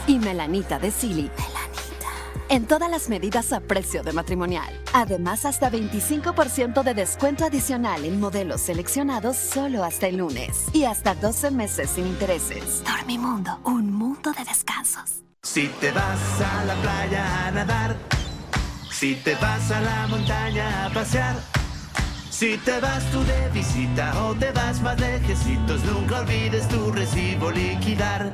y 0.06 0.18
Melanita 0.18 0.78
de 0.78 0.90
Silly. 0.90 1.30
En 2.48 2.64
todas 2.64 2.90
las 2.90 3.10
medidas 3.10 3.52
a 3.52 3.60
precio 3.60 4.02
de 4.02 4.14
matrimonial. 4.14 4.72
Además, 4.94 5.44
hasta 5.44 5.70
25% 5.70 6.82
de 6.82 6.94
descuento 6.94 7.44
adicional 7.44 8.06
en 8.06 8.18
modelos 8.18 8.62
seleccionados 8.62 9.36
solo 9.36 9.84
hasta 9.84 10.06
el 10.06 10.16
lunes. 10.16 10.64
Y 10.72 10.84
hasta 10.84 11.14
12 11.14 11.50
meses 11.50 11.90
sin 11.90 12.06
intereses. 12.06 12.82
Dormimundo, 12.82 13.60
un 13.64 13.92
mundo 13.92 14.32
de 14.32 14.44
descansos. 14.44 15.24
Si 15.42 15.68
te 15.78 15.92
vas 15.92 16.40
a 16.40 16.64
la 16.64 16.74
playa 16.76 17.48
a 17.48 17.50
nadar, 17.50 17.96
si 18.90 19.14
te 19.16 19.34
vas 19.34 19.70
a 19.70 19.82
la 19.82 20.06
montaña 20.06 20.86
a 20.86 20.90
pasear. 20.94 21.65
Si 22.38 22.58
te 22.58 22.80
vas 22.80 23.02
tú 23.12 23.24
de 23.24 23.48
visita 23.48 24.12
o 24.22 24.34
te 24.34 24.52
vas 24.52 24.82
más 24.82 25.00
lejecitos, 25.00 25.82
nunca 25.84 26.20
olvides 26.20 26.68
tu 26.68 26.92
recibo 26.92 27.50
liquidar. 27.50 28.30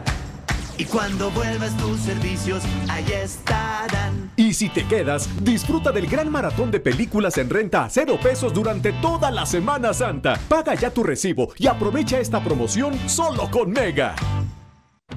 Y 0.76 0.86
cuando 0.86 1.30
vuelvas 1.30 1.76
tus 1.76 2.00
servicios, 2.00 2.64
ahí 2.88 3.06
estarán. 3.12 4.32
Y 4.34 4.54
si 4.54 4.68
te 4.70 4.84
quedas, 4.88 5.28
disfruta 5.44 5.92
del 5.92 6.08
gran 6.08 6.32
maratón 6.32 6.72
de 6.72 6.80
películas 6.80 7.38
en 7.38 7.48
renta 7.48 7.84
a 7.84 7.90
cero 7.90 8.18
pesos 8.20 8.52
durante 8.52 8.92
toda 8.94 9.30
la 9.30 9.46
Semana 9.46 9.94
Santa. 9.94 10.36
Paga 10.48 10.74
ya 10.74 10.90
tu 10.90 11.04
recibo 11.04 11.52
y 11.56 11.68
aprovecha 11.68 12.18
esta 12.18 12.42
promoción 12.42 12.98
solo 13.08 13.48
con 13.52 13.70
Mega. 13.70 14.16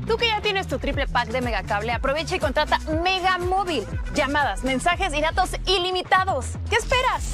Tú 0.05 0.15
que 0.15 0.27
ya 0.27 0.41
tienes 0.41 0.67
tu 0.67 0.77
triple 0.77 1.07
pack 1.07 1.29
de 1.29 1.41
Megacable, 1.41 1.91
aprovecha 1.91 2.35
y 2.35 2.39
contrata 2.39 2.77
Mega 3.03 3.39
Móvil. 3.39 3.83
Llamadas, 4.13 4.63
mensajes 4.63 5.11
y 5.15 5.21
datos 5.21 5.49
ilimitados. 5.65 6.49
¿Qué 6.69 6.75
esperas? 6.75 7.33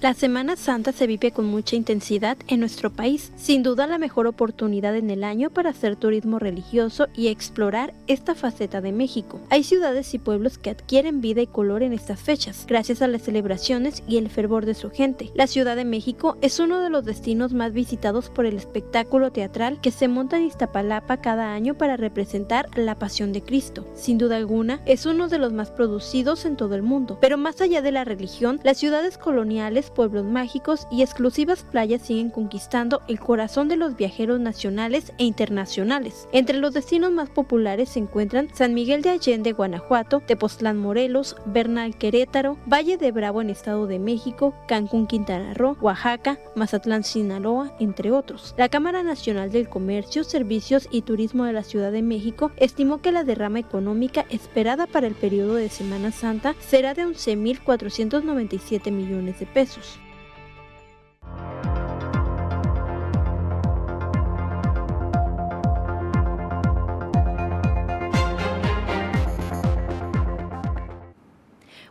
La 0.00 0.14
Semana 0.14 0.54
Santa 0.54 0.92
se 0.92 1.08
vive 1.08 1.32
con 1.32 1.46
mucha 1.46 1.74
intensidad 1.74 2.36
en 2.46 2.60
nuestro 2.60 2.92
país, 2.92 3.32
sin 3.36 3.64
duda 3.64 3.88
la 3.88 3.98
mejor 3.98 4.28
oportunidad 4.28 4.94
en 4.94 5.10
el 5.10 5.24
año 5.24 5.50
para 5.50 5.70
hacer 5.70 5.96
turismo 5.96 6.38
religioso 6.38 7.08
y 7.16 7.26
explorar 7.26 7.92
esta 8.06 8.36
faceta 8.36 8.80
de 8.80 8.92
México. 8.92 9.40
Hay 9.50 9.64
ciudades 9.64 10.14
y 10.14 10.20
pueblos 10.20 10.56
que 10.56 10.70
adquieren 10.70 11.20
vida 11.20 11.42
y 11.42 11.48
color 11.48 11.82
en 11.82 11.92
estas 11.92 12.20
fechas, 12.20 12.64
gracias 12.68 13.02
a 13.02 13.08
las 13.08 13.22
celebraciones 13.22 14.04
y 14.06 14.18
el 14.18 14.30
fervor 14.30 14.66
de 14.66 14.74
su 14.74 14.90
gente. 14.90 15.32
La 15.34 15.48
Ciudad 15.48 15.74
de 15.74 15.84
México 15.84 16.36
es 16.42 16.60
uno 16.60 16.78
de 16.78 16.90
los 16.90 17.04
destinos 17.04 17.52
más 17.52 17.72
visitados 17.72 18.30
por 18.30 18.46
el 18.46 18.56
espectáculo 18.56 19.32
teatral 19.32 19.80
que 19.80 19.90
se 19.90 20.06
monta 20.06 20.36
en 20.36 20.44
Iztapalapa 20.44 21.16
cada 21.16 21.52
año 21.52 21.74
para 21.74 21.96
representar 21.96 22.68
la 22.76 23.00
Pasión 23.00 23.32
de 23.32 23.42
Cristo. 23.42 23.84
Sin 23.96 24.16
duda 24.16 24.36
alguna, 24.36 24.80
es 24.86 25.06
uno 25.06 25.26
de 25.26 25.38
los 25.38 25.52
más 25.52 25.72
producidos 25.72 26.44
en 26.44 26.56
todo 26.56 26.76
el 26.76 26.82
mundo. 26.82 27.18
Pero 27.20 27.36
más 27.36 27.60
allá 27.60 27.82
de 27.82 27.90
la 27.90 28.04
religión, 28.04 28.60
las 28.62 28.78
ciudades 28.78 29.18
coloniales 29.18 29.87
pueblos 29.90 30.24
mágicos 30.24 30.86
y 30.90 31.02
exclusivas 31.02 31.62
playas 31.62 32.02
siguen 32.02 32.30
conquistando 32.30 33.02
el 33.08 33.20
corazón 33.20 33.68
de 33.68 33.76
los 33.76 33.96
viajeros 33.96 34.40
nacionales 34.40 35.12
e 35.18 35.24
internacionales. 35.24 36.28
Entre 36.32 36.58
los 36.58 36.74
destinos 36.74 37.12
más 37.12 37.30
populares 37.30 37.90
se 37.90 38.00
encuentran 38.00 38.48
San 38.54 38.74
Miguel 38.74 39.02
de 39.02 39.10
Allende, 39.10 39.52
Guanajuato, 39.52 40.20
Tepoztlán, 40.20 40.78
Morelos, 40.78 41.36
Bernal, 41.46 41.96
Querétaro, 41.96 42.58
Valle 42.66 42.96
de 42.96 43.12
Bravo 43.12 43.40
en 43.40 43.50
Estado 43.50 43.86
de 43.86 43.98
México, 43.98 44.54
Cancún, 44.66 45.06
Quintana 45.06 45.54
Roo, 45.54 45.76
Oaxaca, 45.80 46.38
Mazatlán, 46.54 47.04
Sinaloa, 47.04 47.74
entre 47.78 48.12
otros. 48.12 48.54
La 48.56 48.68
Cámara 48.68 49.02
Nacional 49.02 49.50
del 49.50 49.68
Comercio, 49.68 50.24
Servicios 50.24 50.88
y 50.90 51.02
Turismo 51.02 51.44
de 51.44 51.52
la 51.52 51.62
Ciudad 51.62 51.92
de 51.92 52.02
México 52.02 52.50
estimó 52.56 53.00
que 53.00 53.12
la 53.12 53.24
derrama 53.24 53.58
económica 53.58 54.26
esperada 54.30 54.86
para 54.86 55.06
el 55.06 55.14
periodo 55.14 55.54
de 55.54 55.68
Semana 55.68 56.12
Santa 56.12 56.54
será 56.60 56.94
de 56.94 57.04
11.497 57.06 58.90
millones 58.90 59.38
de 59.38 59.46
pesos. 59.46 59.77
Deuces. 59.78 60.07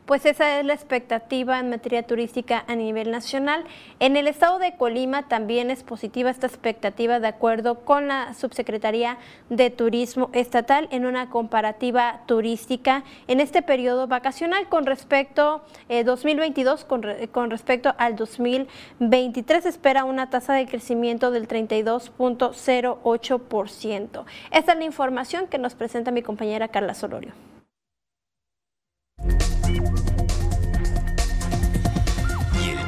Pues 0.07 0.25
esa 0.25 0.57
es 0.57 0.65
la 0.65 0.73
expectativa 0.73 1.59
en 1.59 1.69
materia 1.69 2.01
turística 2.01 2.63
a 2.69 2.75
nivel 2.75 3.11
nacional. 3.11 3.65
En 3.99 4.15
el 4.15 4.29
estado 4.29 4.57
de 4.57 4.77
Colima 4.77 5.27
también 5.27 5.69
es 5.69 5.83
positiva 5.83 6.29
esta 6.29 6.47
expectativa 6.47 7.19
de 7.19 7.27
acuerdo 7.27 7.81
con 7.81 8.07
la 8.07 8.33
Subsecretaría 8.33 9.17
de 9.49 9.69
Turismo 9.69 10.29
Estatal 10.31 10.87
en 10.91 11.05
una 11.05 11.29
comparativa 11.29 12.21
turística 12.25 13.03
en 13.27 13.41
este 13.41 13.61
periodo 13.61 14.07
vacacional 14.07 14.69
con 14.69 14.85
respecto 14.85 15.61
a 15.89 16.03
2022 16.03 16.85
con, 16.85 17.05
con 17.33 17.51
respecto 17.51 17.93
al 17.97 18.15
2023 18.15 19.65
espera 19.65 20.05
una 20.05 20.29
tasa 20.29 20.53
de 20.53 20.67
crecimiento 20.67 21.31
del 21.31 21.49
32.08%. 21.49 24.23
Esta 24.51 24.71
es 24.71 24.77
la 24.77 24.85
información 24.85 25.47
que 25.47 25.57
nos 25.57 25.75
presenta 25.75 26.11
mi 26.11 26.21
compañera 26.21 26.69
Carla 26.69 26.93
Solorio. 26.93 27.33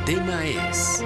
Tema 0.09 0.43
es... 0.43 1.03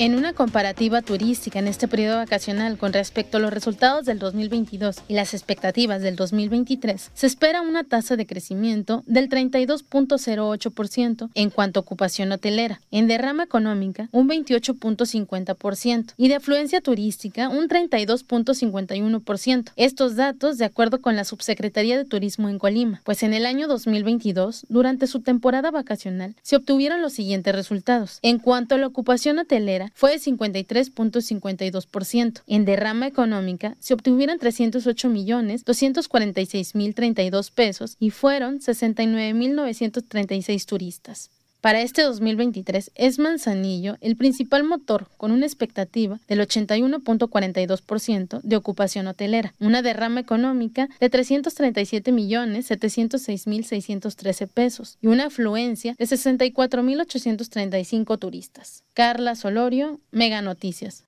En 0.00 0.14
una 0.14 0.32
comparativa 0.32 1.02
turística 1.02 1.58
en 1.58 1.66
este 1.66 1.88
periodo 1.88 2.18
vacacional 2.18 2.78
con 2.78 2.92
respecto 2.92 3.38
a 3.38 3.40
los 3.40 3.52
resultados 3.52 4.06
del 4.06 4.20
2022 4.20 4.98
y 5.08 5.14
las 5.14 5.34
expectativas 5.34 6.02
del 6.02 6.14
2023, 6.14 7.10
se 7.12 7.26
espera 7.26 7.62
una 7.62 7.82
tasa 7.82 8.14
de 8.14 8.24
crecimiento 8.24 9.02
del 9.08 9.28
32.08% 9.28 11.30
en 11.34 11.50
cuanto 11.50 11.80
a 11.80 11.82
ocupación 11.82 12.30
hotelera, 12.30 12.80
en 12.92 13.08
derrama 13.08 13.42
económica 13.42 14.08
un 14.12 14.28
28.50% 14.28 16.12
y 16.16 16.28
de 16.28 16.36
afluencia 16.36 16.80
turística 16.80 17.48
un 17.48 17.68
32.51%. 17.68 19.72
Estos 19.74 20.14
datos 20.14 20.58
de 20.58 20.66
acuerdo 20.66 21.00
con 21.00 21.16
la 21.16 21.24
Subsecretaría 21.24 21.98
de 21.98 22.04
Turismo 22.04 22.48
en 22.48 22.60
Colima, 22.60 23.00
pues 23.02 23.24
en 23.24 23.34
el 23.34 23.44
año 23.44 23.66
2022, 23.66 24.64
durante 24.68 25.08
su 25.08 25.22
temporada 25.22 25.72
vacacional, 25.72 26.36
se 26.42 26.54
obtuvieron 26.54 27.02
los 27.02 27.14
siguientes 27.14 27.52
resultados. 27.52 28.20
En 28.22 28.38
cuanto 28.38 28.76
a 28.76 28.78
la 28.78 28.86
ocupación 28.86 29.40
hotelera, 29.40 29.87
fue 29.94 30.12
de 30.12 30.18
53.52%. 30.18 32.42
En 32.46 32.64
derrama 32.64 33.06
económica 33.06 33.76
se 33.80 33.94
obtuvieron 33.94 34.38
308 34.38 35.08
millones 35.08 35.64
246 35.64 36.74
mil 36.74 36.94
32 36.94 37.50
pesos 37.50 37.96
y 37.98 38.10
fueron 38.10 38.60
69 38.60 39.34
mil 39.34 39.54
936 39.54 40.66
turistas. 40.66 41.30
Para 41.60 41.80
este 41.80 42.02
2023 42.02 42.92
es 42.94 43.18
Manzanillo 43.18 43.96
el 44.00 44.14
principal 44.14 44.62
motor 44.62 45.08
con 45.16 45.32
una 45.32 45.44
expectativa 45.44 46.20
del 46.28 46.40
81.42% 46.40 48.40
de 48.42 48.56
ocupación 48.56 49.08
hotelera, 49.08 49.54
una 49.58 49.82
derrama 49.82 50.20
económica 50.20 50.88
de 51.00 51.10
337 51.10 52.12
millones 52.12 52.66
706 52.66 53.48
mil 53.48 53.64
613 53.64 54.46
pesos 54.46 54.98
y 55.00 55.08
una 55.08 55.26
afluencia 55.26 55.96
de 55.98 56.06
64 56.06 56.84
mil 56.84 57.00
835 57.00 58.18
turistas. 58.18 58.84
Carla 58.94 59.34
Solorio, 59.34 59.98
Mega 60.12 60.42
Noticias. 60.42 61.07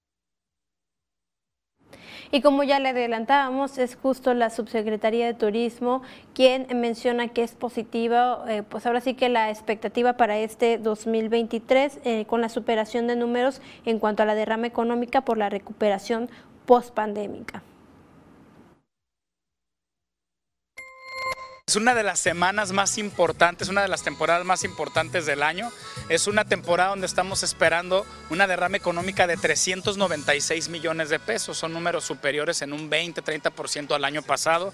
Y 2.33 2.43
como 2.43 2.63
ya 2.63 2.79
le 2.79 2.91
adelantábamos, 2.91 3.79
es 3.79 3.97
justo 3.97 4.35
la 4.35 4.51
Subsecretaría 4.51 5.27
de 5.27 5.35
Turismo 5.35 6.03
quien 6.33 6.67
menciona 6.79 7.29
que 7.29 7.43
es 7.43 7.53
positiva, 7.53 8.45
eh, 8.49 8.63
pues 8.63 8.87
ahora 8.87 9.01
sí 9.01 9.15
que 9.15 9.29
la 9.29 9.51
expectativa 9.51 10.13
para 10.13 10.39
este 10.39 10.79
2023 10.79 11.99
eh, 12.05 12.25
con 12.27 12.41
la 12.41 12.49
superación 12.49 13.09
de 13.09 13.17
números 13.17 13.61
en 13.85 13.99
cuanto 13.99 14.23
a 14.23 14.27
la 14.27 14.37
derrama 14.37 14.69
económica 14.69 15.23
por 15.23 15.39
la 15.39 15.49
recuperación 15.49 16.31
post-pandémica. 16.67 17.63
Es 21.71 21.77
una 21.77 21.95
de 21.95 22.03
las 22.03 22.19
semanas 22.19 22.73
más 22.73 22.99
importantes, 22.99 23.69
una 23.69 23.83
de 23.83 23.87
las 23.87 24.03
temporadas 24.03 24.45
más 24.45 24.65
importantes 24.65 25.25
del 25.25 25.41
año. 25.41 25.71
Es 26.09 26.27
una 26.27 26.45
temporada 26.45 26.91
donde 26.91 27.07
estamos 27.07 27.45
esperando 27.45 28.05
una 28.29 28.49
derrama 28.49 28.77
económica 28.77 29.29
de 29.29 29.37
396 29.37 30.69
millones 30.69 31.11
de 31.11 31.21
pesos. 31.21 31.59
Son 31.59 31.73
números 31.73 32.03
superiores 32.03 32.61
en 32.63 32.73
un 32.73 32.91
20-30% 32.91 33.95
al 33.95 34.05
año 34.05 34.23
pasado 34.23 34.73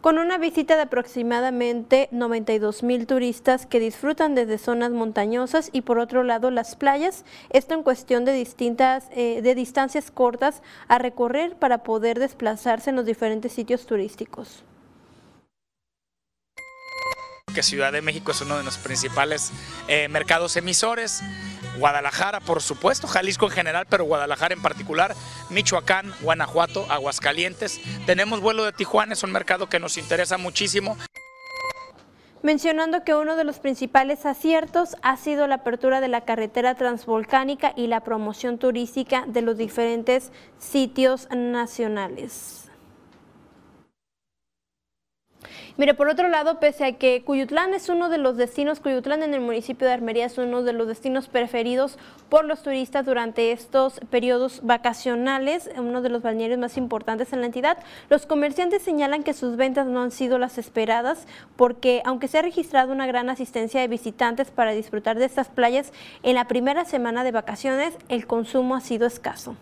con 0.00 0.18
una 0.18 0.38
visita 0.38 0.76
de 0.76 0.82
aproximadamente 0.82 2.08
92 2.10 2.82
mil 2.82 3.06
turistas 3.06 3.66
que 3.66 3.80
disfrutan 3.80 4.34
desde 4.34 4.56
zonas 4.58 4.92
montañosas 4.92 5.68
y 5.72 5.82
por 5.82 5.98
otro 5.98 6.24
lado 6.24 6.50
las 6.50 6.74
playas, 6.74 7.24
esto 7.50 7.74
en 7.74 7.82
cuestión 7.82 8.24
de 8.24 8.32
distintas 8.32 9.08
eh, 9.12 9.42
de 9.42 9.54
distancias 9.54 10.10
cortas 10.10 10.62
a 10.88 10.98
recorrer 10.98 11.56
para 11.56 11.82
poder 11.82 12.18
desplazarse 12.18 12.90
en 12.90 12.96
los 12.96 13.04
diferentes 13.04 13.52
sitios 13.52 13.86
turísticos 13.86 14.64
que 17.52 17.62
Ciudad 17.62 17.92
de 17.92 18.02
México 18.02 18.32
es 18.32 18.40
uno 18.40 18.56
de 18.56 18.64
los 18.64 18.78
principales 18.78 19.52
eh, 19.88 20.08
mercados 20.08 20.56
emisores. 20.56 21.22
Guadalajara, 21.78 22.40
por 22.40 22.62
supuesto, 22.62 23.06
Jalisco 23.06 23.46
en 23.46 23.52
general, 23.52 23.86
pero 23.88 24.04
Guadalajara 24.04 24.54
en 24.54 24.62
particular, 24.62 25.14
Michoacán, 25.50 26.12
Guanajuato, 26.20 26.86
Aguascalientes. 26.90 27.80
Tenemos 28.06 28.40
vuelo 28.40 28.64
de 28.64 28.72
Tijuana, 28.72 29.12
es 29.14 29.22
un 29.22 29.32
mercado 29.32 29.68
que 29.68 29.80
nos 29.80 29.96
interesa 29.96 30.36
muchísimo. 30.36 30.96
Mencionando 32.42 33.04
que 33.04 33.14
uno 33.14 33.36
de 33.36 33.44
los 33.44 33.58
principales 33.58 34.24
aciertos 34.24 34.96
ha 35.02 35.18
sido 35.18 35.46
la 35.46 35.56
apertura 35.56 36.00
de 36.00 36.08
la 36.08 36.22
carretera 36.22 36.74
transvolcánica 36.74 37.74
y 37.76 37.86
la 37.86 38.00
promoción 38.00 38.58
turística 38.58 39.24
de 39.26 39.42
los 39.42 39.58
diferentes 39.58 40.32
sitios 40.58 41.28
nacionales. 41.30 42.69
Mire, 45.76 45.94
por 45.94 46.08
otro 46.08 46.28
lado, 46.28 46.60
pese 46.60 46.84
a 46.84 46.92
que 46.92 47.22
Cuyutlán 47.24 47.74
es 47.74 47.88
uno 47.88 48.08
de 48.08 48.18
los 48.18 48.36
destinos, 48.36 48.80
Cuyutlán 48.80 49.22
en 49.22 49.34
el 49.34 49.40
municipio 49.40 49.86
de 49.86 49.92
Armería 49.94 50.26
es 50.26 50.36
uno 50.36 50.62
de 50.62 50.72
los 50.72 50.88
destinos 50.88 51.28
preferidos 51.28 51.98
por 52.28 52.44
los 52.44 52.62
turistas 52.62 53.06
durante 53.06 53.52
estos 53.52 54.00
periodos 54.10 54.60
vacacionales, 54.62 55.70
uno 55.76 56.02
de 56.02 56.08
los 56.08 56.22
balnearios 56.22 56.58
más 56.58 56.76
importantes 56.76 57.32
en 57.32 57.40
la 57.40 57.46
entidad, 57.46 57.78
los 58.08 58.26
comerciantes 58.26 58.82
señalan 58.82 59.22
que 59.22 59.32
sus 59.32 59.56
ventas 59.56 59.86
no 59.86 60.02
han 60.02 60.10
sido 60.10 60.38
las 60.38 60.58
esperadas 60.58 61.26
porque 61.56 62.02
aunque 62.04 62.28
se 62.28 62.38
ha 62.38 62.42
registrado 62.42 62.92
una 62.92 63.06
gran 63.06 63.30
asistencia 63.30 63.80
de 63.80 63.88
visitantes 63.88 64.50
para 64.50 64.72
disfrutar 64.72 65.18
de 65.18 65.24
estas 65.24 65.48
playas, 65.48 65.92
en 66.22 66.34
la 66.34 66.46
primera 66.46 66.84
semana 66.84 67.24
de 67.24 67.32
vacaciones 67.32 67.94
el 68.08 68.26
consumo 68.26 68.74
ha 68.74 68.80
sido 68.80 69.06
escaso. 69.06 69.56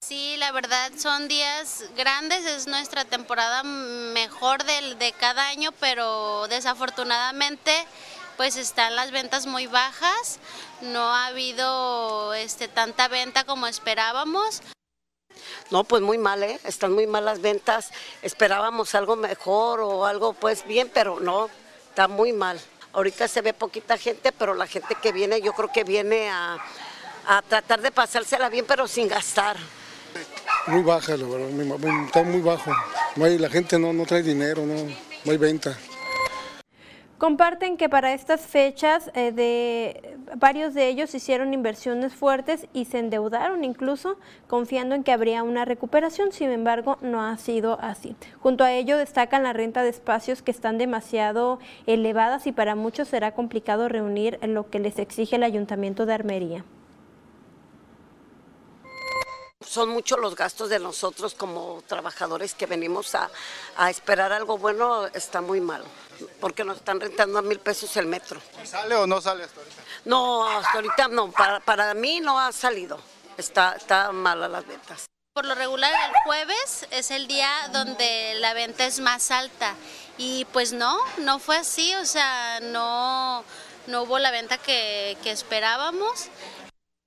Sí, 0.00 0.35
la 0.46 0.52
verdad 0.52 0.92
son 0.96 1.26
días 1.26 1.86
grandes, 1.96 2.46
es 2.46 2.68
nuestra 2.68 3.04
temporada 3.04 3.64
mejor 3.64 4.62
del, 4.62 4.96
de 4.96 5.10
cada 5.10 5.48
año, 5.48 5.72
pero 5.80 6.46
desafortunadamente 6.46 7.84
pues 8.36 8.54
están 8.54 8.94
las 8.94 9.10
ventas 9.10 9.46
muy 9.46 9.66
bajas, 9.66 10.38
no 10.82 11.00
ha 11.00 11.26
habido 11.26 12.32
este, 12.34 12.68
tanta 12.68 13.08
venta 13.08 13.42
como 13.42 13.66
esperábamos. 13.66 14.62
No, 15.72 15.82
pues 15.82 16.00
muy 16.00 16.16
mal, 16.16 16.44
¿eh? 16.44 16.60
están 16.62 16.92
muy 16.92 17.08
mal 17.08 17.24
las 17.24 17.40
ventas, 17.40 17.90
esperábamos 18.22 18.94
algo 18.94 19.16
mejor 19.16 19.80
o 19.80 20.06
algo 20.06 20.32
pues 20.32 20.64
bien, 20.64 20.88
pero 20.94 21.18
no, 21.18 21.50
está 21.88 22.06
muy 22.06 22.32
mal. 22.32 22.60
Ahorita 22.92 23.26
se 23.26 23.42
ve 23.42 23.52
poquita 23.52 23.98
gente, 23.98 24.30
pero 24.30 24.54
la 24.54 24.68
gente 24.68 24.94
que 24.94 25.10
viene 25.10 25.40
yo 25.40 25.54
creo 25.54 25.72
que 25.72 25.82
viene 25.82 26.30
a, 26.30 26.56
a 27.26 27.42
tratar 27.42 27.80
de 27.80 27.90
pasársela 27.90 28.48
bien, 28.48 28.64
pero 28.64 28.86
sin 28.86 29.08
gastar. 29.08 29.56
Muy 30.66 30.82
baja, 30.82 31.16
la 31.16 31.26
verdad, 31.26 32.04
está 32.06 32.22
muy 32.24 32.40
bajo. 32.40 32.70
la 33.16 33.48
gente 33.48 33.78
no, 33.78 33.92
no 33.92 34.04
trae 34.04 34.22
dinero, 34.22 34.66
no, 34.66 34.74
no 35.24 35.32
hay 35.32 35.38
venta. 35.38 35.76
Comparten 37.18 37.78
que 37.78 37.88
para 37.88 38.12
estas 38.12 38.42
fechas 38.42 39.10
eh, 39.14 39.32
de 39.32 40.18
varios 40.36 40.74
de 40.74 40.88
ellos 40.88 41.14
hicieron 41.14 41.54
inversiones 41.54 42.12
fuertes 42.12 42.66
y 42.74 42.84
se 42.84 42.98
endeudaron 42.98 43.64
incluso 43.64 44.18
confiando 44.48 44.94
en 44.94 45.02
que 45.02 45.12
habría 45.12 45.42
una 45.42 45.64
recuperación, 45.64 46.30
sin 46.30 46.50
embargo 46.50 46.98
no 47.00 47.22
ha 47.22 47.38
sido 47.38 47.78
así. 47.80 48.14
Junto 48.40 48.64
a 48.64 48.72
ello 48.72 48.98
destacan 48.98 49.44
la 49.44 49.54
renta 49.54 49.82
de 49.82 49.88
espacios 49.88 50.42
que 50.42 50.50
están 50.50 50.76
demasiado 50.76 51.58
elevadas 51.86 52.46
y 52.46 52.52
para 52.52 52.74
muchos 52.74 53.08
será 53.08 53.32
complicado 53.32 53.88
reunir 53.88 54.38
lo 54.42 54.68
que 54.68 54.78
les 54.78 54.98
exige 54.98 55.36
el 55.36 55.42
Ayuntamiento 55.42 56.04
de 56.04 56.12
Armería 56.12 56.64
son 59.64 59.88
muchos 59.88 60.18
los 60.18 60.34
gastos 60.34 60.68
de 60.68 60.78
nosotros 60.78 61.34
como 61.34 61.82
trabajadores 61.86 62.54
que 62.54 62.66
venimos 62.66 63.14
a, 63.14 63.30
esperar 63.88 64.32
algo 64.32 64.58
bueno, 64.58 65.06
está 65.06 65.40
muy 65.40 65.60
mal, 65.60 65.82
porque 66.40 66.64
nos 66.64 66.78
están 66.78 67.00
rentando 67.00 67.38
a 67.38 67.42
mil 67.42 67.58
pesos 67.58 67.96
el 67.96 68.06
metro. 68.06 68.40
¿Sale 68.64 68.94
o 68.96 69.06
no 69.06 69.20
sale 69.20 69.44
hasta 69.44 69.60
ahorita? 69.60 69.82
No, 70.04 70.46
hasta 70.46 70.72
ahorita 70.72 71.08
no, 71.08 71.30
para, 71.30 71.60
para 71.60 71.94
mí 71.94 72.20
no 72.20 72.38
ha 72.38 72.52
salido, 72.52 73.00
está, 73.38 73.72
está 73.72 74.12
mala 74.12 74.48
las 74.48 74.66
ventas. 74.66 75.06
Por 75.32 75.46
lo 75.46 75.54
regular 75.54 75.92
el 75.92 76.14
jueves 76.24 76.86
es 76.90 77.10
el 77.10 77.26
día 77.26 77.50
donde 77.72 78.34
la 78.36 78.54
venta 78.54 78.86
es 78.86 79.00
más 79.00 79.30
alta 79.30 79.74
y 80.16 80.46
pues 80.46 80.72
no, 80.72 80.98
no 81.18 81.38
fue 81.38 81.58
así, 81.58 81.94
o 81.96 82.06
sea, 82.06 82.60
no, 82.60 83.44
no 83.86 84.02
hubo 84.02 84.18
la 84.18 84.30
venta 84.30 84.56
que, 84.58 85.16
que 85.22 85.30
esperábamos 85.30 86.28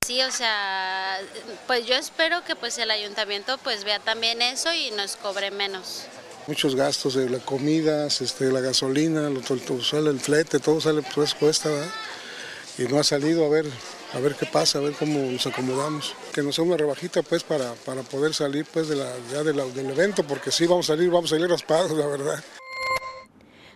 sí, 0.10 0.24
o 0.24 0.32
sea, 0.32 1.20
pues 1.68 1.86
yo 1.86 1.94
espero 1.94 2.44
que 2.44 2.56
pues 2.56 2.80
el 2.80 2.90
ayuntamiento 2.90 3.60
pues 3.60 3.84
vea 3.84 4.00
también 4.00 4.42
eso 4.42 4.74
y 4.74 4.90
nos 4.90 5.16
cobre 5.18 5.52
menos. 5.52 6.06
Muchos 6.48 6.76
gastos 6.76 7.14
de 7.14 7.30
la 7.30 7.38
comida, 7.38 8.08
este, 8.08 8.46
la 8.46 8.60
gasolina, 8.60 9.30
lo, 9.30 9.44
sale 9.84 10.10
el 10.10 10.20
flete, 10.20 10.58
todo 10.60 10.82
sale, 10.82 11.04
pues 11.14 11.36
cuesta, 11.36 11.70
¿verdad? 11.70 11.92
Y 12.80 12.84
no 12.86 13.00
ha 13.00 13.04
salido, 13.04 13.46
a 13.46 13.50
ver, 13.50 13.68
a 14.14 14.20
ver 14.20 14.34
qué 14.34 14.48
pasa, 14.48 14.80
a 14.80 14.82
ver 14.82 14.94
cómo 14.94 15.20
nos 15.32 15.46
acomodamos. 15.46 16.16
Que 16.34 16.42
nos 16.42 16.56
sea 16.56 16.64
una 16.64 16.78
rebajita 16.78 17.22
pues 17.22 17.44
para, 17.44 17.74
para 17.86 18.02
poder 18.02 18.34
salir 18.34 18.66
pues 18.66 18.88
de 18.88 18.96
la, 18.96 19.14
ya 19.32 19.44
del 19.44 19.90
evento, 19.92 20.24
porque 20.24 20.50
sí 20.50 20.66
vamos 20.66 20.90
a 20.90 20.96
salir, 20.96 21.12
vamos 21.12 21.32
a 21.32 21.36
salir 21.36 21.52
raspados, 21.52 21.92
la 21.92 22.08
verdad. 22.08 22.44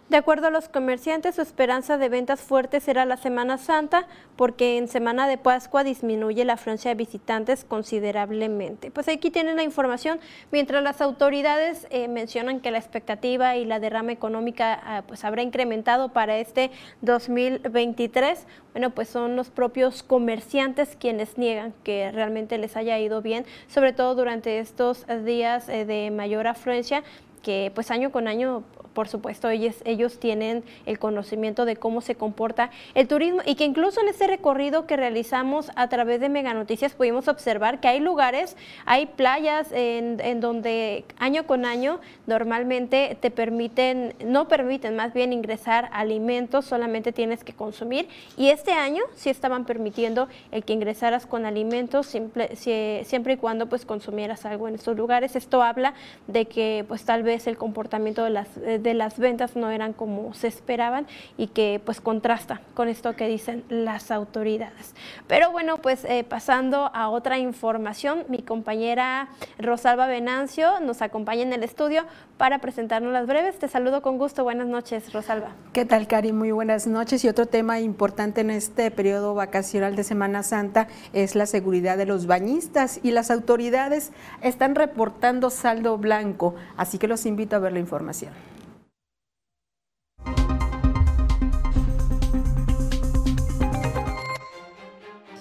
De 0.09 0.17
acuerdo 0.17 0.47
a 0.47 0.51
los 0.51 0.67
comerciantes, 0.67 1.35
su 1.35 1.41
esperanza 1.41 1.97
de 1.97 2.09
ventas 2.09 2.41
fuertes 2.41 2.83
será 2.83 3.05
la 3.05 3.15
Semana 3.15 3.57
Santa, 3.57 4.05
porque 4.35 4.77
en 4.77 4.89
Semana 4.89 5.27
de 5.27 5.37
Pascua 5.37 5.85
disminuye 5.85 6.43
la 6.43 6.53
afluencia 6.53 6.91
de 6.91 6.95
visitantes 6.95 7.63
considerablemente. 7.63 8.91
Pues 8.91 9.07
aquí 9.07 9.31
tienen 9.31 9.55
la 9.55 9.63
información, 9.63 10.19
mientras 10.51 10.83
las 10.83 10.99
autoridades 10.99 11.87
eh, 11.89 12.09
mencionan 12.09 12.59
que 12.59 12.69
la 12.69 12.79
expectativa 12.79 13.55
y 13.55 13.63
la 13.63 13.79
derrama 13.79 14.11
económica 14.11 14.79
ah, 14.83 15.03
pues 15.07 15.23
habrá 15.23 15.41
incrementado 15.41 16.09
para 16.09 16.37
este 16.37 16.69
2023, 17.01 18.45
bueno, 18.73 18.89
pues 18.89 19.07
son 19.07 19.37
los 19.37 19.51
propios 19.51 20.03
comerciantes 20.03 20.97
quienes 20.99 21.37
niegan 21.37 21.73
que 21.85 22.11
realmente 22.11 22.57
les 22.57 22.75
haya 22.75 22.99
ido 22.99 23.21
bien, 23.21 23.45
sobre 23.67 23.93
todo 23.93 24.15
durante 24.15 24.59
estos 24.59 25.05
días 25.23 25.69
eh, 25.69 25.85
de 25.85 26.11
mayor 26.11 26.47
afluencia 26.47 27.03
que 27.41 27.71
pues 27.75 27.91
año 27.91 28.11
con 28.11 28.27
año 28.27 28.63
por 28.93 29.07
supuesto, 29.07 29.49
ellos, 29.49 29.75
ellos 29.85 30.19
tienen 30.19 30.63
el 30.85 30.99
conocimiento 30.99 31.65
de 31.65 31.75
cómo 31.75 32.01
se 32.01 32.15
comporta 32.15 32.71
el 32.93 33.07
turismo 33.07 33.41
y 33.45 33.55
que 33.55 33.65
incluso 33.65 34.01
en 34.01 34.09
ese 34.09 34.27
recorrido 34.27 34.85
que 34.85 34.97
realizamos 34.97 35.71
a 35.75 35.87
través 35.89 36.19
de 36.19 36.29
Mega 36.29 36.53
Noticias 36.53 36.93
pudimos 36.93 37.27
observar 37.27 37.79
que 37.79 37.87
hay 37.87 37.99
lugares, 37.99 38.55
hay 38.85 39.07
playas 39.07 39.71
en, 39.71 40.19
en 40.19 40.39
donde 40.39 41.05
año 41.17 41.45
con 41.45 41.65
año 41.65 41.99
normalmente 42.27 43.17
te 43.19 43.31
permiten, 43.31 44.13
no 44.23 44.47
permiten 44.47 44.95
más 44.95 45.13
bien 45.13 45.33
ingresar 45.33 45.89
alimentos, 45.91 46.65
solamente 46.65 47.11
tienes 47.11 47.43
que 47.43 47.53
consumir 47.53 48.07
y 48.37 48.49
este 48.49 48.71
año 48.71 49.03
sí 49.15 49.29
estaban 49.29 49.65
permitiendo 49.65 50.27
el 50.51 50.63
que 50.63 50.73
ingresaras 50.73 51.25
con 51.25 51.45
alimentos 51.45 52.07
siempre, 52.07 53.33
y 53.33 53.37
cuando 53.37 53.67
pues 53.67 53.85
consumieras 53.85 54.45
algo 54.45 54.67
en 54.67 54.75
estos 54.75 54.95
lugares. 54.95 55.35
Esto 55.35 55.63
habla 55.63 55.93
de 56.27 56.45
que 56.45 56.85
pues 56.87 57.03
tal 57.05 57.23
vez 57.23 57.47
el 57.47 57.57
comportamiento 57.57 58.23
de 58.23 58.29
las 58.29 58.47
de 58.55 58.82
las 58.93 59.19
ventas 59.19 59.55
no 59.55 59.69
eran 59.69 59.93
como 59.93 60.33
se 60.33 60.47
esperaban 60.47 61.07
y 61.37 61.47
que 61.47 61.81
pues 61.85 62.01
contrasta 62.01 62.61
con 62.73 62.89
esto 62.89 63.15
que 63.15 63.27
dicen 63.27 63.63
las 63.69 64.11
autoridades. 64.11 64.95
Pero 65.27 65.51
bueno, 65.51 65.77
pues 65.77 66.05
eh, 66.05 66.23
pasando 66.23 66.91
a 66.93 67.09
otra 67.09 67.37
información, 67.37 68.25
mi 68.27 68.39
compañera 68.39 69.29
Rosalba 69.59 70.07
Venancio 70.07 70.79
nos 70.79 71.01
acompaña 71.01 71.43
en 71.43 71.53
el 71.53 71.63
estudio 71.63 72.05
para 72.37 72.59
presentarnos 72.59 73.13
las 73.13 73.27
breves. 73.27 73.59
Te 73.59 73.67
saludo 73.67 74.01
con 74.01 74.17
gusto. 74.17 74.43
Buenas 74.43 74.67
noches, 74.67 75.13
Rosalba. 75.13 75.51
¿Qué 75.71 75.85
tal, 75.85 76.07
Cari? 76.07 76.33
Muy 76.33 76.51
buenas 76.51 76.87
noches. 76.87 77.23
Y 77.23 77.29
otro 77.29 77.45
tema 77.45 77.79
importante 77.79 78.41
en 78.41 78.49
este 78.49 78.89
periodo 78.91 79.35
vacacional 79.35 79.95
de 79.95 80.03
Semana 80.03 80.43
Santa 80.43 80.87
es 81.13 81.35
la 81.35 81.45
seguridad 81.45 81.97
de 81.97 82.05
los 82.05 82.25
bañistas 82.25 82.99
y 83.03 83.11
las 83.11 83.31
autoridades 83.31 84.11
están 84.41 84.75
reportando 84.75 85.49
saldo 85.49 85.97
blanco, 85.97 86.55
así 86.77 86.97
que 86.97 87.07
los 87.07 87.25
invito 87.25 87.55
a 87.55 87.59
ver 87.59 87.73
la 87.73 87.79
información. 87.79 88.52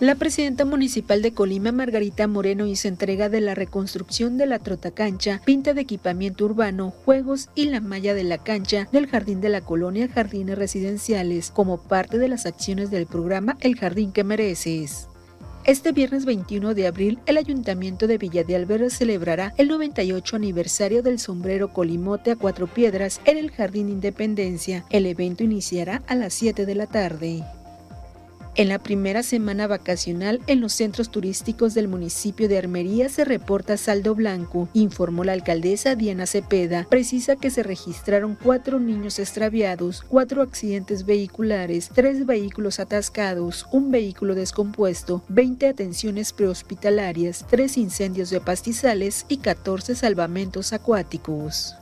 La 0.02 0.16
presidenta 0.16 0.64
municipal 0.64 1.22
de 1.22 1.32
Colima, 1.32 1.70
Margarita 1.70 2.26
Moreno, 2.26 2.66
hizo 2.66 2.88
entrega 2.88 3.28
de 3.28 3.40
la 3.40 3.54
reconstrucción 3.54 4.36
de 4.36 4.46
la 4.46 4.58
trotacancha, 4.58 5.40
pinta 5.44 5.74
de 5.74 5.82
equipamiento 5.82 6.44
urbano, 6.44 6.90
juegos 6.90 7.50
y 7.54 7.66
la 7.66 7.80
malla 7.80 8.12
de 8.12 8.24
la 8.24 8.38
cancha 8.38 8.88
del 8.90 9.06
jardín 9.06 9.40
de 9.40 9.48
la 9.48 9.60
colonia 9.60 10.08
Jardines 10.08 10.58
Residenciales, 10.58 11.52
como 11.52 11.80
parte 11.80 12.18
de 12.18 12.26
las 12.26 12.46
acciones 12.46 12.90
del 12.90 13.06
programa 13.06 13.56
El 13.60 13.76
Jardín 13.76 14.10
que 14.10 14.24
Mereces. 14.24 15.06
Este 15.66 15.92
viernes 15.92 16.24
21 16.24 16.74
de 16.74 16.88
abril, 16.88 17.20
el 17.26 17.36
Ayuntamiento 17.36 18.08
de 18.08 18.18
Villa 18.18 18.42
de 18.42 18.56
Alberra 18.56 18.90
celebrará 18.90 19.54
el 19.56 19.68
98 19.68 20.34
aniversario 20.34 21.04
del 21.04 21.20
sombrero 21.20 21.72
Colimote 21.72 22.32
a 22.32 22.36
Cuatro 22.36 22.66
Piedras 22.66 23.20
en 23.24 23.38
el 23.38 23.52
Jardín 23.52 23.88
Independencia. 23.88 24.84
El 24.90 25.06
evento 25.06 25.44
iniciará 25.44 26.02
a 26.08 26.16
las 26.16 26.34
7 26.34 26.66
de 26.66 26.74
la 26.74 26.88
tarde. 26.88 27.44
En 28.54 28.68
la 28.68 28.78
primera 28.78 29.22
semana 29.22 29.66
vacacional 29.66 30.42
en 30.46 30.60
los 30.60 30.74
centros 30.74 31.10
turísticos 31.10 31.72
del 31.72 31.88
municipio 31.88 32.48
de 32.48 32.58
Armería 32.58 33.08
se 33.08 33.24
reporta 33.24 33.78
saldo 33.78 34.14
blanco, 34.14 34.68
informó 34.74 35.24
la 35.24 35.32
alcaldesa 35.32 35.94
Diana 35.94 36.26
Cepeda. 36.26 36.86
Precisa 36.90 37.36
que 37.36 37.48
se 37.48 37.62
registraron 37.62 38.36
cuatro 38.42 38.78
niños 38.78 39.18
extraviados, 39.18 40.02
cuatro 40.02 40.42
accidentes 40.42 41.06
vehiculares, 41.06 41.88
tres 41.94 42.26
vehículos 42.26 42.78
atascados, 42.78 43.66
un 43.72 43.90
vehículo 43.90 44.34
descompuesto, 44.34 45.22
20 45.28 45.68
atenciones 45.68 46.34
prehospitalarias, 46.34 47.46
tres 47.48 47.78
incendios 47.78 48.28
de 48.28 48.42
pastizales 48.42 49.24
y 49.30 49.38
14 49.38 49.94
salvamentos 49.94 50.74
acuáticos. 50.74 51.74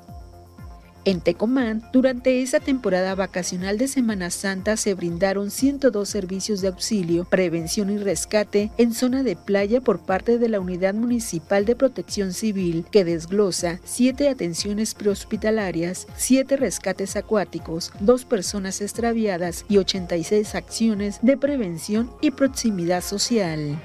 En 1.06 1.22
Tecomán, 1.22 1.82
durante 1.94 2.42
esa 2.42 2.60
temporada 2.60 3.14
vacacional 3.14 3.78
de 3.78 3.88
Semana 3.88 4.28
Santa 4.28 4.76
se 4.76 4.92
brindaron 4.92 5.50
102 5.50 6.06
servicios 6.06 6.60
de 6.60 6.68
auxilio, 6.68 7.24
prevención 7.24 7.90
y 7.90 7.96
rescate 7.96 8.70
en 8.76 8.92
zona 8.92 9.22
de 9.22 9.34
playa 9.34 9.80
por 9.80 10.00
parte 10.00 10.38
de 10.38 10.50
la 10.50 10.60
Unidad 10.60 10.92
Municipal 10.92 11.64
de 11.64 11.74
Protección 11.74 12.34
Civil, 12.34 12.84
que 12.90 13.04
desglosa 13.04 13.80
7 13.84 14.28
atenciones 14.28 14.94
prehospitalarias, 14.94 16.06
7 16.16 16.58
rescates 16.58 17.16
acuáticos, 17.16 17.92
2 18.00 18.26
personas 18.26 18.82
extraviadas 18.82 19.64
y 19.70 19.78
86 19.78 20.54
acciones 20.54 21.18
de 21.22 21.38
prevención 21.38 22.10
y 22.20 22.30
proximidad 22.32 23.02
social. 23.02 23.80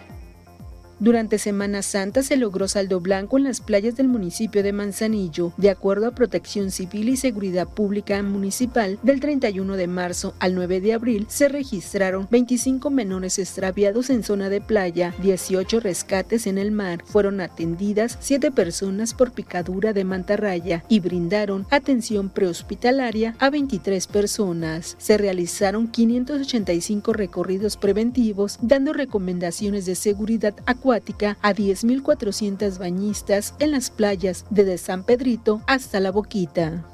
Durante 1.00 1.40
Semana 1.40 1.82
Santa 1.82 2.24
se 2.24 2.38
logró 2.38 2.68
saldo 2.68 3.02
blanco 3.02 3.38
en 3.38 3.44
las 3.44 3.60
playas 3.60 3.98
del 3.98 4.08
municipio 4.08 4.64
de 4.64 4.72
Manzanillo, 4.72 5.52
de 5.58 5.70
acuerdo 5.70 6.08
a 6.08 6.12
Protección 6.12 6.72
Civil 6.72 7.10
y 7.10 7.18
Seguridad 7.18 7.68
Pública 7.68 8.22
Municipal, 8.24 8.98
del 9.04 9.20
31 9.20 9.76
de 9.76 9.88
marzo 9.88 10.34
al 10.40 10.56
9 10.56 10.80
de 10.80 10.94
abril 10.94 11.26
se 11.28 11.50
registraron 11.50 12.28
25 12.32 12.90
menores 12.90 13.40
extraviados 13.40 14.10
en 14.10 14.24
zona 14.24 14.50
de 14.50 14.62
playa, 14.62 15.14
18 15.22 15.82
rescates 15.82 16.48
en 16.48 16.58
el 16.58 16.72
mar, 16.72 17.04
fueron 17.06 17.42
atendidas 17.42 18.18
7 18.22 18.52
personas 18.52 19.14
por 19.14 19.34
picadura 19.34 19.92
de 19.92 20.06
mantarraya 20.06 20.84
y 20.88 21.02
brindaron 21.02 21.68
atención 21.72 22.30
prehospitalaria 22.30 23.36
a 23.40 23.50
23 23.50 24.08
personas. 24.08 24.96
Se 24.98 25.18
realizaron 25.18 25.88
585 25.88 27.12
recorridos 27.12 27.76
preventivos, 27.76 28.60
dando 28.62 28.94
recomendaciones 28.94 29.86
de 29.86 29.96
seguridad 29.96 30.56
a 30.92 31.54
10.400 31.54 32.78
bañistas 32.78 33.56
en 33.60 33.72
las 33.72 33.90
playas 33.90 34.46
desde 34.50 34.78
San 34.78 35.04
Pedrito 35.04 35.62
hasta 35.66 36.00
La 36.00 36.12
Boquita. 36.12 36.86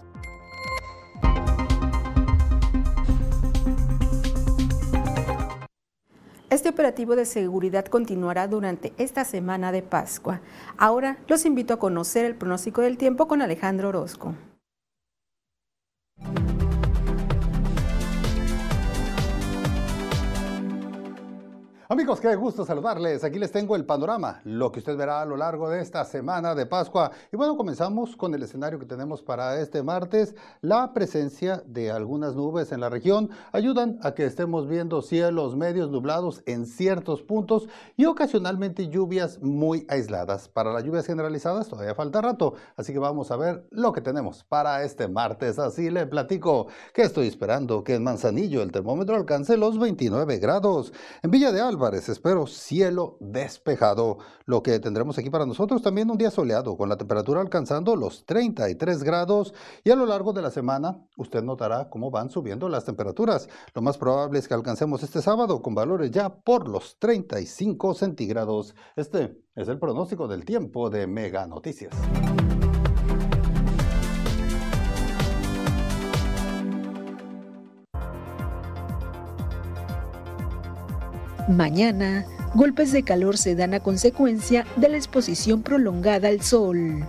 Este 6.49 6.69
operativo 6.69 7.15
de 7.15 7.25
seguridad 7.25 7.85
continuará 7.85 8.47
durante 8.47 8.93
esta 8.97 9.25
semana 9.25 9.71
de 9.71 9.81
Pascua. 9.81 10.41
Ahora 10.77 11.17
los 11.27 11.45
invito 11.45 11.73
a 11.73 11.79
conocer 11.79 12.25
el 12.25 12.35
pronóstico 12.35 12.81
del 12.81 12.97
tiempo 12.97 13.27
con 13.27 13.41
Alejandro 13.41 13.89
Orozco. 13.89 14.35
Amigos, 21.91 22.21
qué 22.21 22.33
gusto 22.37 22.63
saludarles. 22.63 23.21
Aquí 23.25 23.37
les 23.37 23.51
tengo 23.51 23.75
el 23.75 23.83
panorama, 23.83 24.39
lo 24.45 24.71
que 24.71 24.79
usted 24.79 24.95
verá 24.95 25.21
a 25.21 25.25
lo 25.25 25.35
largo 25.35 25.69
de 25.69 25.81
esta 25.81 26.05
semana 26.05 26.55
de 26.55 26.65
Pascua. 26.65 27.11
Y 27.33 27.35
bueno, 27.35 27.57
comenzamos 27.57 28.15
con 28.15 28.33
el 28.33 28.43
escenario 28.43 28.79
que 28.79 28.85
tenemos 28.85 29.21
para 29.21 29.59
este 29.59 29.83
martes. 29.83 30.33
La 30.61 30.93
presencia 30.93 31.61
de 31.65 31.91
algunas 31.91 32.33
nubes 32.33 32.71
en 32.71 32.79
la 32.79 32.87
región 32.87 33.29
ayudan 33.51 33.99
a 34.03 34.13
que 34.13 34.25
estemos 34.25 34.69
viendo 34.69 35.01
cielos 35.01 35.57
medios 35.57 35.89
nublados 35.89 36.43
en 36.45 36.65
ciertos 36.65 37.23
puntos 37.23 37.67
y 37.97 38.05
ocasionalmente 38.05 38.87
lluvias 38.87 39.41
muy 39.41 39.85
aisladas. 39.89 40.47
Para 40.47 40.71
las 40.71 40.85
lluvias 40.85 41.05
generalizadas 41.05 41.67
todavía 41.67 41.93
falta 41.93 42.21
rato, 42.21 42.53
así 42.77 42.93
que 42.93 42.99
vamos 42.99 43.31
a 43.31 43.35
ver 43.35 43.67
lo 43.69 43.91
que 43.91 43.99
tenemos 43.99 44.45
para 44.45 44.81
este 44.85 45.09
martes. 45.09 45.59
Así 45.59 45.89
le 45.89 46.05
platico 46.05 46.67
que 46.93 47.01
estoy 47.01 47.27
esperando 47.27 47.83
que 47.83 47.95
en 47.95 48.03
Manzanillo 48.05 48.61
el 48.61 48.71
termómetro 48.71 49.17
alcance 49.17 49.57
los 49.57 49.77
29 49.77 50.37
grados. 50.37 50.93
En 51.21 51.31
Villa 51.31 51.51
de 51.51 51.59
Alba 51.59 51.80
espero 51.89 52.45
cielo 52.45 53.17
despejado. 53.19 54.19
Lo 54.45 54.61
que 54.61 54.79
tendremos 54.79 55.17
aquí 55.17 55.29
para 55.29 55.45
nosotros 55.45 55.81
también 55.81 56.09
un 56.11 56.17
día 56.17 56.29
soleado, 56.29 56.77
con 56.77 56.89
la 56.89 56.97
temperatura 56.97 57.41
alcanzando 57.41 57.95
los 57.95 58.25
33 58.25 59.03
grados. 59.03 59.53
Y 59.83 59.89
a 59.89 59.95
lo 59.95 60.05
largo 60.05 60.31
de 60.31 60.41
la 60.41 60.51
semana, 60.51 61.03
usted 61.17 61.43
notará 61.43 61.89
cómo 61.89 62.11
van 62.11 62.29
subiendo 62.29 62.69
las 62.69 62.85
temperaturas. 62.85 63.49
Lo 63.73 63.81
más 63.81 63.97
probable 63.97 64.39
es 64.39 64.47
que 64.47 64.53
alcancemos 64.53 65.03
este 65.03 65.21
sábado 65.21 65.61
con 65.61 65.73
valores 65.73 66.11
ya 66.11 66.29
por 66.29 66.67
los 66.67 66.97
35 66.99 67.95
centígrados. 67.95 68.75
Este 68.95 69.37
es 69.55 69.67
el 69.67 69.79
pronóstico 69.79 70.27
del 70.27 70.45
tiempo 70.45 70.89
de 70.89 71.07
Mega 71.07 71.47
Noticias. 71.47 71.93
Mañana, 81.47 82.25
golpes 82.53 82.91
de 82.91 83.03
calor 83.03 83.37
se 83.37 83.55
dan 83.55 83.73
a 83.73 83.79
consecuencia 83.79 84.65
de 84.75 84.89
la 84.89 84.97
exposición 84.97 85.63
prolongada 85.63 86.27
al 86.27 86.41
sol. 86.41 87.05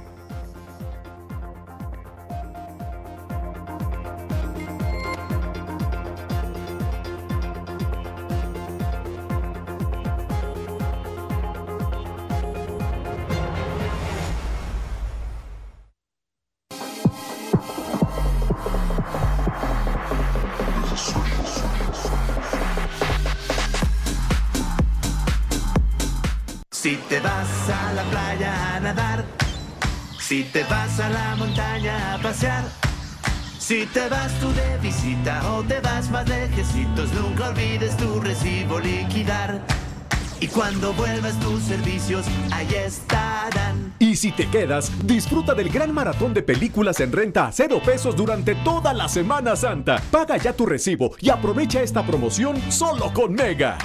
Si 26.82 26.96
te 27.08 27.20
vas 27.20 27.70
a 27.70 27.92
la 27.92 28.02
playa 28.02 28.74
a 28.74 28.80
nadar, 28.80 29.24
si 30.18 30.42
te 30.42 30.64
vas 30.64 30.98
a 30.98 31.10
la 31.10 31.36
montaña 31.36 32.14
a 32.14 32.18
pasear, 32.18 32.64
si 33.56 33.86
te 33.86 34.08
vas 34.08 34.32
tú 34.40 34.52
de 34.52 34.78
visita 34.78 35.48
o 35.52 35.62
te 35.62 35.78
vas 35.78 36.10
más 36.10 36.28
lejecitos, 36.28 37.12
nunca 37.12 37.50
olvides 37.50 37.96
tu 37.98 38.20
recibo 38.20 38.80
liquidar. 38.80 39.64
Y 40.40 40.48
cuando 40.48 40.92
vuelvas 40.94 41.38
tus 41.38 41.62
servicios, 41.62 42.26
ahí 42.50 42.74
estarán. 42.74 43.94
Y 44.00 44.16
si 44.16 44.32
te 44.32 44.50
quedas, 44.50 44.90
disfruta 45.06 45.54
del 45.54 45.68
gran 45.68 45.94
maratón 45.94 46.34
de 46.34 46.42
películas 46.42 46.98
en 46.98 47.12
renta 47.12 47.46
a 47.46 47.52
cero 47.52 47.80
pesos 47.84 48.16
durante 48.16 48.56
toda 48.56 48.92
la 48.92 49.08
Semana 49.08 49.54
Santa. 49.54 50.02
Paga 50.10 50.36
ya 50.36 50.52
tu 50.52 50.66
recibo 50.66 51.12
y 51.20 51.30
aprovecha 51.30 51.80
esta 51.80 52.04
promoción 52.04 52.60
solo 52.72 53.12
con 53.14 53.34
Mega. 53.34 53.78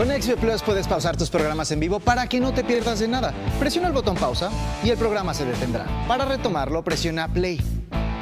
Con 0.00 0.08
XB 0.08 0.36
Plus 0.36 0.62
puedes 0.62 0.88
pausar 0.88 1.18
tus 1.18 1.28
programas 1.28 1.70
en 1.72 1.78
vivo 1.78 2.00
para 2.00 2.26
que 2.26 2.40
no 2.40 2.54
te 2.54 2.64
pierdas 2.64 3.00
de 3.00 3.06
nada. 3.06 3.34
Presiona 3.58 3.88
el 3.88 3.92
botón 3.92 4.16
pausa 4.16 4.50
y 4.82 4.88
el 4.88 4.96
programa 4.96 5.34
se 5.34 5.44
detendrá. 5.44 5.84
Para 6.08 6.24
retomarlo, 6.24 6.82
presiona 6.82 7.30
play. 7.30 7.60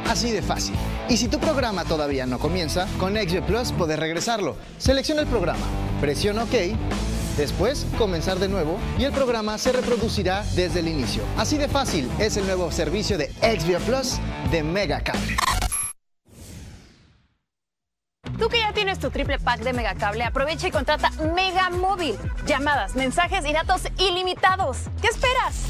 Así 0.08 0.32
de 0.32 0.42
fácil. 0.42 0.74
Y 1.08 1.16
si 1.18 1.28
tu 1.28 1.38
programa 1.38 1.84
todavía 1.84 2.26
no 2.26 2.40
comienza, 2.40 2.88
con 2.98 3.14
XB 3.14 3.42
Plus 3.42 3.70
puedes 3.70 3.96
regresarlo. 3.96 4.56
Selecciona 4.76 5.20
el 5.20 5.28
programa, 5.28 5.64
presiona 6.00 6.42
OK, 6.42 6.76
después 7.36 7.86
comenzar 7.96 8.40
de 8.40 8.48
nuevo 8.48 8.76
y 8.98 9.04
el 9.04 9.12
programa 9.12 9.56
se 9.56 9.70
reproducirá 9.70 10.42
desde 10.56 10.80
el 10.80 10.88
inicio. 10.88 11.22
Así 11.36 11.58
de 11.58 11.68
fácil 11.68 12.10
es 12.18 12.36
el 12.36 12.46
nuevo 12.46 12.72
servicio 12.72 13.16
de 13.16 13.28
XB 13.40 13.78
Plus 13.86 14.18
de 14.50 14.64
Mega 14.64 15.00
Cable. 15.00 15.36
Tú 18.38 18.48
que 18.48 18.60
ya 18.60 18.72
tienes 18.72 18.98
tu 18.98 19.10
triple 19.10 19.38
pack 19.38 19.60
de 19.60 19.72
Megacable, 19.72 20.22
aprovecha 20.24 20.68
y 20.68 20.70
contrata 20.70 21.10
Mega 21.34 21.70
Móvil. 21.70 22.16
Llamadas, 22.46 22.94
mensajes 22.94 23.44
y 23.44 23.52
datos 23.52 23.82
ilimitados. 23.98 24.84
¿Qué 25.02 25.08
esperas? 25.08 25.66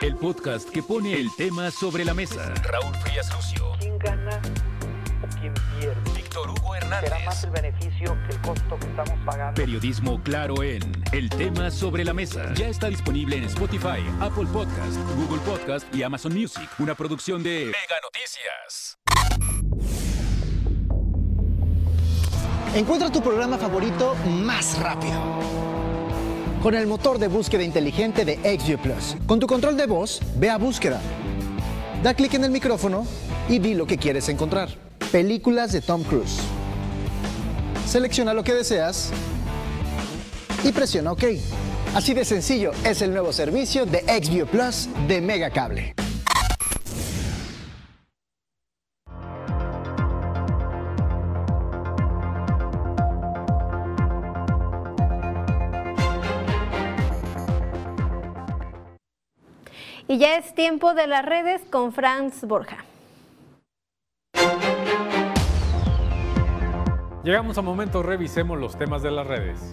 El 0.00 0.16
podcast 0.16 0.70
que 0.70 0.82
pone 0.82 1.12
el 1.14 1.28
tema 1.36 1.70
sobre 1.70 2.04
la 2.04 2.14
mesa. 2.14 2.54
Raúl 2.62 2.94
Frías 2.96 3.30
Lucio. 3.34 3.72
¿Quién 3.80 3.98
gana 3.98 4.40
o 5.22 5.40
quién 5.40 5.52
pierde? 5.78 6.10
Víctor 6.14 6.48
Hugo 6.50 6.74
Hernández. 6.76 7.10
Será 7.10 7.24
más 7.26 7.44
el 7.44 7.50
beneficio 7.50 8.16
que 8.26 8.36
el 8.36 8.40
costo 8.40 8.78
que 8.78 8.86
estamos 8.86 9.18
pagando. 9.26 9.60
Periodismo 9.60 10.22
claro 10.22 10.62
en 10.62 10.80
El 11.12 11.28
tema 11.28 11.70
sobre 11.70 12.04
la 12.04 12.14
mesa. 12.14 12.54
Ya 12.54 12.68
está 12.68 12.86
disponible 12.86 13.36
en 13.36 13.44
Spotify, 13.44 14.00
Apple 14.20 14.46
Podcast, 14.52 14.96
Google 15.16 15.40
Podcast 15.40 15.94
y 15.94 16.02
Amazon 16.02 16.32
Music. 16.32 16.70
Una 16.78 16.94
producción 16.94 17.42
de 17.42 17.66
Mega 17.66 18.00
Noticias. 18.02 18.99
Encuentra 22.74 23.10
tu 23.10 23.20
programa 23.20 23.58
favorito 23.58 24.14
más 24.26 24.78
rápido. 24.78 25.20
Con 26.62 26.74
el 26.74 26.86
motor 26.86 27.18
de 27.18 27.26
búsqueda 27.26 27.64
inteligente 27.64 28.24
de 28.24 28.36
XView 28.36 28.78
Plus. 28.78 29.16
Con 29.26 29.40
tu 29.40 29.46
control 29.46 29.76
de 29.76 29.86
voz, 29.86 30.20
ve 30.36 30.50
a 30.50 30.56
búsqueda. 30.56 31.00
Da 32.02 32.14
clic 32.14 32.34
en 32.34 32.44
el 32.44 32.50
micrófono 32.50 33.06
y 33.48 33.58
di 33.58 33.74
lo 33.74 33.86
que 33.86 33.98
quieres 33.98 34.28
encontrar. 34.28 34.68
Películas 35.10 35.72
de 35.72 35.80
Tom 35.80 36.04
Cruise. 36.04 36.38
Selecciona 37.86 38.34
lo 38.34 38.44
que 38.44 38.54
deseas 38.54 39.10
y 40.62 40.70
presiona 40.70 41.12
OK. 41.12 41.24
Así 41.94 42.14
de 42.14 42.24
sencillo 42.24 42.70
es 42.84 43.02
el 43.02 43.10
nuevo 43.10 43.32
servicio 43.32 43.84
de 43.84 44.00
XView 44.00 44.46
Plus 44.46 44.88
de 45.08 45.20
Megacable. 45.20 45.99
Y 60.10 60.18
ya 60.18 60.38
es 60.38 60.56
tiempo 60.56 60.92
de 60.92 61.06
las 61.06 61.24
redes 61.24 61.62
con 61.70 61.92
Franz 61.92 62.42
Borja. 62.42 62.78
Llegamos 67.22 67.56
a 67.58 67.62
momento, 67.62 68.02
revisemos 68.02 68.58
los 68.58 68.76
temas 68.76 69.04
de 69.04 69.12
las 69.12 69.24
redes. 69.28 69.72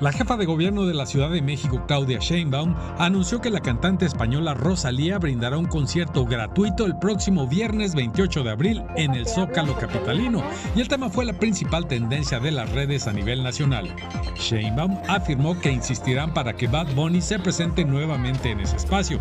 La 0.00 0.12
jefa 0.12 0.36
de 0.36 0.46
gobierno 0.46 0.86
de 0.86 0.94
la 0.94 1.06
Ciudad 1.06 1.28
de 1.28 1.42
México, 1.42 1.82
Claudia 1.88 2.20
Sheinbaum, 2.20 2.72
anunció 2.98 3.40
que 3.40 3.50
la 3.50 3.58
cantante 3.58 4.06
española 4.06 4.54
Rosalía 4.54 5.18
brindará 5.18 5.58
un 5.58 5.66
concierto 5.66 6.24
gratuito 6.24 6.86
el 6.86 6.96
próximo 7.00 7.48
viernes 7.48 7.96
28 7.96 8.44
de 8.44 8.50
abril 8.50 8.82
en 8.94 9.14
el 9.14 9.26
Zócalo 9.26 9.76
Capitalino, 9.76 10.44
y 10.76 10.80
el 10.80 10.86
tema 10.86 11.10
fue 11.10 11.24
la 11.24 11.32
principal 11.32 11.88
tendencia 11.88 12.38
de 12.38 12.52
las 12.52 12.70
redes 12.70 13.08
a 13.08 13.12
nivel 13.12 13.42
nacional. 13.42 13.92
Sheinbaum 14.36 14.98
afirmó 15.08 15.58
que 15.58 15.72
insistirán 15.72 16.32
para 16.32 16.52
que 16.52 16.68
Bad 16.68 16.94
Bunny 16.94 17.20
se 17.20 17.40
presente 17.40 17.84
nuevamente 17.84 18.52
en 18.52 18.60
ese 18.60 18.76
espacio. 18.76 19.18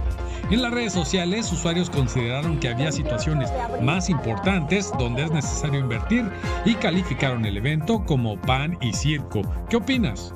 En 0.52 0.62
las 0.62 0.72
redes 0.72 0.94
sociales, 0.94 1.52
usuarios 1.52 1.90
consideraron 1.90 2.60
que 2.60 2.70
había 2.70 2.92
situaciones 2.92 3.52
más 3.82 4.12
importantes 4.12 4.92
donde 5.00 5.24
es 5.24 5.32
necesario 5.32 5.80
invertir 5.80 6.30
y 6.66 6.76
calificaron 6.76 7.46
el 7.46 7.58
evento 7.58 8.06
como 8.06 8.40
pan 8.40 8.78
y 8.80 8.94
circo. 8.94 9.42
¿Qué 9.70 9.78
opinas? 9.78 10.36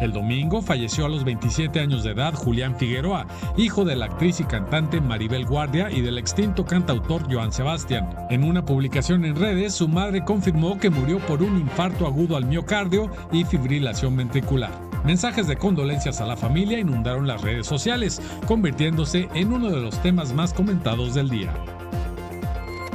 El 0.00 0.12
domingo 0.12 0.60
falleció 0.60 1.06
a 1.06 1.08
los 1.08 1.24
27 1.24 1.80
años 1.80 2.04
de 2.04 2.10
edad 2.10 2.34
Julián 2.34 2.76
Figueroa, 2.76 3.26
hijo 3.56 3.84
de 3.84 3.96
la 3.96 4.06
actriz 4.06 4.40
y 4.40 4.44
cantante 4.44 5.00
Maribel 5.00 5.46
Guardia 5.46 5.90
y 5.90 6.02
del 6.02 6.18
extinto 6.18 6.66
cantautor 6.66 7.32
Joan 7.32 7.50
Sebastián. 7.50 8.10
En 8.28 8.44
una 8.44 8.64
publicación 8.64 9.24
en 9.24 9.36
redes, 9.36 9.74
su 9.74 9.88
madre 9.88 10.22
confirmó 10.22 10.78
que 10.78 10.90
murió 10.90 11.18
por 11.20 11.42
un 11.42 11.58
infarto 11.58 12.06
agudo 12.06 12.36
al 12.36 12.44
miocardio 12.44 13.10
y 13.32 13.44
fibrilación 13.44 14.16
ventricular. 14.16 14.72
Mensajes 15.04 15.46
de 15.46 15.56
condolencias 15.56 16.20
a 16.20 16.26
la 16.26 16.36
familia 16.36 16.78
inundaron 16.78 17.26
las 17.26 17.40
redes 17.40 17.66
sociales, 17.66 18.20
convirtiéndose 18.46 19.28
en 19.34 19.52
uno 19.52 19.70
de 19.70 19.80
los 19.80 20.02
temas 20.02 20.32
más 20.32 20.52
comentados 20.52 21.14
del 21.14 21.30
día. 21.30 21.54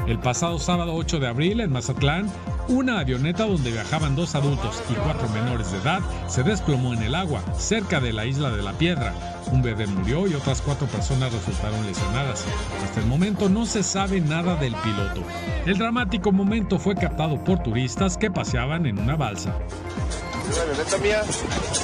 El 0.08 0.20
pasado 0.20 0.60
sábado 0.60 0.94
8 0.96 1.20
de 1.20 1.28
abril 1.28 1.62
en 1.62 1.72
Mazatlán, 1.72 2.30
una 2.72 3.00
avioneta 3.00 3.46
donde 3.46 3.70
viajaban 3.70 4.16
dos 4.16 4.34
adultos 4.34 4.82
y 4.90 4.94
cuatro 4.94 5.28
menores 5.30 5.72
de 5.72 5.78
edad 5.80 6.00
se 6.28 6.42
desplomó 6.42 6.94
en 6.94 7.04
el 7.04 7.16
agua, 7.16 7.42
cerca 7.58 8.00
de 8.00 8.14
la 8.14 8.26
isla 8.26 8.50
de 8.50 8.64
la 8.64 8.72
Piedra. 8.74 9.14
Un 9.52 9.62
bebé 9.62 9.88
murió 9.88 10.26
y 10.26 10.34
otras 10.34 10.62
cuatro 10.62 10.88
personas 10.88 11.34
resultaron 11.34 11.86
lesionadas. 11.86 12.46
Hasta 12.84 13.02
el 13.02 13.08
momento 13.08 13.50
no 13.50 13.66
se 13.66 13.84
sabe 13.84 14.22
nada 14.22 14.56
del 14.56 14.74
piloto. 14.76 15.22
El 15.66 15.78
dramático 15.78 16.32
momento 16.32 16.80
fue 16.80 16.96
captado 16.96 17.44
por 17.44 17.62
turistas 17.62 18.18
que 18.18 18.32
paseaban 18.32 18.86
en 18.86 19.00
una 19.00 19.18
balsa. 19.18 19.54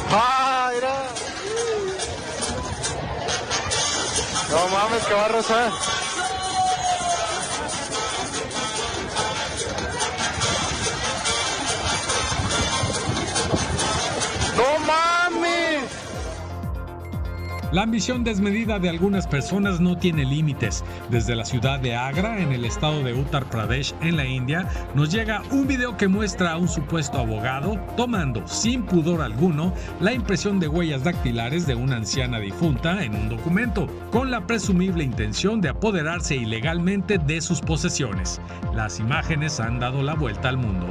¡Ah! 0.09 0.71
No 4.49 4.67
mames, 4.69 5.03
que. 5.05 5.96
¡No 14.57 14.79
mames! 14.87 16.07
La 17.71 17.83
ambición 17.83 18.23
desmedida 18.23 18.79
de 18.79 18.87
algunas 18.87 19.27
personas 19.27 19.81
no 19.81 19.97
tiene 19.97 20.23
límites. 20.23 20.85
Desde 21.11 21.35
la 21.35 21.43
ciudad 21.43 21.79
de 21.79 21.95
Agra, 21.95 22.39
en 22.39 22.53
el 22.53 22.63
estado 22.63 23.03
de 23.03 23.13
Uttar 23.13 23.45
Pradesh, 23.45 23.93
en 24.01 24.15
la 24.15 24.25
India, 24.25 24.67
nos 24.95 25.11
llega 25.11 25.43
un 25.51 25.67
video 25.67 25.97
que 25.97 26.07
muestra 26.07 26.53
a 26.53 26.57
un 26.57 26.69
supuesto 26.69 27.19
abogado 27.19 27.77
tomando, 27.97 28.47
sin 28.47 28.83
pudor 28.83 29.21
alguno, 29.21 29.73
la 29.99 30.13
impresión 30.13 30.61
de 30.61 30.69
huellas 30.69 31.03
dactilares 31.03 31.67
de 31.67 31.75
una 31.75 31.97
anciana 31.97 32.39
difunta 32.39 33.03
en 33.03 33.13
un 33.13 33.29
documento, 33.29 33.85
con 34.11 34.31
la 34.31 34.47
presumible 34.47 35.03
intención 35.03 35.59
de 35.59 35.69
apoderarse 35.69 36.35
ilegalmente 36.35 37.17
de 37.17 37.41
sus 37.41 37.59
posesiones. 37.59 38.39
Las 38.73 38.99
imágenes 38.99 39.59
han 39.59 39.79
dado 39.79 40.01
la 40.01 40.15
vuelta 40.15 40.47
al 40.49 40.57
mundo. 40.57 40.87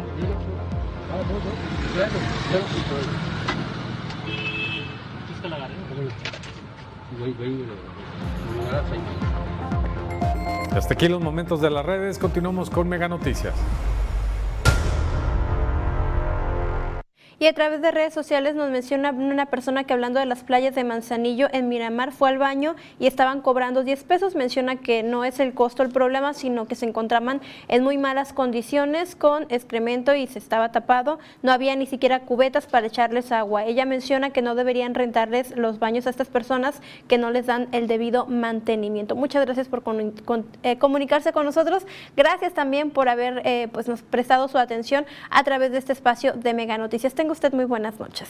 Hasta 10.73 10.95
aquí 10.95 11.09
los 11.09 11.21
momentos 11.21 11.61
de 11.61 11.71
las 11.71 11.85
redes. 11.85 12.19
Continuamos 12.19 12.71
con 12.71 12.89
Mega 12.89 13.09
Noticias. 13.09 13.55
Y 17.39 17.49
a 17.49 17.53
través 17.53 17.83
de 17.83 17.91
redes 17.91 18.15
sociales 18.15 18.55
nos 18.55 18.71
menciona 18.71 19.11
una 19.11 19.45
persona 19.45 19.85
que 19.85 19.93
hablando 19.93 20.19
de 20.19 20.25
las 20.25 20.43
playas 20.43 20.75
de 20.75 20.85
Manzanillo 20.85 21.49
en 21.53 21.69
Miramar 21.69 22.13
fue 22.13 22.31
al 22.31 22.39
baño 22.39 22.77
y 22.99 23.07
estaban 23.07 23.43
cobrando 23.43 23.85
10 23.85 24.05
pesos. 24.05 24.35
Menciona 24.35 24.77
que 24.77 25.03
no 25.03 25.23
es 25.23 25.39
el 25.39 25.53
costo 25.53 25.83
el 25.83 25.91
problema, 25.91 26.33
sino 26.33 26.67
que 26.67 26.77
se 26.77 26.87
encontraban 26.87 27.43
en 27.69 27.85
muy 27.85 27.99
malas 27.99 28.33
condiciones 28.33 29.15
con 29.17 29.45
excremento 29.51 30.15
y 30.15 30.27
se 30.29 30.39
estaba 30.39 30.73
tapado. 30.73 31.19
No 31.43 31.53
había 31.53 31.77
ni 31.77 31.85
siquiera 31.85 32.21
cubetas 32.21 32.67
para 32.67 32.87
echarles 32.87 33.31
agua. 33.33 33.67
Ella 33.67 33.85
menciona 33.85 34.31
que 34.31 34.41
no 34.41 34.55
deberían 34.55 34.95
rentarles 34.95 35.55
los 35.59 35.79
baños 35.79 36.07
a 36.07 36.11
estas 36.11 36.29
personas 36.29 36.81
que 37.07 37.19
no 37.19 37.31
les 37.31 37.45
dan 37.45 37.69
el 37.73 37.87
debido 37.87 38.25
mantenimiento. 38.25 39.15
Muchas 39.15 39.45
gracias 39.45 39.69
por 39.69 39.83
con- 39.83 40.47
eh, 40.63 40.79
comunicarse 40.79 41.35
con 41.35 41.45
nosotros. 41.45 41.87
Gracias 42.17 42.55
también 42.55 42.91
por 42.91 43.11
haber 43.11 43.43
eh, 43.45 43.69
pues, 43.73 43.89
nos 43.89 44.01
prestado 44.01 44.49
su 44.49 44.57
atención 44.57 45.05
a 45.29 45.45
través 45.45 45.71
de 45.71 45.77
este 45.77 45.93
espacio 45.93 46.33
de 46.33 46.55
Mega 46.55 46.79
Noticias. 46.79 47.15
Tenga 47.27 47.33
usted 47.33 47.53
muy 47.55 47.65
buenas 47.65 47.99
noches. 47.99 48.29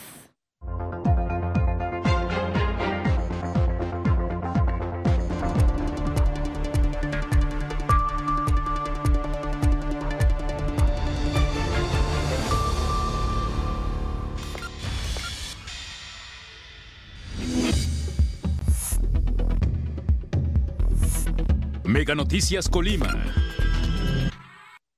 Mega 21.85 22.15
Noticias 22.15 22.71
Colima. 22.71 23.46